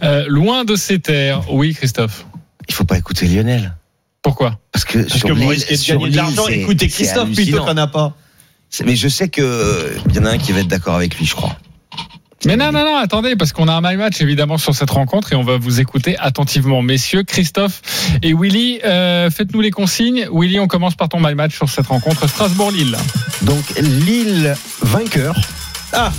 Euh, 0.04 0.24
loin 0.28 0.64
de 0.64 0.76
ces 0.76 1.00
terres. 1.00 1.42
Oui, 1.52 1.74
Christophe. 1.74 2.26
Il 2.70 2.74
faut 2.76 2.86
pas 2.86 2.98
écouter 2.98 3.28
Lionel. 3.28 3.76
Pourquoi? 4.22 4.60
Parce 4.72 4.86
que 4.86 5.00
Parce 5.00 5.18
sur 5.18 5.28
que 5.30 5.34
vous 5.34 5.40
Lille, 5.40 5.50
risquez 5.68 5.94
de 5.94 5.98
gagner 5.98 6.12
de 6.12 6.16
l'argent. 6.18 6.48
Écoutez 6.48 6.88
Christophe, 6.88 7.32
plutôt 7.34 7.64
qu'on 7.64 7.76
a 7.78 7.88
pas. 7.88 8.16
Mais 8.86 8.96
je 8.96 9.08
sais 9.08 9.30
que 9.30 9.96
il 10.10 10.16
y 10.16 10.20
en 10.20 10.26
a 10.26 10.32
un 10.32 10.38
qui 10.38 10.52
va 10.52 10.60
être 10.60 10.68
d'accord 10.68 10.96
avec 10.96 11.18
lui, 11.18 11.26
je 11.26 11.34
crois. 11.34 11.58
Mais 12.46 12.56
non, 12.56 12.72
non, 12.72 12.86
non, 12.86 12.96
attendez, 12.98 13.36
parce 13.36 13.52
qu'on 13.52 13.68
a 13.68 13.74
un 13.74 13.82
my 13.82 13.98
match 13.98 14.22
évidemment 14.22 14.58
sur 14.58 14.76
cette 14.76 14.92
rencontre 14.92 15.34
et 15.34 15.36
on 15.36 15.44
va 15.44 15.58
vous 15.58 15.80
écouter 15.82 16.18
attentivement. 16.20 16.82
Messieurs, 16.82 17.24
Christophe 17.24 17.82
et 18.22 18.34
Willy, 18.34 18.80
euh, 18.86 19.30
faites-nous 19.32 19.62
les 19.62 19.72
consignes. 19.72 20.28
Willy, 20.32 20.60
on 20.60 20.68
commence 20.68 20.96
par 20.96 21.10
ton 21.10 21.20
my 21.20 21.34
match 21.34 21.56
sur 21.56 21.70
cette 21.70 21.88
rencontre 21.88 22.30
Strasbourg-Lille. 22.30 22.96
Donc 23.42 23.64
Lille 23.80 24.56
vainqueur. 24.82 25.36
Ah 25.94 26.12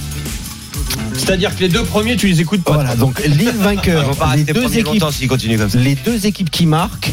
C'est-à-dire 1.15 1.55
que 1.55 1.61
les 1.61 1.69
deux 1.69 1.85
premiers, 1.85 2.17
tu 2.17 2.27
les 2.27 2.41
écoutes 2.41 2.65
pas. 2.65 2.75
Voilà, 2.75 2.97
donc 2.97 3.25
Lille 3.25 3.53
vainqueur. 3.57 4.11
deux 4.53 4.77
équipes 4.79 5.01
comme 5.01 5.69
ça. 5.69 5.79
les 5.79 5.95
deux 5.95 6.27
équipes 6.27 6.51
qui 6.51 6.67
marquent. 6.67 7.13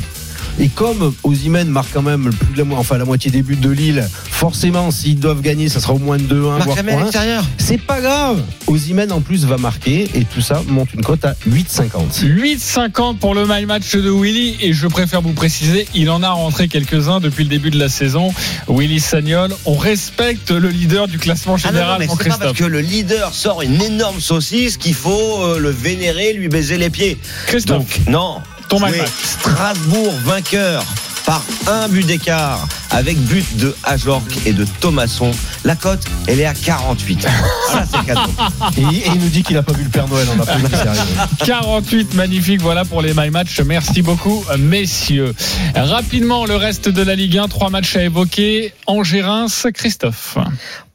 Et 0.59 0.69
comme 0.69 1.13
Ozymen 1.23 1.67
marque 1.67 1.89
quand 1.93 2.01
même 2.01 2.31
plus 2.33 2.53
de 2.53 2.57
la, 2.59 2.63
mo- 2.63 2.75
enfin, 2.77 2.97
la 2.97 3.03
moitié 3.05 3.29
des 3.29 3.41
buts 3.41 3.57
de 3.57 3.69
Lille, 3.69 4.07
forcément, 4.31 4.89
s'ils 4.91 5.19
doivent 5.19 5.41
gagner, 5.41 5.67
ça 5.69 5.79
sera 5.81 5.93
au 5.93 5.97
moins 5.99 6.17
2-1, 6.17 6.43
Marque 6.57 6.63
voire 6.63 6.75
jamais 6.77 6.91
à 6.93 6.95
3-1. 6.95 6.99
l'extérieur. 7.01 7.43
C'est 7.57 7.77
pas 7.81 7.99
grave. 7.99 8.41
Ozymen 8.67 9.11
en 9.11 9.19
plus 9.21 9.45
va 9.45 9.57
marquer 9.57 10.09
et 10.15 10.23
tout 10.23 10.41
ça 10.41 10.61
monte 10.67 10.93
une 10.93 11.01
cote 11.03 11.25
à 11.25 11.33
8,50. 11.49 12.23
8,50 12.23 13.17
pour 13.17 13.35
le 13.35 13.45
my 13.47 13.65
match 13.65 13.95
de 13.95 14.09
Willy 14.09 14.55
et 14.61 14.73
je 14.73 14.87
préfère 14.87 15.21
vous 15.21 15.33
préciser, 15.33 15.87
il 15.93 16.09
en 16.09 16.23
a 16.23 16.29
rentré 16.31 16.67
quelques-uns 16.67 17.19
depuis 17.19 17.43
le 17.43 17.49
début 17.49 17.69
de 17.71 17.79
la 17.79 17.89
saison. 17.89 18.33
Willy 18.69 18.99
Sagnol, 18.99 19.53
on 19.65 19.75
respecte 19.75 20.51
le 20.51 20.69
leader 20.69 21.07
du 21.07 21.17
classement 21.19 21.55
Ah 21.63 21.67
non, 21.67 21.73
non, 21.73 21.79
général, 21.79 21.99
mais 21.99 22.07
mon 22.07 22.13
c'est 22.15 22.23
pas 22.23 22.29
parce 22.37 22.39
Christophe. 22.53 22.57
que 22.59 22.71
le 22.71 22.79
leader 22.79 23.33
sort 23.33 23.61
une 23.61 23.81
énorme 23.81 24.19
saucisse 24.21 24.77
qu'il 24.77 24.93
faut 24.93 25.41
euh, 25.43 25.59
le 25.59 25.69
vénérer, 25.69 26.33
lui 26.33 26.47
baiser 26.47 26.77
les 26.77 26.89
pieds. 26.89 27.17
Christophe, 27.47 27.79
Donc, 27.99 28.07
non. 28.09 28.37
Ton 28.69 28.79
match. 28.79 28.95
Strasbourg 29.23 30.13
vainqueur 30.23 30.83
par 31.25 31.43
un 31.67 31.87
but 31.87 32.05
d'écart 32.05 32.67
avec 32.91 33.17
but 33.17 33.57
de 33.57 33.75
Ajorc 33.83 34.23
et 34.45 34.53
de 34.53 34.65
Thomasson. 34.79 35.31
La 35.63 35.75
cote, 35.75 36.03
elle 36.27 36.39
est 36.39 36.45
à 36.45 36.53
48. 36.53 37.21
Ça, 37.71 37.83
c'est 37.91 38.05
cadeau. 38.05 38.31
Et, 38.77 38.81
et 38.81 39.07
il 39.07 39.19
nous 39.19 39.29
dit 39.29 39.43
qu'il 39.43 39.57
a 39.57 39.63
pas 39.63 39.73
vu 39.73 39.83
le 39.83 39.89
Père 39.89 40.07
Noël 40.07 40.27
en 40.29 40.39
après 40.41 40.59
sérieux. 40.69 41.01
48, 41.45 42.13
magnifique, 42.13 42.61
voilà 42.61 42.85
pour 42.85 43.01
les 43.01 43.13
My 43.15 43.31
Match. 43.31 43.59
Merci 43.61 44.01
beaucoup, 44.01 44.45
messieurs. 44.59 45.33
Rapidement, 45.75 46.45
le 46.45 46.55
reste 46.55 46.89
de 46.89 47.01
la 47.01 47.15
Ligue 47.15 47.37
1, 47.37 47.47
trois 47.47 47.69
matchs 47.69 47.95
à 47.95 48.03
évoquer. 48.03 48.73
Angers-Reims, 48.85 49.67
Christophe. 49.73 50.37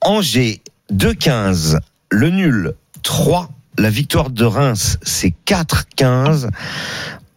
Angers 0.00 0.62
2-15, 0.92 1.78
le 2.10 2.30
nul 2.30 2.74
3, 3.02 3.48
la 3.78 3.90
victoire 3.90 4.30
de 4.30 4.44
Reims 4.44 4.98
c'est 5.02 5.34
4-15. 5.46 6.48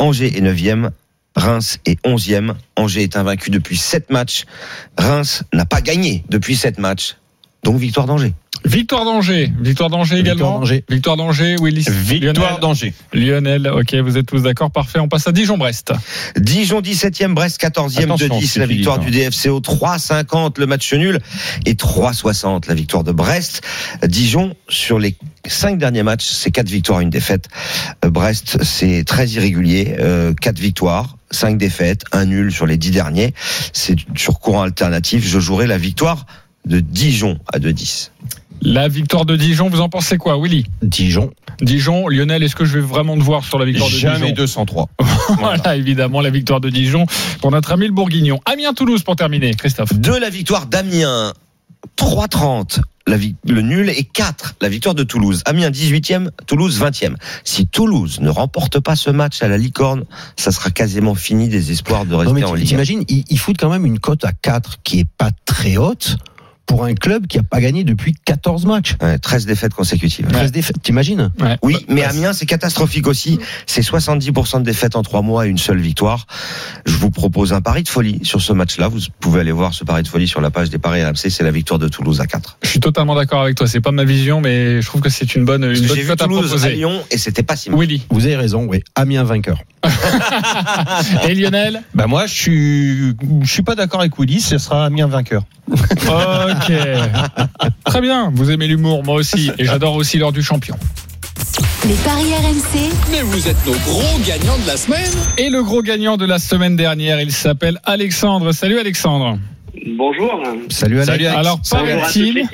Angers 0.03 0.37
est 0.37 0.41
9e, 0.41 0.89
Reims 1.33 1.79
est 1.85 1.97
11e. 2.05 2.55
Angers 2.75 3.03
est 3.03 3.15
invaincu 3.15 3.49
depuis 3.49 3.77
7 3.77 4.09
matchs. 4.09 4.43
Reims 4.97 5.43
n'a 5.53 5.65
pas 5.65 5.79
gagné 5.79 6.25
depuis 6.27 6.57
7 6.57 6.77
matchs. 6.77 7.15
Donc 7.63 7.77
victoire 7.77 8.05
d'Angers. 8.05 8.33
Victoire 8.65 9.03
d'Angers. 9.03 9.51
Victoire 9.59 9.89
d'Angers 9.89 10.15
Victoire 10.15 10.35
également. 10.35 10.59
d'Angers. 10.59 10.85
Victoire 10.89 11.17
d'Angers, 11.17 11.55
Willy. 11.61 11.85
Victoire 11.89 12.59
d'Angers. 12.59 12.93
Lionel, 13.11 13.67
ok, 13.67 13.95
vous 13.95 14.17
êtes 14.17 14.25
tous 14.25 14.43
d'accord, 14.43 14.71
parfait. 14.71 14.99
On 14.99 15.09
passe 15.09 15.27
à 15.27 15.31
Dijon-Brest. 15.33 15.91
Dijon 16.37 16.79
17e, 16.81 17.33
Brest 17.33 17.61
14e 17.61 18.03
Attention, 18.03 18.35
de 18.35 18.39
10, 18.39 18.47
c'est 18.47 18.59
la 18.59 18.65
victoire 18.65 19.03
Philippe, 19.03 19.13
du 19.13 19.29
DFCO 19.29 19.59
3,50 19.59 20.59
le 20.59 20.65
match 20.65 20.93
nul 20.93 21.19
et 21.65 21.73
3,60 21.73 22.67
la 22.67 22.73
victoire 22.73 23.03
de 23.03 23.11
Brest. 23.11 23.61
Dijon 24.07 24.55
sur 24.69 24.97
les 24.97 25.15
cinq 25.45 25.77
derniers 25.77 26.03
matchs, 26.03 26.25
c'est 26.25 26.51
quatre 26.51 26.69
victoires, 26.69 27.01
une 27.01 27.09
défaite. 27.09 27.49
Euh, 28.05 28.09
Brest, 28.09 28.63
c'est 28.63 29.03
très 29.03 29.27
irrégulier, 29.27 29.95
euh, 29.99 30.33
quatre 30.33 30.59
victoires, 30.59 31.17
cinq 31.31 31.57
défaites, 31.57 32.03
un 32.13 32.25
nul 32.25 32.51
sur 32.51 32.65
les 32.65 32.77
dix 32.77 32.91
derniers. 32.91 33.33
C'est 33.73 33.97
sur 34.15 34.39
courant 34.39 34.61
alternatif. 34.61 35.27
Je 35.27 35.39
jouerai 35.39 35.67
la 35.67 35.77
victoire 35.77 36.25
de 36.65 36.79
Dijon 36.79 37.37
à 37.51 37.59
2,10. 37.59 38.09
La 38.61 38.87
victoire 38.87 39.25
de 39.25 39.35
Dijon, 39.35 39.69
vous 39.69 39.81
en 39.81 39.89
pensez 39.89 40.17
quoi, 40.17 40.37
Willy? 40.39 40.65
Dijon. 40.81 41.31
Dijon, 41.61 42.07
Lionel, 42.07 42.43
est-ce 42.43 42.55
que 42.55 42.63
je 42.65 42.75
vais 42.79 42.85
vraiment 42.85 43.17
te 43.17 43.21
voir 43.21 43.43
sur 43.43 43.59
la 43.59 43.65
victoire 43.65 43.89
de 43.89 43.95
Jamais 43.95 44.31
Dijon? 44.31 44.35
203. 44.35 44.89
Voilà, 45.39 45.75
évidemment, 45.75 46.21
la 46.21 46.29
victoire 46.29 46.61
de 46.61 46.69
Dijon 46.69 47.05
pour 47.41 47.51
notre 47.51 47.71
ami 47.73 47.87
le 47.87 47.91
Bourguignon. 47.93 48.39
Amiens-Toulouse 48.45 49.03
pour 49.03 49.15
terminer, 49.17 49.53
Christophe. 49.53 49.93
De 49.93 50.13
la 50.13 50.29
victoire 50.29 50.65
d'Amiens, 50.67 51.33
3,30 51.97 52.79
la 53.05 53.17
vi- 53.17 53.35
le 53.45 53.61
nul 53.61 53.89
et 53.89 54.03
4 54.05 54.55
la 54.61 54.69
victoire 54.69 54.95
de 54.95 55.03
Toulouse. 55.03 55.41
Amiens 55.45 55.69
18e, 55.69 56.29
Toulouse 56.47 56.79
20e. 56.79 57.15
Si 57.43 57.67
Toulouse 57.67 58.19
ne 58.21 58.29
remporte 58.29 58.79
pas 58.79 58.95
ce 58.95 59.09
match 59.09 59.41
à 59.43 59.49
la 59.49 59.57
licorne, 59.57 60.05
ça 60.37 60.51
sera 60.51 60.69
quasiment 60.71 61.13
fini 61.15 61.49
des 61.49 61.71
espoirs 61.71 62.05
de 62.05 62.11
Non, 62.11 62.19
rester 62.19 62.33
mais 62.33 62.43
en 62.45 62.53
Ligue. 62.53 62.65
1. 62.65 62.69
t'imagines, 62.69 63.03
ils, 63.09 63.25
ils 63.29 63.37
foutent 63.39 63.57
quand 63.59 63.69
même 63.69 63.85
une 63.85 63.99
cote 63.99 64.23
à 64.23 64.31
4 64.31 64.79
qui 64.83 64.99
est 64.99 65.07
pas 65.17 65.31
très 65.45 65.75
haute 65.75 66.15
pour 66.65 66.85
un 66.85 66.93
club 66.95 67.27
qui 67.27 67.37
a 67.37 67.43
pas 67.43 67.59
gagné 67.61 67.83
depuis 67.83 68.15
14 68.25 68.65
matchs. 68.65 68.95
Ouais, 69.01 69.17
13 69.19 69.45
défaites 69.45 69.73
consécutives. 69.73 70.27
13 70.27 70.51
défaites, 70.51 70.81
t'imagines? 70.81 71.31
Ouais. 71.39 71.57
Oui, 71.61 71.85
mais 71.89 72.01
Bah, 72.01 72.09
Amiens, 72.09 72.33
c'est 72.33 72.45
catastrophique 72.45 73.07
aussi. 73.07 73.39
C'est 73.65 73.81
70% 73.81 74.59
de 74.59 74.63
défaites 74.63 74.95
en 74.95 75.03
trois 75.03 75.21
mois 75.21 75.45
et 75.45 75.49
une 75.49 75.57
seule 75.57 75.79
victoire. 75.79 76.25
Je 76.85 76.95
vous 76.95 77.09
propose 77.11 77.53
un 77.53 77.61
pari 77.61 77.83
de 77.83 77.89
folie 77.89 78.19
sur 78.23 78.41
ce 78.41 78.53
match-là. 78.53 78.87
Vous 78.87 78.99
pouvez 79.19 79.41
aller 79.41 79.51
voir 79.51 79.73
ce 79.73 79.83
pari 79.83 80.03
de 80.03 80.07
folie 80.07 80.27
sur 80.27 80.41
la 80.41 80.51
page 80.51 80.69
des 80.69 80.77
paris 80.79 81.03
RMC. 81.03 81.29
C'est 81.29 81.43
la 81.43 81.51
victoire 81.51 81.79
de 81.79 81.87
Toulouse 81.87 82.21
à 82.21 82.27
4. 82.27 82.57
Je 82.63 82.69
suis 82.69 82.79
totalement 82.79 83.15
d'accord 83.15 83.41
avec 83.41 83.55
toi. 83.55 83.67
C'est 83.67 83.81
pas 83.81 83.91
ma 83.91 84.03
vision, 84.05 84.41
mais 84.41 84.81
je 84.81 84.87
trouve 84.87 85.01
que 85.01 85.09
c'est 85.09 85.35
une 85.35 85.45
bonne, 85.45 85.63
une 85.63 85.87
bonne 85.87 85.95
J'ai 85.95 86.03
vu 86.03 86.11
à 86.11 86.15
Toulouse 86.15 86.65
à. 86.65 86.69
Lyon 86.69 87.03
et 87.11 87.17
c'était 87.17 87.43
pas 87.43 87.55
si 87.55 87.69
mal. 87.69 87.79
Willy 87.79 88.05
Vous 88.09 88.25
avez 88.25 88.35
raison, 88.37 88.65
oui. 88.69 88.83
Amiens 88.95 89.23
vainqueur. 89.23 89.57
et 91.27 91.35
Lionel? 91.35 91.83
Bah 91.93 92.07
moi, 92.07 92.25
je 92.25 92.33
suis, 92.33 93.13
je 93.41 93.51
suis 93.51 93.63
pas 93.63 93.75
d'accord 93.75 93.99
avec 93.99 94.17
Willy. 94.17 94.39
Ce 94.41 94.57
sera 94.57 94.85
Amiens 94.85 95.07
vainqueur. 95.07 95.43
Ok. 95.69 96.71
Très 97.85 98.01
bien. 98.01 98.31
Vous 98.33 98.51
aimez 98.51 98.67
l'humour, 98.67 99.03
moi 99.03 99.15
aussi, 99.15 99.51
et 99.57 99.65
j'adore 99.65 99.95
aussi 99.95 100.17
l'heure 100.17 100.31
du 100.31 100.43
champion. 100.43 100.75
Les 101.87 101.95
paris 101.95 102.33
RMC, 102.33 102.93
Mais 103.11 103.21
vous 103.21 103.47
êtes 103.47 103.65
nos 103.65 103.73
gros 103.73 104.19
gagnants 104.25 104.57
de 104.57 104.67
la 104.67 104.77
semaine. 104.77 105.11
Et 105.37 105.49
le 105.49 105.63
gros 105.63 105.81
gagnant 105.81 106.15
de 106.17 106.25
la 106.25 106.39
semaine 106.39 106.75
dernière, 106.75 107.19
il 107.19 107.31
s'appelle 107.31 107.79
Alexandre. 107.83 108.51
Salut 108.53 108.79
Alexandre. 108.79 109.37
Bonjour. 109.97 110.41
Salut 110.69 110.95
Alex. 110.95 111.07
Salut, 111.07 111.25
Alex. 111.25 111.39
Alors 111.39 111.59
paraît-il, 111.69 112.47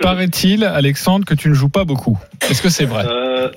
paraît-il, 0.00 0.64
Alexandre, 0.64 1.24
que 1.24 1.34
tu 1.34 1.48
ne 1.48 1.54
joues 1.54 1.70
pas 1.70 1.84
beaucoup. 1.84 2.18
Est-ce 2.50 2.60
que 2.60 2.68
c'est 2.68 2.84
vrai? 2.84 3.04
Euh, 3.06 3.48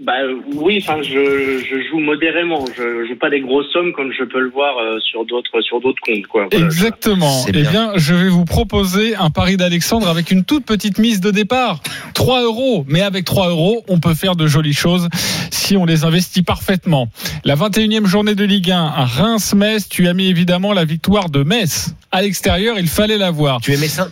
bah, 0.00 0.12
oui, 0.54 0.82
enfin, 0.82 1.02
je, 1.02 1.58
je 1.58 1.88
joue 1.88 1.98
modérément. 1.98 2.64
Je 2.76 3.06
joue 3.06 3.16
pas 3.16 3.30
des 3.30 3.40
grosses 3.40 3.70
sommes 3.72 3.92
comme 3.92 4.12
je 4.12 4.24
peux 4.24 4.40
le 4.40 4.50
voir 4.50 4.78
euh, 4.78 4.98
sur 5.00 5.24
d'autres 5.24 5.60
sur 5.60 5.80
d'autres 5.80 6.00
comptes, 6.04 6.26
quoi. 6.26 6.46
Voilà. 6.50 6.64
Exactement. 6.64 7.44
Eh 7.48 7.52
bien. 7.52 7.70
bien, 7.70 7.92
je 7.96 8.14
vais 8.14 8.28
vous 8.28 8.44
proposer 8.44 9.14
un 9.16 9.30
pari 9.30 9.56
d'Alexandre 9.56 10.08
avec 10.08 10.30
une 10.30 10.44
toute 10.44 10.64
petite 10.64 10.98
mise 10.98 11.20
de 11.20 11.30
départ. 11.30 11.80
3 12.14 12.42
euros. 12.42 12.84
Mais 12.88 13.02
avec 13.02 13.24
3 13.24 13.48
euros, 13.48 13.84
on 13.88 14.00
peut 14.00 14.14
faire 14.14 14.36
de 14.36 14.46
jolies 14.46 14.72
choses 14.74 15.08
si 15.50 15.76
on 15.76 15.84
les 15.84 16.04
investit 16.04 16.42
parfaitement. 16.42 17.08
La 17.44 17.54
21e 17.54 18.06
journée 18.06 18.34
de 18.34 18.44
Ligue 18.44 18.70
1 18.70 18.84
à 18.84 19.04
Reims-Metz, 19.04 19.88
tu 19.88 20.08
as 20.08 20.14
mis 20.14 20.28
évidemment 20.28 20.72
la 20.72 20.84
victoire 20.84 21.28
de 21.28 21.42
Metz. 21.42 21.94
À 22.10 22.22
l'extérieur, 22.22 22.78
il 22.78 22.88
fallait 22.88 23.18
la 23.18 23.30
voir. 23.30 23.60
Tu 23.60 23.72
es 23.72 23.76
Messin 23.76 24.08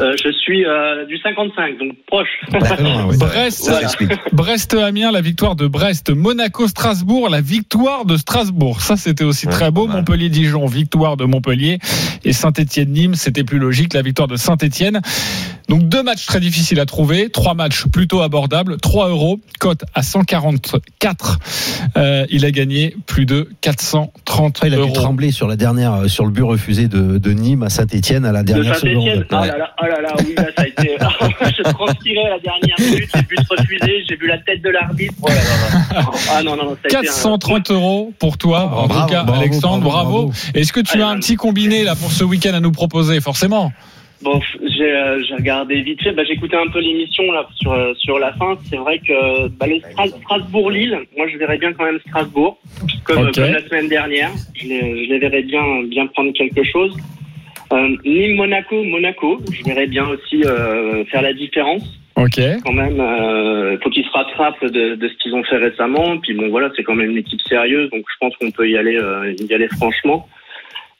Euh, 0.00 0.16
je 0.22 0.32
suis 0.32 0.64
euh, 0.64 1.04
du 1.06 1.18
55, 1.18 1.78
donc 1.78 1.92
proche. 2.06 2.28
Brest, 3.18 3.64
Ça 3.64 3.88
Brest-Amiens, 4.72 5.10
la 5.12 5.20
victoire 5.20 5.54
de 5.54 5.66
Brest. 5.66 6.08
Monaco-Strasbourg, 6.10 7.28
la 7.28 7.42
victoire 7.42 8.06
de 8.06 8.16
Strasbourg. 8.16 8.80
Ça, 8.80 8.96
c'était 8.96 9.22
aussi 9.24 9.46
Ouais, 9.46 9.52
très 9.52 9.70
beau. 9.70 9.86
ouais. 9.86 9.92
Montpellier-Dijon, 9.96 10.64
victoire 10.66 11.18
de 11.18 11.24
Montpellier. 11.26 11.78
Et 12.24 12.32
Saint-Etienne-Nîmes, 12.32 13.14
c'était 13.14 13.44
plus 13.44 13.58
logique, 13.58 13.92
la 13.92 14.00
victoire 14.02 14.28
de 14.28 14.36
Saint-Etienne. 14.36 15.00
Donc, 15.68 15.82
deux 15.88 16.02
matchs 16.02 16.24
très 16.26 16.40
difficiles 16.40 16.80
à 16.80 16.86
trouver. 16.86 17.28
Trois 17.30 17.52
matchs 17.54 17.84
plutôt 17.86 18.20
abordables. 18.22 18.78
3 18.78 19.08
euros. 19.10 19.40
Cote 19.60 19.84
à 19.94 20.02
144. 20.02 21.38
Euh, 21.96 22.26
il 22.30 22.44
a 22.46 22.50
gagné 22.50 22.96
plus 23.06 23.26
de 23.26 23.48
430 23.60 24.56
Après, 24.56 24.68
il 24.68 24.74
a 24.74 24.76
dû 24.76 24.82
euros. 24.82 24.92
trembler 24.92 25.30
sur 25.32 25.48
la 25.48 25.56
dernière, 25.56 25.92
euh, 25.94 26.08
sur 26.08 26.24
le 26.24 26.30
but 26.30 26.42
refusé 26.42 26.88
de, 26.88 27.18
de 27.18 27.30
Nîmes 27.32 27.62
à 27.62 27.68
Saint-Etienne 27.70 28.24
à 28.24 28.32
la 28.32 28.42
De 28.42 28.52
dernière 28.54 28.76
seconde. 28.76 29.26
Ah 29.30 29.40
Ouais. 29.42 29.48
là 29.48 29.58
là, 29.58 29.70
oh 29.82 29.86
là 29.86 30.00
là, 30.00 30.14
oui, 30.20 30.34
là, 30.36 30.44
ça 30.56 30.62
a 30.62 30.66
été. 30.66 30.96
je 31.58 31.62
transpirais 31.62 32.24
à 32.26 32.30
la 32.30 32.38
dernière 32.40 32.76
minute, 32.80 33.08
j'ai 33.14 33.20
vu 33.20 33.36
se 33.36 33.48
refuser, 33.48 34.04
j'ai 34.08 34.16
vu 34.16 34.26
la 34.26 34.38
tête 34.38 34.51
de 34.60 34.68
l'arbitre. 34.70 35.14
Oh 35.22 35.28
là 35.28 35.34
là 35.34 36.00
là. 36.02 36.10
Ah 36.30 36.42
non, 36.42 36.56
non, 36.56 36.64
non, 36.64 36.70
ça 36.72 36.80
a 36.84 36.88
été 36.88 36.96
un- 36.96 37.02
430 37.02 37.70
euros 37.70 38.12
pour 38.18 38.36
toi, 38.38 38.60
en 38.64 38.86
Bravo, 38.86 39.06
tout 39.06 39.12
cas, 39.14 39.22
bravo, 39.24 39.40
Alexandre, 39.40 39.84
bravo. 39.84 40.32
Est-ce 40.54 40.72
que 40.72 40.80
tu 40.80 41.00
as 41.00 41.08
un 41.08 41.18
petit 41.18 41.36
combiné 41.36 41.84
là 41.84 41.94
pour 41.94 42.10
ce 42.10 42.24
week-end 42.24 42.54
à 42.54 42.60
nous 42.60 42.72
proposer, 42.72 43.20
forcément 43.20 43.72
Bon, 44.22 44.40
j'ai 44.78 44.84
euh, 44.92 45.20
j'ai 45.26 45.34
regardé 45.34 45.80
vite 45.82 46.00
fait. 46.00 46.12
Bah, 46.12 46.22
j'ai 46.24 46.34
écouté 46.34 46.56
un 46.56 46.70
peu 46.70 46.78
l'émission 46.78 47.24
là 47.32 47.44
sur 47.56 47.72
euh, 47.72 47.92
sur 47.98 48.20
la 48.20 48.32
fin. 48.34 48.56
C'est 48.70 48.76
vrai 48.76 49.00
que 49.00 49.48
bah, 49.48 49.66
les 49.66 49.80
Stras- 49.80 50.16
Strasbourg-Lille, 50.22 50.96
moi 51.16 51.26
je 51.32 51.36
verrais 51.38 51.58
bien 51.58 51.72
quand 51.72 51.84
même 51.84 51.98
Strasbourg, 52.06 52.56
comme, 53.02 53.32
la 53.36 53.66
semaine 53.68 53.88
dernière. 53.88 54.30
Je 54.54 54.68
les, 54.68 55.06
je 55.06 55.12
les 55.12 55.18
verrais 55.18 55.42
bien 55.42 55.60
bien 55.90 56.06
prendre 56.06 56.32
quelque 56.34 56.62
chose. 56.62 56.96
Euh, 57.72 57.88
Nîmes-Monaco, 58.04 58.84
Monaco, 58.84 59.40
je 59.50 59.64
verrais 59.64 59.88
bien 59.88 60.04
aussi 60.06 60.44
euh, 60.44 61.04
faire 61.06 61.22
la 61.22 61.32
différence. 61.32 61.82
Ok. 62.16 62.40
Quand 62.64 62.72
même, 62.72 63.00
euh, 63.00 63.78
faut 63.82 63.90
qu'ils 63.90 64.04
se 64.04 64.10
rattrapent 64.10 64.64
de, 64.64 64.94
de 64.96 65.08
ce 65.08 65.14
qu'ils 65.22 65.34
ont 65.34 65.42
fait 65.44 65.56
récemment. 65.56 66.18
Puis 66.18 66.34
bon, 66.34 66.48
voilà, 66.50 66.70
c'est 66.76 66.82
quand 66.82 66.94
même 66.94 67.10
une 67.10 67.16
équipe 67.18 67.40
sérieuse, 67.48 67.90
donc 67.90 68.04
je 68.12 68.16
pense 68.20 68.36
qu'on 68.36 68.50
peut 68.50 68.68
y 68.68 68.76
aller, 68.76 68.96
euh, 68.96 69.34
y 69.38 69.54
aller 69.54 69.68
franchement. 69.68 70.28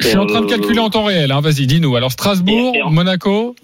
Je 0.01 0.09
suis 0.09 0.17
en 0.19 0.27
train 0.27 0.41
de 0.41 0.47
Euh, 0.47 0.49
calculer 0.49 0.79
en 0.81 0.91
temps 0.91 1.05
réel. 1.05 1.31
Hein. 1.31 1.41
Vas-y, 1.41 1.67
dis-nous. 1.67 1.95
Alors 1.97 2.11
Strasbourg, 2.13 2.73
Et- 2.75 2.79
et 2.79 2.83
en- 2.83 2.91
Monaco. 2.91 3.55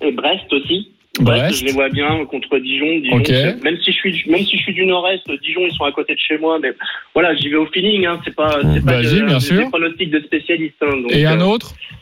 Et 0.00 0.12
Brest 0.12 0.50
aussi. 0.52 0.88
Brest. 1.20 1.42
Brest, 1.42 1.60
je 1.60 1.64
les 1.66 1.72
vois 1.72 1.90
bien 1.90 2.24
contre 2.24 2.56
Dijon. 2.58 2.98
Dijon 3.00 3.56
même 3.62 3.76
si 3.84 3.92
je 3.92 3.96
suis, 3.98 4.24
même 4.30 4.44
si 4.46 4.56
je 4.56 4.62
suis 4.62 4.72
du 4.72 4.86
Nord-Est, 4.86 5.20
Dijon 5.42 5.60
ils 5.68 5.74
sont 5.74 5.84
à 5.84 5.92
côté 5.92 6.14
de 6.14 6.18
chez 6.18 6.38
moi, 6.38 6.58
mais 6.62 6.72
voilà, 7.14 7.34
j'y 7.34 7.50
vais 7.50 7.56
au 7.56 7.66
feeling. 7.66 8.06
Hein, 8.06 8.18
c'est 8.24 8.34
pas, 8.34 8.58
c'est 8.74 8.82
pas 8.84 9.02
de- 9.02 9.26
bien 9.26 9.38
des 9.38 9.68
pronostics 9.68 10.10
de 10.10 10.20
spécialistes. 10.20 10.76
hein, 10.80 10.96
donc, 11.02 11.12
Et 11.14 11.26
un 11.26 11.40
autre? 11.42 11.74
euh, 11.74 11.96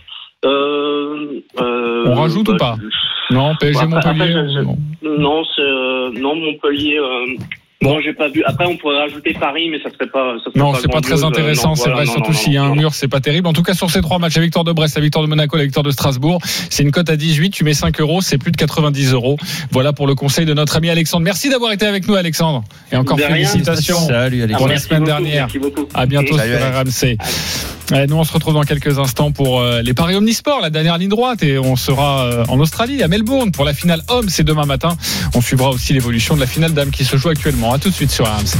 On 0.45 2.15
rajoute 2.15 2.49
ou 2.49 2.57
pas 2.57 2.77
Non, 3.31 3.55
PSG 3.61 3.87
Bah, 3.87 3.99
après, 3.99 4.13
Montpellier. 4.13 4.35
après, 4.39 4.53
je- 4.55 4.61
non. 4.61 4.77
Non, 5.03 5.43
c'est 5.55 5.63
euh, 5.63 6.11
non 6.21 6.35
Montpellier. 6.37 6.99
Euh, 6.99 7.37
Bon. 7.83 7.95
Non, 7.95 8.01
j'ai 8.03 8.13
pas 8.13 8.29
vu. 8.29 8.43
Après, 8.45 8.67
on 8.67 8.77
pourrait 8.77 8.99
rajouter 8.99 9.33
Paris, 9.41 9.71
mais 9.71 9.79
ça 9.83 9.89
serait 9.89 10.11
pas. 10.11 10.35
Ça 10.45 10.51
serait 10.51 10.59
Non, 10.61 10.75
c'est 10.75 10.93
pas 10.93 11.01
très 11.01 11.25
intéressant, 11.25 11.75
c'est 11.75 11.85
voilà, 11.89 11.97
vrai, 11.97 12.05
non, 12.05 12.13
surtout 12.13 12.35
s'il 12.35 12.53
y 12.53 12.59
a 12.59 12.63
un 12.63 12.69
non. 12.69 12.75
mur, 12.77 12.93
c'est 12.93 13.09
pas 13.09 13.21
terrible. 13.21 13.47
En 13.49 13.55
tout 13.55 13.63
cas, 13.63 13.73
sur 13.73 13.89
ces 13.91 14.03
trois 14.03 14.19
matchs, 14.19 14.37
la 14.37 14.43
victoire 14.43 14.67
de 14.67 14.73
Brest, 14.73 14.97
la 14.97 15.01
victoire 15.01 15.25
de 15.25 15.31
Monaco, 15.31 15.57
la 15.57 15.65
victoire 15.65 15.83
de 15.83 15.91
Strasbourg, 15.91 16.41
c'est 16.45 16.83
une 16.83 16.91
cote 16.91 17.09
à 17.09 17.17
18, 17.17 17.49
tu 17.53 17.65
mets 17.65 17.73
5 17.73 17.99
euros, 18.03 18.21
c'est 18.21 18.37
plus 18.37 18.53
de 18.53 18.59
90 18.59 19.15
euros. 19.15 19.39
Voilà 19.71 19.95
pour 19.95 20.07
le 20.07 20.15
conseil 20.15 20.45
de 20.45 20.53
notre 20.53 20.77
ami 20.77 20.91
Alexandre. 20.91 21.25
Merci 21.25 21.49
d'avoir 21.49 21.73
été 21.73 21.87
avec 21.87 22.07
nous, 22.07 22.17
Alexandre. 22.17 22.65
Et 22.93 22.97
encore 22.99 23.17
De 23.17 23.23
rien. 23.23 23.33
félicitations 23.35 23.97
Salut, 23.97 24.43
Alexandre. 24.43 24.59
pour 24.59 24.67
la 24.69 24.73
Merci 24.75 24.87
semaine 24.87 25.01
beaucoup, 25.05 25.11
dernière. 25.13 25.43
Merci 25.47 25.59
beaucoup. 25.59 25.89
À 25.95 26.05
bientôt 26.05 26.37
Salut, 26.37 26.53
sur. 26.59 27.07
RMC. 27.09 27.17
Ouais, 27.91 28.07
nous, 28.07 28.17
on 28.17 28.25
se 28.25 28.33
retrouve 28.33 28.55
dans 28.55 28.63
quelques 28.63 28.99
instants 28.99 29.33
pour 29.33 29.61
euh, 29.61 29.83
les 29.83 29.95
paris 29.95 30.15
Omnisport, 30.15 30.61
la 30.61 30.71
dernière 30.71 30.97
ligne 30.97 31.09
droite, 31.09 31.43
et 31.43 31.59
on 31.59 31.75
sera 31.75 32.25
euh, 32.25 32.45
en 32.49 32.61
Australie, 32.61 33.03
à 33.03 33.09
Melbourne, 33.09 33.51
pour 33.51 33.65
la 33.65 33.75
finale 33.75 34.03
homme. 34.09 34.29
C'est 34.29 34.45
demain 34.45 34.65
matin. 34.65 34.97
On 35.35 35.41
suivra 35.41 35.71
aussi 35.71 35.93
l'évolution 35.93 36.37
de 36.37 36.41
la 36.41 36.47
finale 36.47 36.73
dame 36.73 36.91
qui 36.91 37.05
se 37.05 37.17
joue 37.17 37.31
actuellement. 37.31 37.73
À 37.73 37.79
tout 37.79 37.91
de 37.91 37.95
suite 37.95 38.13
sur 38.13 38.27
RMC. 38.27 38.57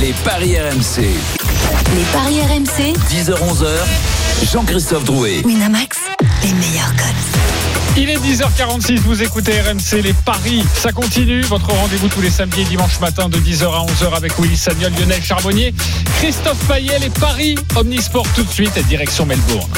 Les 0.00 0.12
paris 0.24 0.56
RMC. 0.58 1.02
les 1.02 2.04
paris 2.12 2.40
RMC, 2.42 2.94
10h-11h. 3.10 4.50
Jean-Christophe 4.52 5.04
Drouet. 5.04 5.42
Winamax, 5.44 5.98
les 6.42 6.52
meilleurs 6.54 6.94
cotes. 6.96 7.59
Il 7.96 8.08
est 8.08 8.18
10h46, 8.18 9.00
vous 9.00 9.22
écoutez 9.22 9.52
RMC 9.60 10.02
Les 10.02 10.12
Paris. 10.24 10.62
Ça 10.74 10.92
continue, 10.92 11.40
votre 11.42 11.68
rendez-vous 11.68 12.08
tous 12.08 12.20
les 12.20 12.30
samedis 12.30 12.62
et 12.62 12.64
dimanches 12.64 13.00
matin 13.00 13.28
de 13.28 13.36
10h 13.36 13.64
à 13.64 13.84
11h 13.84 14.16
avec 14.16 14.38
Willy 14.38 14.56
Sagnol, 14.56 14.92
Lionel 14.98 15.22
Charbonnier, 15.22 15.74
Christophe 16.18 16.66
Payet, 16.68 16.98
les 17.00 17.10
Paris 17.10 17.56
Omnisport 17.76 18.26
tout 18.34 18.44
de 18.44 18.50
suite 18.50 18.76
et 18.76 18.82
direction 18.84 19.26
Melbourne. 19.26 19.68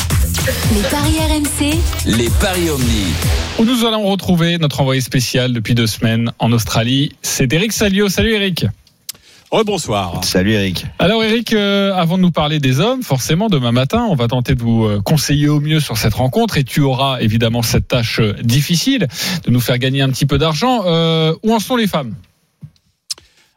Les 0.75 0.83
paris 0.83 1.17
RMC, 1.21 1.79
Les 2.07 2.31
paris 2.41 2.69
Omni. 2.71 3.07
Où 3.59 3.65
nous 3.65 3.85
allons 3.85 4.03
retrouver 4.03 4.59
notre 4.59 4.81
envoyé 4.81 5.01
spécial 5.01 5.53
depuis 5.53 5.75
deux 5.75 5.87
semaines 5.87 6.33
en 6.39 6.53
Australie. 6.53 7.13
C'est 7.23 7.53
Eric 7.53 7.73
Salio. 7.73 8.09
Salut 8.09 8.33
Eric. 8.35 8.67
Rebonsoir. 9.53 10.25
Salut 10.25 10.53
Eric. 10.53 10.87
Alors 10.99 11.23
Eric, 11.23 11.53
euh, 11.53 11.93
avant 11.95 12.17
de 12.17 12.23
nous 12.23 12.31
parler 12.31 12.59
des 12.59 12.81
hommes, 12.81 13.03
forcément 13.03 13.51
demain 13.51 13.71
matin, 13.71 14.07
on 14.09 14.15
va 14.15 14.27
tenter 14.27 14.55
de 14.55 14.63
vous 14.63 14.87
euh, 14.87 15.03
conseiller 15.03 15.51
au 15.51 15.61
mieux 15.61 15.79
sur 15.79 15.99
cette 15.99 16.15
rencontre 16.15 16.57
et 16.57 16.65
tu 16.65 16.81
auras 16.81 17.21
évidemment 17.21 17.61
cette 17.61 17.87
tâche 17.87 18.21
euh, 18.21 18.33
difficile 18.43 19.09
de 19.45 19.51
nous 19.51 19.61
faire 19.61 19.77
gagner 19.77 20.01
un 20.01 20.09
petit 20.09 20.25
peu 20.25 20.39
d'argent. 20.39 20.85
Euh, 20.87 21.35
où 21.43 21.53
en 21.53 21.61
sont 21.61 21.77
les 21.77 21.87
femmes? 21.87 22.15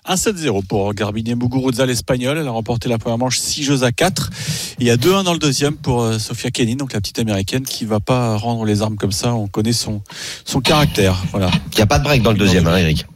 1-7-0 0.06 0.66
pour 0.66 0.94
Garbine 0.94 1.34
Muguruza, 1.34 1.86
l'Espagnol. 1.86 2.40
Elle 2.40 2.48
a 2.48 2.52
remporté 2.52 2.90
la 2.90 2.98
première 2.98 3.18
manche 3.18 3.38
6 3.40 3.64
jeux 3.64 3.84
à 3.84 3.94
4. 3.94 4.32
Il 4.80 4.86
y 4.86 4.90
a 4.90 4.98
2-1 4.98 5.24
dans 5.24 5.32
le 5.32 5.40
deuxième 5.40 5.78
pour 5.78 6.14
Sofia 6.20 6.52
Kenin, 6.52 6.76
donc 6.76 6.92
la 6.92 7.00
petite 7.00 7.20
américaine 7.20 7.64
qui 7.64 7.86
va 7.86 8.02
pas 8.02 8.36
rendre 8.36 8.66
les 8.66 8.82
armes 8.82 8.98
comme 8.98 9.14
ça. 9.14 9.34
On 9.34 9.48
connaît 9.48 9.72
son, 9.72 10.02
son 10.44 10.60
caractère. 10.60 11.24
Voilà. 11.32 11.50
Il 11.72 11.78
n'y 11.78 11.84
a 11.84 11.88
pas 11.88 12.00
de 12.00 12.04
break 12.04 12.22
dans 12.22 12.34
le 12.34 12.38
deuxième, 12.38 12.68
hein, 12.68 12.76
Eric. 12.76 13.08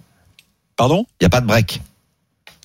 Pardon? 0.77 1.05
Il 1.19 1.23
n'y 1.23 1.27
a 1.27 1.30
pas 1.30 1.41
de 1.41 1.45
break. 1.45 1.82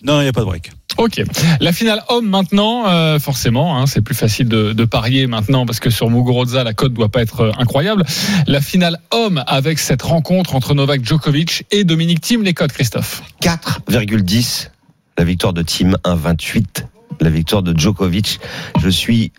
Non, 0.04 0.20
il 0.20 0.24
n'y 0.24 0.28
a 0.28 0.32
pas 0.32 0.40
de 0.40 0.46
break. 0.46 0.70
Ok. 0.96 1.22
La 1.60 1.72
finale 1.72 2.02
homme 2.08 2.28
maintenant, 2.28 2.86
euh, 2.86 3.18
forcément, 3.18 3.78
hein, 3.78 3.86
c'est 3.86 4.02
plus 4.02 4.14
facile 4.14 4.48
de, 4.48 4.72
de 4.72 4.84
parier 4.84 5.26
maintenant 5.26 5.66
parce 5.66 5.80
que 5.80 5.90
sur 5.90 6.08
Muguruza 6.08 6.62
la 6.62 6.72
cote 6.72 6.92
doit 6.92 7.08
pas 7.08 7.22
être 7.22 7.40
euh, 7.40 7.52
incroyable. 7.58 8.04
La 8.46 8.60
finale 8.60 8.98
homme 9.10 9.42
avec 9.46 9.78
cette 9.78 10.02
rencontre 10.02 10.54
entre 10.54 10.74
Novak 10.74 11.04
Djokovic 11.04 11.64
et 11.70 11.84
Dominique 11.84 12.20
Thiem, 12.20 12.42
les 12.42 12.54
cotes, 12.54 12.72
Christophe. 12.72 13.22
4,10. 13.42 14.68
La 15.18 15.24
victoire 15.24 15.52
de 15.52 15.62
Team 15.62 15.96
1,28. 16.04 16.84
La 17.20 17.30
victoire 17.30 17.62
de 17.62 17.76
Djokovic. 17.76 18.40
Je 18.82 18.88
suis 18.88 19.32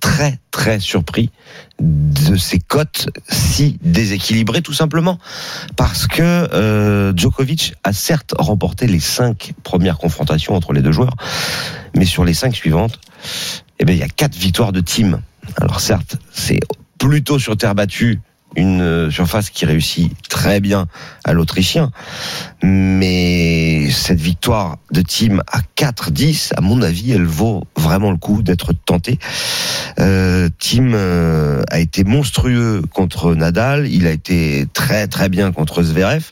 très 0.00 0.38
très 0.50 0.80
surpris 0.80 1.30
de 1.78 2.36
ces 2.36 2.58
cotes 2.58 3.08
si 3.28 3.78
déséquilibrées 3.82 4.62
tout 4.62 4.72
simplement 4.72 5.18
parce 5.76 6.06
que 6.06 6.22
euh, 6.22 7.12
Djokovic 7.14 7.74
a 7.84 7.92
certes 7.92 8.34
remporté 8.38 8.86
les 8.86 9.00
cinq 9.00 9.52
premières 9.62 9.98
confrontations 9.98 10.54
entre 10.54 10.72
les 10.72 10.82
deux 10.82 10.92
joueurs 10.92 11.14
mais 11.94 12.06
sur 12.06 12.24
les 12.24 12.34
cinq 12.34 12.56
suivantes 12.56 12.98
eh 13.78 13.84
bien, 13.84 13.94
il 13.94 13.98
y 13.98 14.04
a 14.04 14.08
quatre 14.08 14.36
victoires 14.36 14.72
de 14.72 14.80
team. 14.80 15.22
Alors 15.60 15.80
certes 15.80 16.16
c'est 16.32 16.60
plutôt 16.98 17.38
sur 17.38 17.56
terre 17.56 17.74
battue 17.74 18.20
une 18.56 18.80
euh, 18.82 19.10
surface 19.10 19.50
qui 19.50 19.64
réussit 19.64 20.12
très 20.28 20.60
bien 20.60 20.86
à 21.24 21.32
l'Autrichien. 21.32 21.90
Mais 22.62 23.90
cette 23.90 24.20
victoire 24.20 24.78
de 24.92 25.02
Team 25.02 25.42
à 25.50 25.60
4-10, 25.76 26.52
à 26.56 26.60
mon 26.60 26.82
avis, 26.82 27.12
elle 27.12 27.24
vaut 27.24 27.64
vraiment 27.76 28.10
le 28.10 28.16
coup 28.16 28.42
d'être 28.42 28.72
tentée. 28.72 29.18
Euh, 29.98 30.48
Team 30.58 30.92
euh, 30.94 31.62
a 31.68 31.78
été 31.78 32.04
monstrueux 32.04 32.82
contre 32.92 33.34
Nadal, 33.34 33.86
il 33.86 34.06
a 34.06 34.10
été 34.10 34.66
très 34.72 35.06
très 35.06 35.28
bien 35.28 35.52
contre 35.52 35.82
Zverev. 35.82 36.24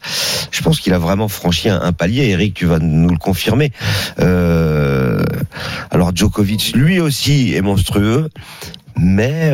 Je 0.50 0.62
pense 0.62 0.80
qu'il 0.80 0.92
a 0.94 0.98
vraiment 0.98 1.28
franchi 1.28 1.68
un, 1.68 1.92
palier. 1.92 2.28
Eric, 2.28 2.54
tu 2.54 2.66
vas 2.66 2.78
nous 2.78 3.08
le 3.08 3.16
confirmer. 3.16 3.72
Euh, 4.20 5.22
alors 5.90 6.14
Djokovic, 6.14 6.72
lui 6.74 7.00
aussi, 7.00 7.54
est 7.54 7.62
monstrueux, 7.62 8.28
mais 8.96 9.52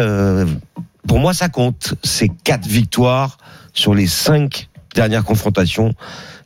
pour 1.07 1.19
moi, 1.19 1.35
ça 1.35 1.49
compte. 1.49 1.95
C'est 2.03 2.29
quatre 2.29 2.67
victoires 2.67 3.39
sur 3.73 3.95
les 3.95 4.07
cinq 4.07 4.69
dernières 4.95 5.25
confrontations. 5.25 5.93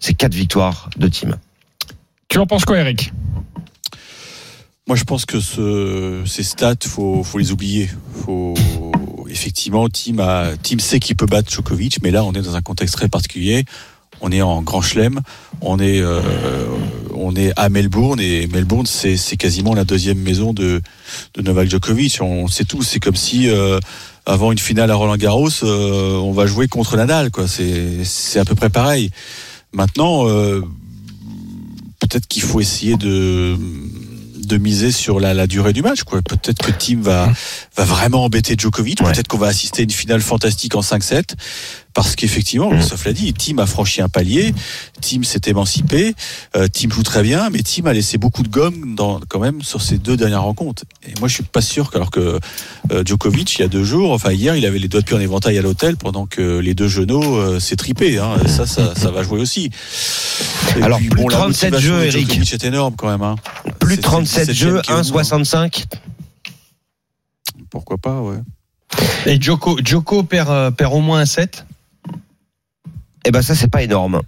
C'est 0.01 0.15
quatre 0.15 0.35
victoires 0.35 0.91
de 0.97 1.09
Team. 1.09 1.37
Tu 2.29 2.39
en 2.39 2.47
penses 2.47 2.65
quoi, 2.65 2.79
Eric? 2.79 3.13
Moi, 4.87 4.97
je 4.97 5.05
pense 5.05 5.27
que 5.27 5.41
ce, 5.41 6.23
ces 6.27 6.43
stats, 6.43 6.75
faut, 6.87 7.23
faut 7.23 7.39
les 7.39 7.53
oublier. 7.53 7.91
Faut 8.25 8.55
effectivement, 9.29 9.89
Team 9.89 10.21
a, 10.21 10.57
Team 10.57 10.81
sait 10.81 11.01
qu'il 11.01 11.17
peut 11.17 11.27
battre 11.27 11.51
Djokovic, 11.51 11.99
mais 12.03 12.11
là, 12.11 12.25
on 12.25 12.33
est 12.33 12.43
dans 12.43 12.57
un 12.57 12.63
contexte 12.63 12.97
très 12.97 13.09
particulier. 13.09 13.65
On 14.21 14.33
est 14.33 14.43
en 14.43 14.62
Grand 14.62 14.83
Chelem, 14.83 15.21
on 15.61 15.79
est, 15.79 16.01
euh, 16.01 16.21
on 17.14 17.35
est 17.37 17.53
à 17.57 17.69
Melbourne 17.69 18.21
et 18.21 18.47
Melbourne, 18.47 18.87
c'est, 18.87 19.16
c'est 19.16 19.37
quasiment 19.37 19.75
la 19.75 19.85
deuxième 19.85 20.19
maison 20.19 20.53
de, 20.53 20.81
de 21.35 21.43
Novak 21.43 21.69
Djokovic. 21.69 22.19
On 22.21 22.49
sait 22.49 22.64
tout. 22.64 22.83
C'est 22.83 23.01
comme 23.01 23.16
si 23.16 23.49
euh, 23.49 23.79
avant 24.27 24.53
une 24.53 24.59
finale 24.59 24.91
à 24.91 24.95
Roland 24.95 25.16
Garros, 25.16 25.49
euh, 25.62 26.16
on 26.16 26.33
va 26.33 26.47
jouer 26.47 26.69
contre 26.69 26.97
Nadal. 26.97 27.31
Quoi. 27.31 27.49
C'est, 27.49 28.05
c'est 28.05 28.39
à 28.39 28.45
peu 28.45 28.55
près 28.55 28.71
pareil. 28.71 29.11
Maintenant, 29.73 30.29
euh, 30.29 30.62
peut-être 32.01 32.27
qu'il 32.27 32.43
faut 32.43 32.61
essayer 32.61 32.97
de 32.97 33.57
de 34.49 34.57
miser 34.57 34.93
sur 34.93 35.21
la, 35.21 35.35
la 35.35 35.47
durée 35.47 35.75
du 35.75 35.83
match. 35.83 36.05
Quoi. 36.05 36.23
Peut-être 36.23 36.64
que 36.64 36.73
Team 36.73 37.03
va, 37.03 37.31
va 37.77 37.85
vraiment 37.85 38.25
embêter 38.25 38.55
Djokovic. 38.57 38.99
Peut-être 38.99 39.29
qu'on 39.29 39.37
va 39.37 39.49
assister 39.49 39.83
à 39.83 39.85
une 39.85 39.91
finale 39.91 40.23
fantastique 40.23 40.75
en 40.75 40.81
5-7. 40.81 41.35
Parce 41.99 42.14
qu'effectivement, 42.14 42.70
Christophe 42.70 43.07
l'a 43.07 43.12
dit, 43.12 43.32
Team 43.34 43.59
a 43.59 43.66
franchi 43.66 44.01
un 44.01 44.09
palier, 44.09 44.55
Team 45.01 45.24
s'est 45.24 45.40
émancipé, 45.46 46.14
euh, 46.55 46.68
Team 46.68 46.92
joue 46.92 47.03
très 47.03 47.24
bien, 47.24 47.51
mais 47.51 47.61
Team 47.61 47.88
a 47.88 47.92
laissé 47.92 48.18
beaucoup 48.18 48.44
de 48.44 48.49
gomme 48.49 48.94
dans, 48.94 49.18
quand 49.28 49.40
même 49.40 49.62
sur 49.62 49.82
ces 49.82 49.99
deux 49.99 50.16
dernières 50.16 50.44
rencontres. 50.44 50.84
Et 51.09 51.14
moi, 51.18 51.26
je 51.26 51.34
suis 51.34 51.42
pas 51.42 51.61
sûr 51.61 51.90
qu'alors 51.90 52.12
que 52.12 52.38
euh, 52.92 53.03
Djokovic, 53.05 53.57
il 53.59 53.62
y 53.62 53.64
a 53.64 53.68
deux 53.68 53.82
jours, 53.82 54.12
enfin 54.12 54.30
hier, 54.30 54.55
il 54.55 54.64
avait 54.64 54.78
les 54.78 54.86
doigts 54.86 55.01
de 55.01 55.07
pied 55.07 55.16
en 55.16 55.20
éventail 55.20 55.59
à 55.59 55.62
l'hôtel 55.62 55.96
pendant 55.96 56.26
que 56.26 56.61
les 56.61 56.74
deux 56.74 56.86
genoux 56.86 57.34
euh, 57.36 57.59
s'est 57.59 57.74
trippé. 57.74 58.16
Hein. 58.20 58.36
Ça, 58.46 58.64
ça, 58.64 58.94
ça 58.94 59.11
va 59.11 59.24
jouer 59.24 59.40
aussi. 59.40 59.68
Et 60.78 60.82
Alors, 60.84 60.99
puis, 61.01 61.09
plus 61.09 61.20
bon, 61.22 61.26
de 61.26 61.32
la 61.32 61.38
37 61.38 61.72
motivation 61.72 61.96
jeux, 61.99 62.05
Eric. 62.05 62.28
Djokovic 62.28 62.53
est 62.53 62.64
énorme 62.64 62.94
quand 62.96 63.11
même. 63.11 63.22
Hein. 63.22 63.34
Plus 63.80 63.96
de 63.96 64.03
C'est- 64.03 64.07
c'est 64.07 64.46
37 64.46 64.49
le 64.49 64.55
jeux, 64.55 64.78
17e 64.78 64.82
qui 64.82 64.90
est 64.92 64.94
au 64.94 64.96
bout, 65.14 65.18
hein. 65.18 65.22
1,65. 65.22 65.84
Pourquoi 67.70 67.99
pas, 67.99 68.20
ouais. 68.20 68.36
Et 69.26 69.40
Djoko, 69.40 69.78
Djoko 69.84 70.22
perd, 70.22 70.49
euh, 70.51 70.70
perd 70.70 70.94
au 70.94 71.01
moins 71.01 71.18
un 71.20 71.26
set. 71.26 71.64
Eh 73.25 73.31
ben 73.31 73.43
ça, 73.43 73.55
c'est 73.55 73.71
pas 73.71 73.83
énorme. 73.83 74.21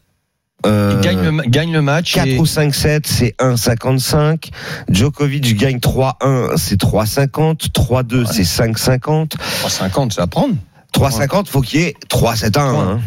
Euh, 0.66 1.00
gagne 1.00 1.22
le, 1.22 1.42
gagne 1.48 1.72
le 1.72 1.80
match. 1.80 2.14
4 2.14 2.26
et- 2.28 2.38
ou 2.38 2.44
5-7, 2.44 3.06
c'est 3.06 3.34
1,55. 3.38 4.50
Djokovic 4.90 5.56
gagne 5.56 5.78
3-1, 5.78 6.56
c'est 6.56 6.76
3,50. 6.78 7.70
3-2, 7.72 8.26
c'est 8.26 8.42
5,50. 8.44 9.36
3,50, 9.62 10.12
c'est 10.14 10.20
à 10.20 10.26
prendre. 10.26 10.54
3,50, 10.92 11.46
faut 11.48 11.62
qu'il 11.62 11.80
y 11.80 11.84
ait 11.84 11.94
3-7-1. 12.08 12.60
hein. 12.60 13.00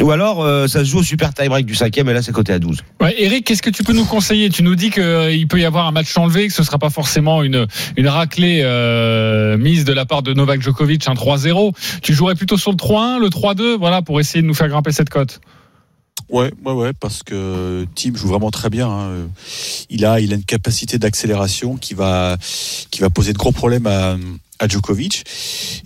Ou 0.00 0.10
alors, 0.10 0.42
euh, 0.42 0.66
ça 0.66 0.80
se 0.80 0.90
joue 0.90 0.98
au 0.98 1.02
super 1.04 1.32
tie-break 1.32 1.66
du 1.66 1.76
cinquième, 1.76 2.08
et 2.08 2.12
là, 2.12 2.20
c'est 2.20 2.32
coté 2.32 2.52
à 2.52 2.58
12. 2.58 2.78
Ouais, 3.00 3.14
Eric, 3.16 3.46
qu'est-ce 3.46 3.62
que 3.62 3.70
tu 3.70 3.84
peux 3.84 3.92
nous 3.92 4.04
conseiller? 4.04 4.50
Tu 4.50 4.64
nous 4.64 4.74
dis 4.74 4.90
qu'il 4.90 5.46
peut 5.48 5.60
y 5.60 5.64
avoir 5.64 5.86
un 5.86 5.92
match 5.92 6.16
enlevé, 6.18 6.48
que 6.48 6.52
ce 6.52 6.64
sera 6.64 6.78
pas 6.78 6.90
forcément 6.90 7.44
une, 7.44 7.68
une 7.96 8.08
raclée 8.08 8.62
euh, 8.64 9.56
mise 9.56 9.84
de 9.84 9.92
la 9.92 10.04
part 10.04 10.22
de 10.22 10.34
Novak 10.34 10.62
Djokovic, 10.62 11.06
un 11.06 11.14
3-0. 11.14 11.74
Tu 12.02 12.12
jouerais 12.12 12.34
plutôt 12.34 12.56
sur 12.58 12.72
le 12.72 12.76
3-1, 12.76 13.20
le 13.20 13.28
3-2, 13.28 13.78
voilà, 13.78 14.02
pour 14.02 14.18
essayer 14.18 14.42
de 14.42 14.46
nous 14.48 14.54
faire 14.54 14.68
grimper 14.68 14.90
cette 14.90 15.10
cote? 15.10 15.40
Ouais, 16.28 16.50
ouais, 16.64 16.72
ouais, 16.72 16.92
parce 16.98 17.22
que 17.22 17.86
Tim 17.94 18.16
joue 18.16 18.26
vraiment 18.28 18.50
très 18.50 18.70
bien. 18.70 18.88
hein. 18.88 19.28
Il 19.90 20.04
a, 20.04 20.18
il 20.18 20.32
a 20.32 20.36
une 20.36 20.44
capacité 20.44 20.98
d'accélération 20.98 21.76
qui 21.76 21.94
va, 21.94 22.36
qui 22.90 23.00
va 23.00 23.10
poser 23.10 23.32
de 23.32 23.38
gros 23.38 23.52
problèmes 23.52 23.86
à, 23.86 24.16
à 24.58 24.66
Djokovic. 24.66 25.22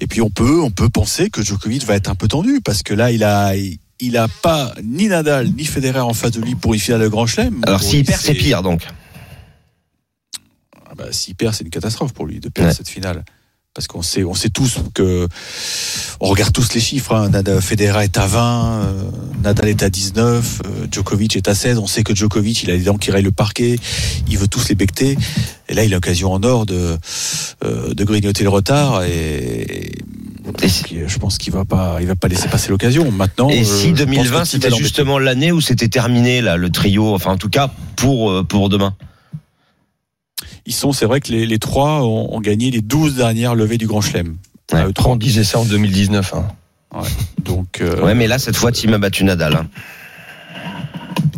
Et 0.01 0.07
puis 0.07 0.23
on 0.23 0.31
peut, 0.31 0.63
on 0.63 0.71
peut 0.71 0.89
penser 0.89 1.29
que 1.29 1.43
Djokovic 1.43 1.85
va 1.85 1.95
être 1.95 2.09
un 2.09 2.15
peu 2.15 2.29
tendu 2.29 2.61
parce 2.65 2.83
que 2.83 2.95
là, 2.95 3.11
il 3.11 3.23
a, 3.23 3.55
il 3.57 3.79
a 4.17 4.29
pas 4.29 4.75
ni 4.83 5.09
Nadal 5.09 5.51
ni 5.57 5.65
Federer 5.65 6.01
en 6.01 6.15
face 6.15 6.33
de 6.33 6.41
lui 6.41 6.55
pour 6.55 6.75
une 6.75 6.81
finale 6.81 7.03
de 7.03 7.09
Grand 7.09 7.27
Chelem. 7.27 7.61
Alors, 7.67 7.83
s'il 7.83 8.05
perd, 8.05 8.21
c'est 8.21 8.35
pire, 8.35 8.63
donc. 8.63 8.87
Ah 10.87 10.95
bah, 10.97 11.07
s'il 11.11 11.35
perd, 11.35 11.55
c'est 11.55 11.65
une 11.65 11.71
catastrophe 11.71 12.13
pour 12.13 12.27
lui 12.27 12.41
de 12.41 12.49
perdre 12.49 12.73
cette 12.73 12.89
finale. 12.89 13.25
Parce 13.75 13.87
qu'on 13.87 14.03
sait, 14.03 14.25
on 14.25 14.35
sait 14.35 14.49
tous 14.49 14.79
que, 14.95 15.29
on 16.21 16.27
regarde 16.27 16.53
tous 16.53 16.75
les 16.75 16.81
chiffres. 16.81 17.15
Hein. 17.15 17.29
Nadal, 17.29 17.61
Federer 17.63 18.05
est 18.05 18.17
à 18.17 18.27
20, 18.27 18.81
euh, 18.83 19.11
Nadal 19.45 19.69
est 19.69 19.83
à 19.83 19.91
19, 19.91 20.63
euh, 20.65 20.87
Djokovic 20.91 21.37
est 21.37 21.47
à 21.47 21.55
16. 21.55 21.79
On 21.79 21.87
sait 21.87 22.03
que 22.03 22.15
Djokovic, 22.15 22.65
il 22.65 22.71
a 22.71 22.75
les 22.75 22.85
dents 22.85 22.97
qui 22.97 23.11
rayent 23.11 23.23
le 23.23 23.31
parquet, 23.31 23.79
il 24.27 24.39
veut 24.39 24.49
tous 24.49 24.69
les 24.69 24.75
becter. 24.75 25.17
Et 25.69 25.75
là, 25.75 25.85
il 25.85 25.93
a 25.93 25.97
l'occasion 25.97 26.33
en 26.33 26.43
or 26.43 26.67
de, 26.67 26.97
euh, 27.65 27.95
de 27.95 28.05
grignoter 28.05 28.43
le 28.43 28.49
retard. 28.49 29.05
Et, 29.05 29.11
et 29.11 29.93
je 31.07 31.19
pense 31.19 31.39
qu'il 31.39 31.53
va 31.53 31.65
pas, 31.65 31.99
il 32.01 32.07
va 32.07 32.17
pas 32.17 32.29
laisser 32.29 32.49
passer 32.49 32.71
l'occasion. 32.71 33.11
Maintenant, 33.11 33.49
Et 33.51 33.61
euh, 33.61 33.65
si 33.65 33.89
je 33.89 33.91
pense 33.91 33.99
2020, 34.07 34.23
que 34.23 34.25
Tim 34.29 34.31
va 34.39 34.45
c'était 34.45 34.71
justement 34.77 35.19
l'année 35.19 35.53
où 35.53 35.61
c'était 35.61 35.89
terminé, 35.89 36.41
là, 36.41 36.57
le 36.57 36.71
trio, 36.71 37.15
enfin, 37.15 37.33
en 37.33 37.37
tout 37.37 37.49
cas, 37.51 37.71
pour, 37.97 38.31
euh, 38.31 38.43
pour 38.45 38.69
demain. 38.69 38.95
Ils 40.67 40.75
sont, 40.75 40.93
c'est 40.93 41.07
vrai 41.07 41.21
que 41.21 41.33
les, 41.33 41.47
les 41.47 41.59
trois 41.59 42.03
ont, 42.05 42.35
ont 42.35 42.41
gagné 42.41 42.71
les 42.71 42.81
12 42.83 43.15
dernières 43.17 43.55
levées 43.55 43.79
du 43.79 43.87
Grand 43.87 44.01
Chelem. 44.01 44.37
Eux 44.75 44.93
trois. 44.93 45.13
On 45.13 45.17
disait 45.17 45.45
ça 45.45 45.59
en 45.59 45.65
2019. 45.65 46.35
hein. 46.35 46.47
Ouais. 46.95 47.09
Donc, 47.43 47.81
euh, 47.81 48.03
Ouais, 48.03 48.15
mais 48.15 48.27
là, 48.27 48.39
cette 48.39 48.57
fois, 48.57 48.71
Tim 48.73 48.93
a 48.93 48.99
battu 48.99 49.25
Nadal. 49.25 49.55
hein. 49.57 49.67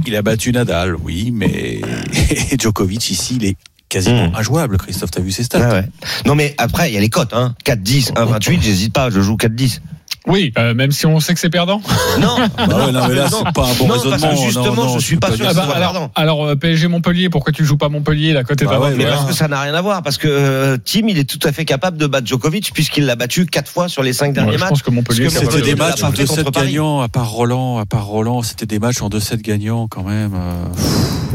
Il 0.07 0.17
a 0.17 0.23
battu 0.23 0.51
Nadal, 0.53 0.97
oui, 0.97 1.31
mais 1.33 1.81
Djokovic 2.59 3.11
ici, 3.11 3.37
il 3.37 3.45
est 3.45 3.57
quasiment 3.91 4.33
injouable. 4.35 4.79
Christophe, 4.79 5.11
t'as 5.11 5.21
vu 5.21 5.31
ses 5.33 5.43
stats. 5.45 5.61
Ah 5.63 5.73
ouais. 5.75 5.85
Non, 6.25 6.35
mais 6.35 6.55
après, 6.57 6.91
il 6.91 6.95
y 6.95 6.97
a 6.97 7.01
les 7.01 7.11
cotes, 7.11 7.35
hein. 7.35 7.55
4-10, 7.67 8.15
1-28, 8.15 8.63
j'hésite 8.63 8.93
pas, 8.95 9.11
je 9.11 9.21
joue 9.21 9.37
4-10. 9.37 9.81
Oui, 10.27 10.53
euh, 10.59 10.75
même 10.75 10.93
si 10.93 11.07
on 11.07 11.19
sait 11.19 11.33
que 11.33 11.41
c'est 11.41 11.49
perdant. 11.49 11.81
Non, 12.21 12.37
Bah 12.59 12.67
ouais, 12.87 12.93
non, 12.93 13.09
mais 13.09 13.15
là, 13.15 13.27
c'est 13.31 13.53
pas 13.55 13.65
un 13.67 13.75
bon 13.79 13.87
non, 13.89 13.95
raisonnement. 13.95 14.11
Parce 14.21 14.23
que 14.35 14.45
justement, 14.45 14.67
Non, 14.75 14.85
non, 14.85 14.99
je 14.99 15.05
suis 15.05 15.17
pas 15.17 15.33
sûr 15.35 15.47
Ah 15.49 15.55
bah, 15.55 15.63
alors, 15.75 15.93
perdant. 15.93 16.13
alors 16.15 16.45
euh, 16.47 16.57
PSG 16.57 16.89
Montpellier, 16.89 17.31
pourquoi 17.31 17.55
tu 17.55 17.65
joues 17.65 17.79
pas 17.79 17.89
Montpellier 17.89 18.35
La 18.35 18.45
cote 18.45 18.61
est 18.61 18.67
Bah 18.67 18.79
ouais, 18.79 18.91
20. 18.91 18.97
Mais 18.97 19.05
voilà. 19.05 19.17
parce 19.17 19.29
que 19.31 19.35
ça 19.35 19.49
n'a 19.49 19.59
rien 19.63 19.73
à 19.73 19.81
voir, 19.81 20.03
parce 20.03 20.19
que 20.19 20.29
euh, 20.29 20.77
Tim, 20.85 21.07
il 21.09 21.19
est 21.19 21.25
tout 21.25 21.39
à 21.49 21.53
fait 21.53 21.65
capable 21.65 21.97
de 21.97 22.07
battre 22.07 22.27
Djokovic, 22.27 22.71
puisqu'il 22.75 23.07
l'a 23.07 23.17
battu 23.17 23.47
quatre 23.47 23.71
fois 23.71 23.89
sur 23.89 24.03
les 24.03 24.13
cinq 24.13 24.35
derniers 24.35 24.51
Ouais, 24.51 24.57
je 24.57 24.61
matchs. 24.61 24.69
pense 24.69 24.83
que 24.83 24.91
Montpellier, 24.91 25.31
C'était 25.31 25.63
des 25.63 25.75
matchs 25.75 26.03
en 26.03 26.11
pas 26.11 26.17
fait 26.17 26.25
2-7 26.25 26.27
contre 26.37 26.51
Paris. 26.53 26.67
gagnants, 26.67 27.01
à 27.01 27.09
part 27.09 27.31
Roland, 27.31 27.79
à 27.79 27.87
part 27.87 28.05
Roland, 28.05 28.43
c'était 28.43 28.67
des 28.67 28.79
matchs 28.79 29.01
en 29.01 29.09
2-7 29.09 29.41
gagnants 29.41 29.89
quand 29.89 30.03
même. 30.05 30.33
euh. 30.35 30.65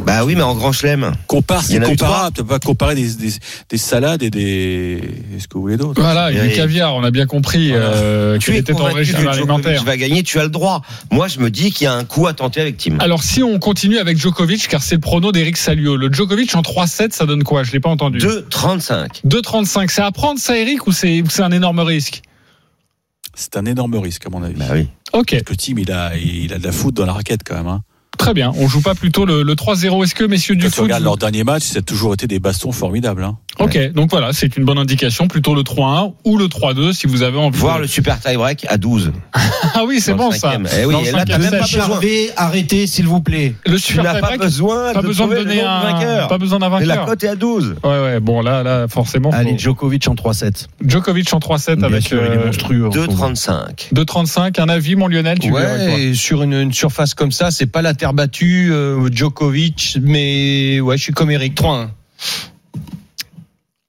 Bah 0.05 0.23
oui, 0.25 0.35
mais 0.35 0.41
en 0.43 0.55
grand 0.55 0.71
chelem. 0.71 1.11
Compare, 1.27 1.63
c'est 1.63 1.79
comparable. 1.79 2.35
Tu 2.35 2.41
peux 2.43 2.47
pas 2.49 2.59
comparer 2.59 2.95
des, 2.95 3.13
des, 3.15 3.31
des 3.69 3.77
salades 3.77 4.21
et 4.23 4.29
des. 4.29 4.99
Est-ce 5.35 5.47
que 5.47 5.55
vous 5.55 5.61
voulez 5.61 5.77
d'autres 5.77 6.01
Voilà, 6.01 6.31
il 6.31 6.37
y 6.37 6.39
a 6.39 6.45
Et- 6.45 6.49
du 6.49 6.53
caviar, 6.55 6.93
on 6.95 7.03
a 7.03 7.11
bien 7.11 7.25
compris 7.25 7.71
euh, 7.73 8.37
Tu 8.37 8.53
es 8.53 8.57
était 8.59 8.73
en 8.73 8.83
régime 8.85 9.27
alimentaire. 9.27 9.83
va 9.83 9.97
gagner, 9.97 10.23
tu 10.23 10.39
as 10.39 10.43
le 10.43 10.49
droit. 10.49 10.81
Moi, 11.11 11.27
je 11.27 11.39
me 11.39 11.49
dis 11.49 11.71
qu'il 11.71 11.85
y 11.85 11.87
a 11.87 11.93
un 11.93 12.03
coup 12.05 12.27
à 12.27 12.33
tenter 12.33 12.61
avec 12.61 12.77
Tim. 12.77 12.97
Alors 12.99 13.23
si 13.23 13.41
on 13.43 13.57
continue 13.59 13.97
avec 13.97 14.17
Djokovic, 14.17 14.67
car 14.67 14.83
c'est 14.83 14.95
le 14.95 15.01
prono 15.01 15.31
d'Eric 15.31 15.57
Salio, 15.57 15.95
le 15.97 16.11
Djokovic 16.11 16.55
en 16.55 16.61
3-7, 16.61 17.11
ça 17.11 17.25
donne 17.25 17.43
quoi? 17.43 17.63
Je 17.63 17.71
l'ai 17.71 17.79
pas 17.79 17.89
entendu. 17.89 18.19
2,35. 18.19 19.21
2,35, 19.25 19.89
c'est 19.89 20.01
à 20.01 20.11
prendre 20.11 20.39
ça 20.39 20.57
Eric 20.57 20.85
ou 20.87 20.91
c'est 20.91 21.23
un 21.39 21.51
énorme 21.51 21.79
risque? 21.79 22.21
C'est 23.33 23.57
un 23.57 23.65
énorme 23.65 23.95
risque, 23.95 24.25
à 24.25 24.29
mon 24.29 24.43
avis. 24.43 24.55
Bah 24.55 24.65
oui. 24.71 24.87
Ok, 25.13 25.31
Parce 25.31 25.43
que 25.43 25.53
Tim, 25.55 25.75
il 25.77 25.91
a, 25.91 26.15
il 26.17 26.53
a 26.53 26.57
de 26.57 26.63
la 26.63 26.71
foot 26.71 26.93
dans 26.93 27.05
la 27.05 27.13
raquette 27.13 27.41
quand 27.45 27.55
même. 27.55 27.67
Hein. 27.67 27.81
Très 28.15 28.33
bien. 28.33 28.51
On 28.57 28.67
joue 28.67 28.81
pas 28.81 28.95
plutôt 28.95 29.25
le, 29.25 29.43
le 29.43 29.53
3-0. 29.55 30.03
Est-ce 30.03 30.15
que 30.15 30.23
messieurs 30.23 30.55
du 30.55 30.63
Quand 30.65 30.69
tu 30.69 30.75
foot 30.75 30.83
regardes 30.83 31.01
vous- 31.03 31.05
leur 31.09 31.17
dernier 31.17 31.43
match, 31.43 31.63
ça 31.63 31.79
a 31.79 31.81
toujours 31.81 32.13
été 32.13 32.27
des 32.27 32.39
bastons 32.39 32.71
formidables. 32.71 33.23
Hein. 33.23 33.37
Ok, 33.59 33.91
donc 33.93 34.09
voilà, 34.11 34.33
c'est 34.33 34.57
une 34.57 34.65
bonne 34.65 34.77
indication, 34.77 35.27
plutôt 35.27 35.55
le 35.55 35.61
3-1 35.63 36.13
ou 36.25 36.37
le 36.37 36.45
3-2 36.47 36.93
si 36.93 37.07
vous 37.07 37.23
avez 37.23 37.37
envie. 37.37 37.57
Voir 37.57 37.77
de- 37.77 37.83
le 37.83 37.87
super 37.87 38.19
tie-break 38.19 38.65
à 38.69 38.77
12. 38.77 39.11
Ah 39.33 39.83
oui, 39.87 39.99
c'est 40.01 40.13
bon 40.13 40.31
ça. 40.31 40.53
Eh 40.79 40.85
oui, 40.85 40.95
et 41.07 41.11
là, 41.11 41.23
t'as 41.25 41.37
même 41.37 41.49
set. 41.49 41.59
pas 41.59 41.65
besoin. 41.65 41.99
Arrêtez, 42.37 42.87
s'il 42.87 43.07
vous 43.07 43.21
plaît. 43.21 43.55
Le 43.65 43.77
Tu 43.77 43.93
super 43.93 44.03
n'as 44.13 44.19
pas 44.19 44.37
besoin 44.37 44.93
pas 44.93 45.01
de 45.01 45.07
besoin 45.07 45.27
de 45.27 45.35
donner 45.35 45.61
un, 45.61 45.79
vainqueur. 45.81 46.27
pas 46.27 46.37
besoin 46.37 46.59
d'un 46.59 46.67
Et 46.79 46.85
la 46.85 46.95
vainqueur. 46.95 47.05
cote 47.07 47.23
est 47.23 47.27
à 47.29 47.35
12. 47.35 47.75
Ouais 47.83 47.89
ouais, 48.01 48.19
bon 48.19 48.41
là 48.41 48.63
là 48.63 48.87
forcément. 48.87 49.31
faut- 49.31 49.37
Allez, 49.37 49.57
Djokovic 49.57 50.07
en 50.07 50.15
3-7. 50.15 50.67
Djokovic 50.85 51.33
en 51.33 51.39
3-7 51.39 51.77
Bien 51.77 51.87
avec 51.87 52.03
sûr, 52.05 52.21
il 52.25 52.33
est 52.33 52.37
euh, 52.37 52.45
monstrueux. 52.47 52.87
en 52.87 52.91
ce 52.91 52.97
moment. 52.99 53.29
2,35. 53.31 53.89
2,35. 53.93 54.59
Un 54.59 54.69
avis, 54.69 54.95
mon 54.95 55.07
Lionel, 55.07 55.39
tu 55.39 55.51
Ouais, 55.51 56.01
et 56.01 56.13
sur 56.13 56.43
une, 56.43 56.53
une 56.53 56.73
surface 56.73 57.13
comme 57.13 57.31
ça, 57.31 57.51
c'est 57.51 57.65
pas 57.67 57.81
la 57.81 57.93
terre 57.93 58.13
battue, 58.13 58.69
euh, 58.71 59.09
Djokovic, 59.11 59.97
mais 60.01 60.79
ouais, 60.81 60.97
je 60.97 61.03
suis 61.03 61.13
comme 61.13 61.31
Eric 61.31 61.55
3-1. 61.55 61.87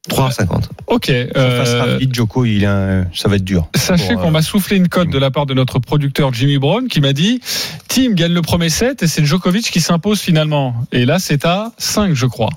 3,50. 0.09 0.64
Ok. 0.86 1.07
Ça 1.07 1.12
euh, 1.12 1.59
passe 1.59 1.74
rapide, 1.74 2.14
Joko, 2.14 2.44
il 2.44 2.62
est 2.62 2.66
un- 2.66 3.07
ça 3.14 3.28
va 3.28 3.36
être 3.36 3.44
dur. 3.44 3.68
Sachez 3.74 4.14
qu'on 4.14 4.28
euh, 4.28 4.30
m'a 4.30 4.42
soufflé 4.42 4.76
une 4.76 4.88
cote 4.88 5.11
de 5.11 5.18
la 5.18 5.30
part 5.30 5.46
de 5.46 5.54
notre 5.54 5.78
producteur 5.78 6.32
Jimmy 6.32 6.59
Brown 6.59 6.88
qui 6.88 7.00
m'a 7.00 7.12
dit 7.12 7.40
Team 7.88 8.14
gagne 8.14 8.32
le 8.32 8.42
premier 8.42 8.68
set 8.68 9.02
et 9.02 9.07
c'est 9.07 9.24
Djokovic 9.24 9.70
qui 9.70 9.80
s'impose 9.80 10.20
finalement. 10.20 10.74
Et 10.92 11.04
là, 11.04 11.18
c'est 11.18 11.44
à 11.44 11.72
5, 11.78 12.14
je 12.14 12.26
crois. 12.26 12.50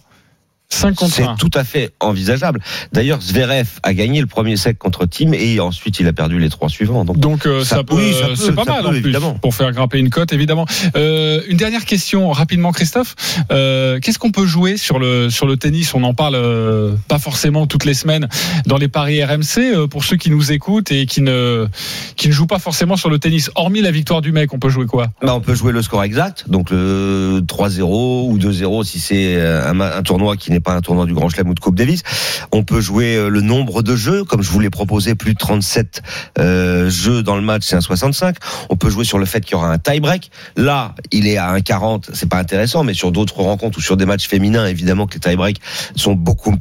5 0.71 0.95
contre 0.95 1.13
C'est 1.15 1.23
1. 1.23 1.35
tout 1.35 1.49
à 1.55 1.63
fait 1.63 1.91
envisageable. 1.99 2.61
D'ailleurs, 2.93 3.19
Zverev 3.21 3.67
a 3.81 3.93
gagné 3.95 4.21
le 4.21 4.27
premier 4.27 4.55
set 4.55 4.77
contre 4.77 5.07
Team 5.07 5.33
et 5.33 5.59
ensuite 5.59 5.99
il 5.99 6.07
a 6.07 6.13
perdu 6.13 6.37
les 6.39 6.49
trois 6.49 6.69
suivants. 6.69 7.03
Donc, 7.05 7.17
Donc 7.19 7.47
euh, 7.47 7.63
ça, 7.63 7.77
Ça- 7.77 7.83
peut, 7.83 7.95
oui, 7.95 8.13
ça 8.13 8.27
peut, 8.27 8.35
c'est 8.35 8.51
pas 8.53 8.65
mal 8.65 8.81
peut, 8.83 8.87
en 8.87 8.89
plus 8.91 8.99
évidemment. 8.99 9.33
pour 9.33 9.55
faire 9.55 9.71
grimper 9.71 9.97
une 9.97 10.11
cote 10.11 10.31
évidemment. 10.31 10.65
Euh, 10.95 11.41
une 11.47 11.57
dernière 11.57 11.85
question 11.85 12.31
rapidement 12.31 12.71
Christophe, 12.71 13.15
Euh, 13.51 13.99
qu'est-ce 13.99 14.19
qu'on 14.19 14.29
peut 14.31 14.45
jouer 14.45 14.77
sur 14.77 14.99
le 14.99 15.29
sur 15.31 15.47
le 15.47 15.57
tennis? 15.57 15.93
On 15.95 16.03
en 16.03 16.13
parle 16.13 16.35
euh, 16.35 16.93
pas 17.07 17.17
forcément 17.19 17.65
toutes 17.65 17.85
les 17.85 17.95
semaines 17.95 18.27
dans 18.67 18.77
les 18.77 18.87
paris 18.87 19.23
RMC 19.23 19.57
euh, 19.57 19.87
pour 19.87 20.03
ceux 20.03 20.17
qui 20.17 20.29
nous 20.29 20.51
écoutent 20.51 20.91
et 20.91 21.07
qui 21.07 21.21
ne 21.21 21.67
qui 22.15 22.27
ne 22.27 22.33
jouent 22.33 22.45
pas 22.47 22.59
forcément 22.59 22.95
sur 22.95 23.09
le 23.09 23.17
tennis. 23.17 23.49
Hormis 23.55 23.81
la 23.81 23.91
victoire 23.91 24.21
du 24.21 24.31
mec, 24.31 24.53
on 24.53 24.59
peut 24.59 24.69
jouer 24.69 24.85
quoi? 24.85 25.07
Bah, 25.23 25.33
on 25.33 25.41
peut 25.41 25.55
jouer 25.55 25.71
le 25.71 25.81
score 25.81 26.03
exact, 26.03 26.45
donc 26.47 26.69
le 26.69 27.41
3-0 27.47 28.29
ou 28.29 28.37
2-0 28.37 28.83
si 28.85 28.99
c'est 28.99 29.35
euh, 29.35 29.67
un, 29.71 29.79
un 29.81 30.03
tournoi 30.03 30.37
qui 30.37 30.51
n'est 30.51 30.58
pas 30.59 30.73
un 30.73 30.81
tournoi 30.81 31.05
du 31.05 31.13
Grand 31.13 31.29
Chelem 31.29 31.49
ou 31.49 31.53
de 31.53 31.59
Coupe 31.59 31.75
Davis. 31.75 32.03
On 32.51 32.63
peut 32.63 32.81
jouer 32.81 33.15
euh, 33.15 33.29
le 33.29 33.41
nombre 33.41 33.81
de 33.81 33.95
jeux, 33.95 34.23
comme 34.23 34.41
je 34.41 34.51
vous 34.51 34.59
l'ai 34.59 34.69
proposé, 34.69 35.15
plus 35.15 35.33
de 35.33 35.39
37 35.39 36.01
euh, 36.39 36.89
jeux 36.89 37.23
dans 37.23 37.35
le 37.35 37.41
match, 37.41 37.63
c'est 37.65 37.75
un 37.75 37.81
65. 37.81 38.37
On 38.69 38.75
peut 38.75 38.89
jouer 38.89 39.05
sur 39.05 39.17
le 39.17 39.25
fait 39.25 39.41
qu'il 39.41 39.53
y 39.53 39.55
aura 39.55 39.71
un 39.71 39.77
tie-break. 39.77 40.31
Là, 40.55 40.95
il 41.11 41.27
est 41.27 41.37
à 41.37 41.55
1,40, 41.55 42.09
c'est 42.13 42.29
pas 42.29 42.37
intéressant, 42.37 42.83
mais 42.83 42.93
sur 42.93 43.11
d'autres 43.11 43.41
rencontres 43.41 43.77
ou 43.77 43.81
sur 43.81 43.97
des 43.97 44.05
matchs 44.05 44.27
féminins, 44.27 44.65
évidemment 44.65 45.07
que 45.07 45.15
les 45.15 45.19
tie-breaks 45.19 45.61
sont 45.95 46.13
beaucoup 46.13 46.55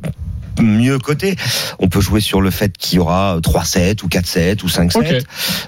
mieux 0.62 0.98
cotés. 0.98 1.36
On 1.78 1.88
peut 1.88 2.00
jouer 2.00 2.20
sur 2.20 2.40
le 2.40 2.50
fait 2.50 2.76
qu'il 2.76 2.96
y 2.96 2.98
aura 2.98 3.38
3-7 3.40 4.02
ou 4.04 4.09
4-7 4.09 4.62
ou 4.64 4.68
5-7. 4.68 4.96
Ok. 4.98 5.22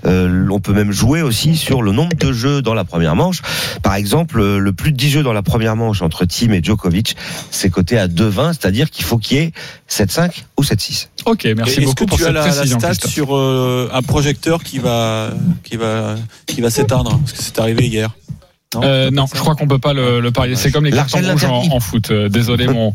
Euh, 0.07 0.47
on 0.51 0.61
peut 0.61 0.72
même 0.72 0.93
jouer 0.93 1.22
aussi 1.22 1.57
sur 1.57 1.82
le 1.82 1.93
nombre 1.93 2.16
de 2.16 2.32
jeux 2.32 2.62
dans 2.62 2.74
la 2.74 2.84
première 2.84 3.16
manche. 3.16 3.43
Par 3.82 3.95
exemple, 3.95 4.41
euh, 4.41 4.59
le 4.59 4.72
plus 4.72 4.93
de 4.93 4.97
10 4.97 5.11
jeux 5.11 5.22
dans 5.22 5.32
la 5.32 5.43
première 5.43 5.76
manche 5.76 6.03
entre 6.03 6.24
Team 6.24 6.53
et 6.53 6.62
Djokovic, 6.62 7.16
c'est 7.51 7.70
coté 7.70 7.99
à 7.99 8.09
2-20, 8.09 8.49
c'est-à-dire 8.55 8.91
qu'il 8.91 9.05
faut 9.05 9.18
qu'il 9.18 9.36
y 9.38 9.41
ait 9.41 9.53
7-5 9.88 10.45
ou 10.59 10.62
7-6. 10.62 11.09
Ok, 11.26 11.45
merci 11.57 11.78
Est-ce 11.78 11.86
beaucoup 11.86 12.05
que 12.05 12.11
pour 12.11 12.18
tu 12.18 12.24
as 12.24 12.26
cette 12.28 12.34
la, 12.34 12.47
la 12.47 12.53
précision. 12.53 12.78
stat 12.80 13.09
sur 13.09 13.36
euh, 13.36 13.91
un 13.93 14.03
projecteur 14.03 14.62
qui 14.62 14.78
va 14.78 15.30
qui 15.64 15.76
va 15.76 16.16
qui 16.47 16.61
va 16.61 16.70
s'éteindre? 16.70 17.18
Parce 17.18 17.32
que 17.32 17.43
c'est 17.43 17.59
arrivé 17.59 17.86
hier. 17.86 18.11
Euh, 18.77 19.11
non, 19.11 19.27
je 19.35 19.41
crois 19.41 19.57
qu'on 19.57 19.66
peut 19.66 19.81
pas 19.81 19.93
le, 19.93 20.21
le 20.21 20.31
parier. 20.31 20.55
C'est 20.55 20.71
comme 20.71 20.85
les 20.85 20.93
cartons 20.93 21.18
rouges 21.18 21.45
en, 21.45 21.64
en 21.73 21.81
foot. 21.81 22.12
Euh, 22.12 22.29
désolé, 22.29 22.68
mon 22.68 22.93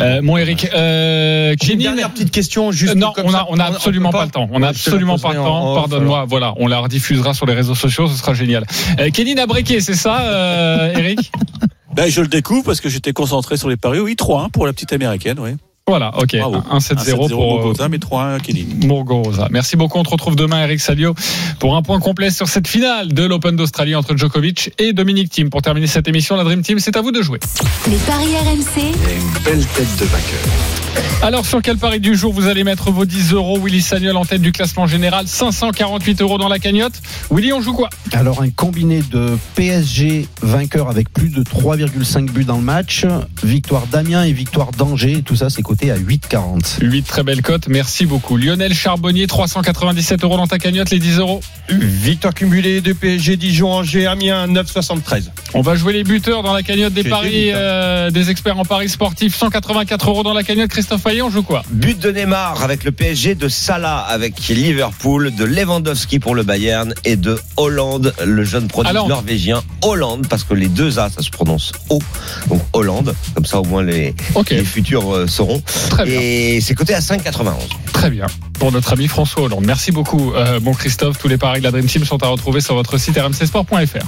euh, 0.00 0.22
mon 0.22 0.38
Eric. 0.38 0.68
Euh, 0.74 1.54
une 1.70 1.78
dernière 1.78 2.10
petite 2.10 2.30
question, 2.30 2.72
juste 2.72 2.92
Euh, 2.92 2.94
non, 2.94 3.12
comme 3.12 3.26
on 3.26 3.34
a, 3.34 3.46
on 3.50 3.58
a 3.58 3.64
absolument 3.64 4.10
pas, 4.10 4.24
le 4.24 4.30
temps. 4.30 4.48
On 4.52 4.62
a 4.62 4.68
absolument 4.68 5.18
pas 5.18 5.34
le 5.34 5.36
temps. 5.36 5.74
Pardonne-moi. 5.74 6.24
Voilà, 6.26 6.54
on 6.56 6.66
la 6.66 6.78
rediffusera 6.78 7.34
sur 7.34 7.44
les 7.44 7.52
réseaux 7.52 7.74
sociaux. 7.74 8.06
Ce 8.08 8.16
sera 8.16 8.32
génial. 8.32 8.64
Euh, 8.98 9.10
Kéline 9.10 9.38
a 9.38 9.46
breaké, 9.46 9.80
c'est 9.80 9.94
ça, 9.94 10.20
euh, 10.22 10.92
Eric? 10.96 11.30
Ben, 11.94 12.08
je 12.08 12.20
le 12.20 12.28
découvre 12.28 12.62
parce 12.62 12.80
que 12.80 12.88
j'étais 12.88 13.12
concentré 13.12 13.56
sur 13.56 13.68
les 13.68 13.76
paris. 13.76 13.98
Oui, 13.98 14.14
3-1 14.14 14.50
pour 14.50 14.66
la 14.66 14.72
petite 14.72 14.92
américaine. 14.92 15.38
Oui. 15.40 15.50
Voilà, 15.88 16.12
ok. 16.18 16.36
Bravo. 16.36 16.58
1-7-0 16.70 17.30
pour 17.30 17.58
euh, 17.58 17.62
Bogota, 17.62 17.88
mais 17.88 17.96
3-1 17.96 18.40
Kéline. 18.40 18.86
Muguruza. 18.86 19.48
Merci 19.50 19.76
beaucoup. 19.76 19.98
On 19.98 20.02
te 20.02 20.10
retrouve 20.10 20.36
demain, 20.36 20.62
Eric 20.62 20.80
Salio, 20.80 21.14
pour 21.60 21.76
un 21.76 21.82
point 21.82 21.98
complet 21.98 22.30
sur 22.30 22.46
cette 22.46 22.68
finale 22.68 23.12
de 23.14 23.24
l'Open 23.24 23.56
d'Australie 23.56 23.94
entre 23.94 24.14
Djokovic 24.14 24.72
et 24.78 24.92
Dominique 24.92 25.30
Thiem. 25.30 25.48
Pour 25.48 25.62
terminer 25.62 25.86
cette 25.86 26.06
émission, 26.06 26.36
la 26.36 26.44
Dream 26.44 26.60
Team, 26.60 26.78
c'est 26.78 26.96
à 26.96 27.00
vous 27.00 27.10
de 27.10 27.22
jouer. 27.22 27.40
Les 27.88 27.96
paris 27.96 28.36
RMC, 28.36 28.82
une 28.82 29.42
belle 29.42 29.64
tête 29.66 29.96
de 29.98 30.04
vainqueur. 30.04 30.40
Alors, 31.22 31.46
sur 31.46 31.62
quel 31.62 31.78
pari 31.78 32.00
du 32.00 32.16
jour 32.16 32.32
vous 32.32 32.46
allez 32.46 32.64
mettre 32.64 32.90
vos 32.90 33.04
10 33.04 33.32
euros 33.32 33.58
Willy 33.58 33.82
Sagnol 33.82 34.16
en 34.16 34.24
tête 34.24 34.42
du 34.42 34.52
classement 34.52 34.86
général, 34.86 35.26
548 35.26 36.22
euros 36.22 36.38
dans 36.38 36.48
la 36.48 36.58
cagnotte. 36.58 37.00
Willy, 37.30 37.52
on 37.52 37.60
joue 37.60 37.72
quoi? 37.72 37.88
Alors 38.12 38.42
un 38.42 38.50
combiné 38.50 39.00
de 39.10 39.36
PSG 39.54 40.28
vainqueur 40.42 40.88
avec 40.88 41.12
plus 41.12 41.30
de 41.30 41.42
3,5 41.42 42.30
buts 42.30 42.44
dans 42.44 42.56
le 42.56 42.62
match, 42.62 43.04
victoire 43.42 43.86
d'Amiens 43.86 44.24
et 44.24 44.32
victoire 44.32 44.70
d'Angers, 44.72 45.22
tout 45.24 45.36
ça 45.36 45.50
c'est 45.50 45.62
coté 45.62 45.77
à 45.82 45.96
8,40. 45.96 46.82
8 46.82 47.02
très 47.02 47.22
belles 47.22 47.42
cotes, 47.42 47.68
merci 47.68 48.04
beaucoup. 48.04 48.36
Lionel 48.36 48.74
Charbonnier, 48.74 49.26
397 49.26 50.24
euros 50.24 50.36
dans 50.36 50.46
ta 50.46 50.58
cagnotte, 50.58 50.90
les 50.90 50.98
10 50.98 51.18
euros. 51.18 51.40
Victoire 51.70 52.34
cumulée 52.34 52.80
de 52.80 52.92
PSG, 52.92 53.36
Dijon, 53.36 53.72
Angers, 53.72 54.06
Amiens, 54.06 54.46
9,73. 54.48 55.24
On 55.54 55.60
va 55.60 55.76
jouer 55.76 55.92
les 55.92 56.04
buteurs 56.04 56.42
dans 56.42 56.52
la 56.52 56.62
cagnotte 56.62 56.92
des 56.92 57.04
paris 57.04 57.50
euh, 57.52 58.10
des 58.10 58.30
experts 58.30 58.58
en 58.58 58.64
paris 58.64 58.88
sportifs. 58.88 59.36
184 59.36 60.08
euros 60.08 60.22
dans 60.22 60.34
la 60.34 60.42
cagnotte. 60.42 60.70
Christophe 60.70 61.02
Payet, 61.02 61.22
on 61.22 61.30
joue 61.30 61.42
quoi? 61.42 61.62
But 61.70 61.98
de 61.98 62.10
Neymar 62.10 62.62
avec 62.62 62.84
le 62.84 62.90
PSG, 62.90 63.34
de 63.34 63.48
Salah 63.48 63.98
avec 63.98 64.48
Liverpool, 64.48 65.34
de 65.34 65.44
Lewandowski 65.44 66.18
pour 66.18 66.34
le 66.34 66.42
Bayern 66.42 66.92
et 67.04 67.16
de 67.16 67.38
Hollande, 67.56 68.14
le 68.24 68.44
jeune 68.44 68.68
prodige 68.68 68.92
norvégien. 68.92 69.62
Hollande, 69.82 70.26
parce 70.28 70.44
que 70.44 70.54
les 70.54 70.68
deux 70.68 70.98
A, 70.98 71.10
ça 71.10 71.22
se 71.22 71.30
prononce 71.30 71.72
O. 71.88 72.00
Donc 72.48 72.62
Hollande, 72.72 73.14
comme 73.34 73.44
ça 73.44 73.60
au 73.60 73.64
moins 73.64 73.82
les, 73.82 74.14
futurs 74.64 75.14
euh, 75.14 75.26
sauront. 75.26 75.62
Très 75.90 76.04
bien. 76.04 76.18
Et 76.20 76.60
c'est 76.60 76.74
coté 76.74 76.94
à 76.94 77.00
5,91. 77.00 77.52
Très 77.92 78.10
bien. 78.10 78.26
Pour 78.58 78.72
notre 78.72 78.92
ami 78.92 79.08
François 79.08 79.42
Hollande. 79.44 79.64
Merci 79.66 79.92
beaucoup, 79.92 80.32
euh, 80.34 80.60
bon 80.60 80.72
Christophe. 80.74 81.18
Tous 81.18 81.28
les 81.28 81.38
paris 81.38 81.60
de 81.60 81.64
la 81.64 81.70
Dream 81.70 81.86
Team 81.86 82.04
sont 82.04 82.22
à 82.22 82.28
retrouver 82.28 82.60
sur 82.60 82.74
votre 82.74 82.98
site 82.98 83.18
rmcsport.fr. 83.18 84.04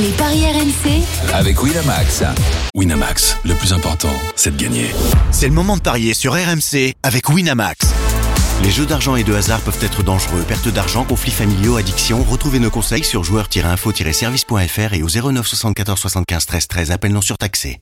les 0.00 0.08
paris 0.16 0.44
RMC, 0.44 1.02
Avec 1.34 1.62
Winamax. 1.62 2.22
Winamax, 2.74 3.36
le 3.44 3.54
plus 3.54 3.72
important, 3.72 4.12
c'est 4.36 4.56
de 4.56 4.62
gagner. 4.62 4.86
C'est 5.30 5.48
le 5.48 5.54
moment 5.54 5.76
de 5.76 5.82
parier 5.82 6.14
sur 6.14 6.32
RMC 6.32 6.94
avec 7.02 7.28
Winamax. 7.28 7.88
Les 8.62 8.70
jeux 8.70 8.86
d'argent 8.86 9.16
et 9.16 9.24
de 9.24 9.34
hasard 9.34 9.60
peuvent 9.60 9.82
être 9.82 10.02
dangereux. 10.04 10.44
Perte 10.46 10.68
d'argent, 10.68 11.04
conflits 11.04 11.32
familiaux, 11.32 11.76
addiction. 11.76 12.22
Retrouvez 12.22 12.60
nos 12.60 12.70
conseils 12.70 13.02
sur 13.02 13.24
joueurs-info-service.fr 13.24 14.94
et 14.94 15.02
au 15.02 15.08
09 15.08 15.46
74 15.46 15.98
75 15.98 16.46
13 16.46 16.68
13. 16.68 16.90
Appel 16.92 17.12
non 17.12 17.22
surtaxé. 17.22 17.80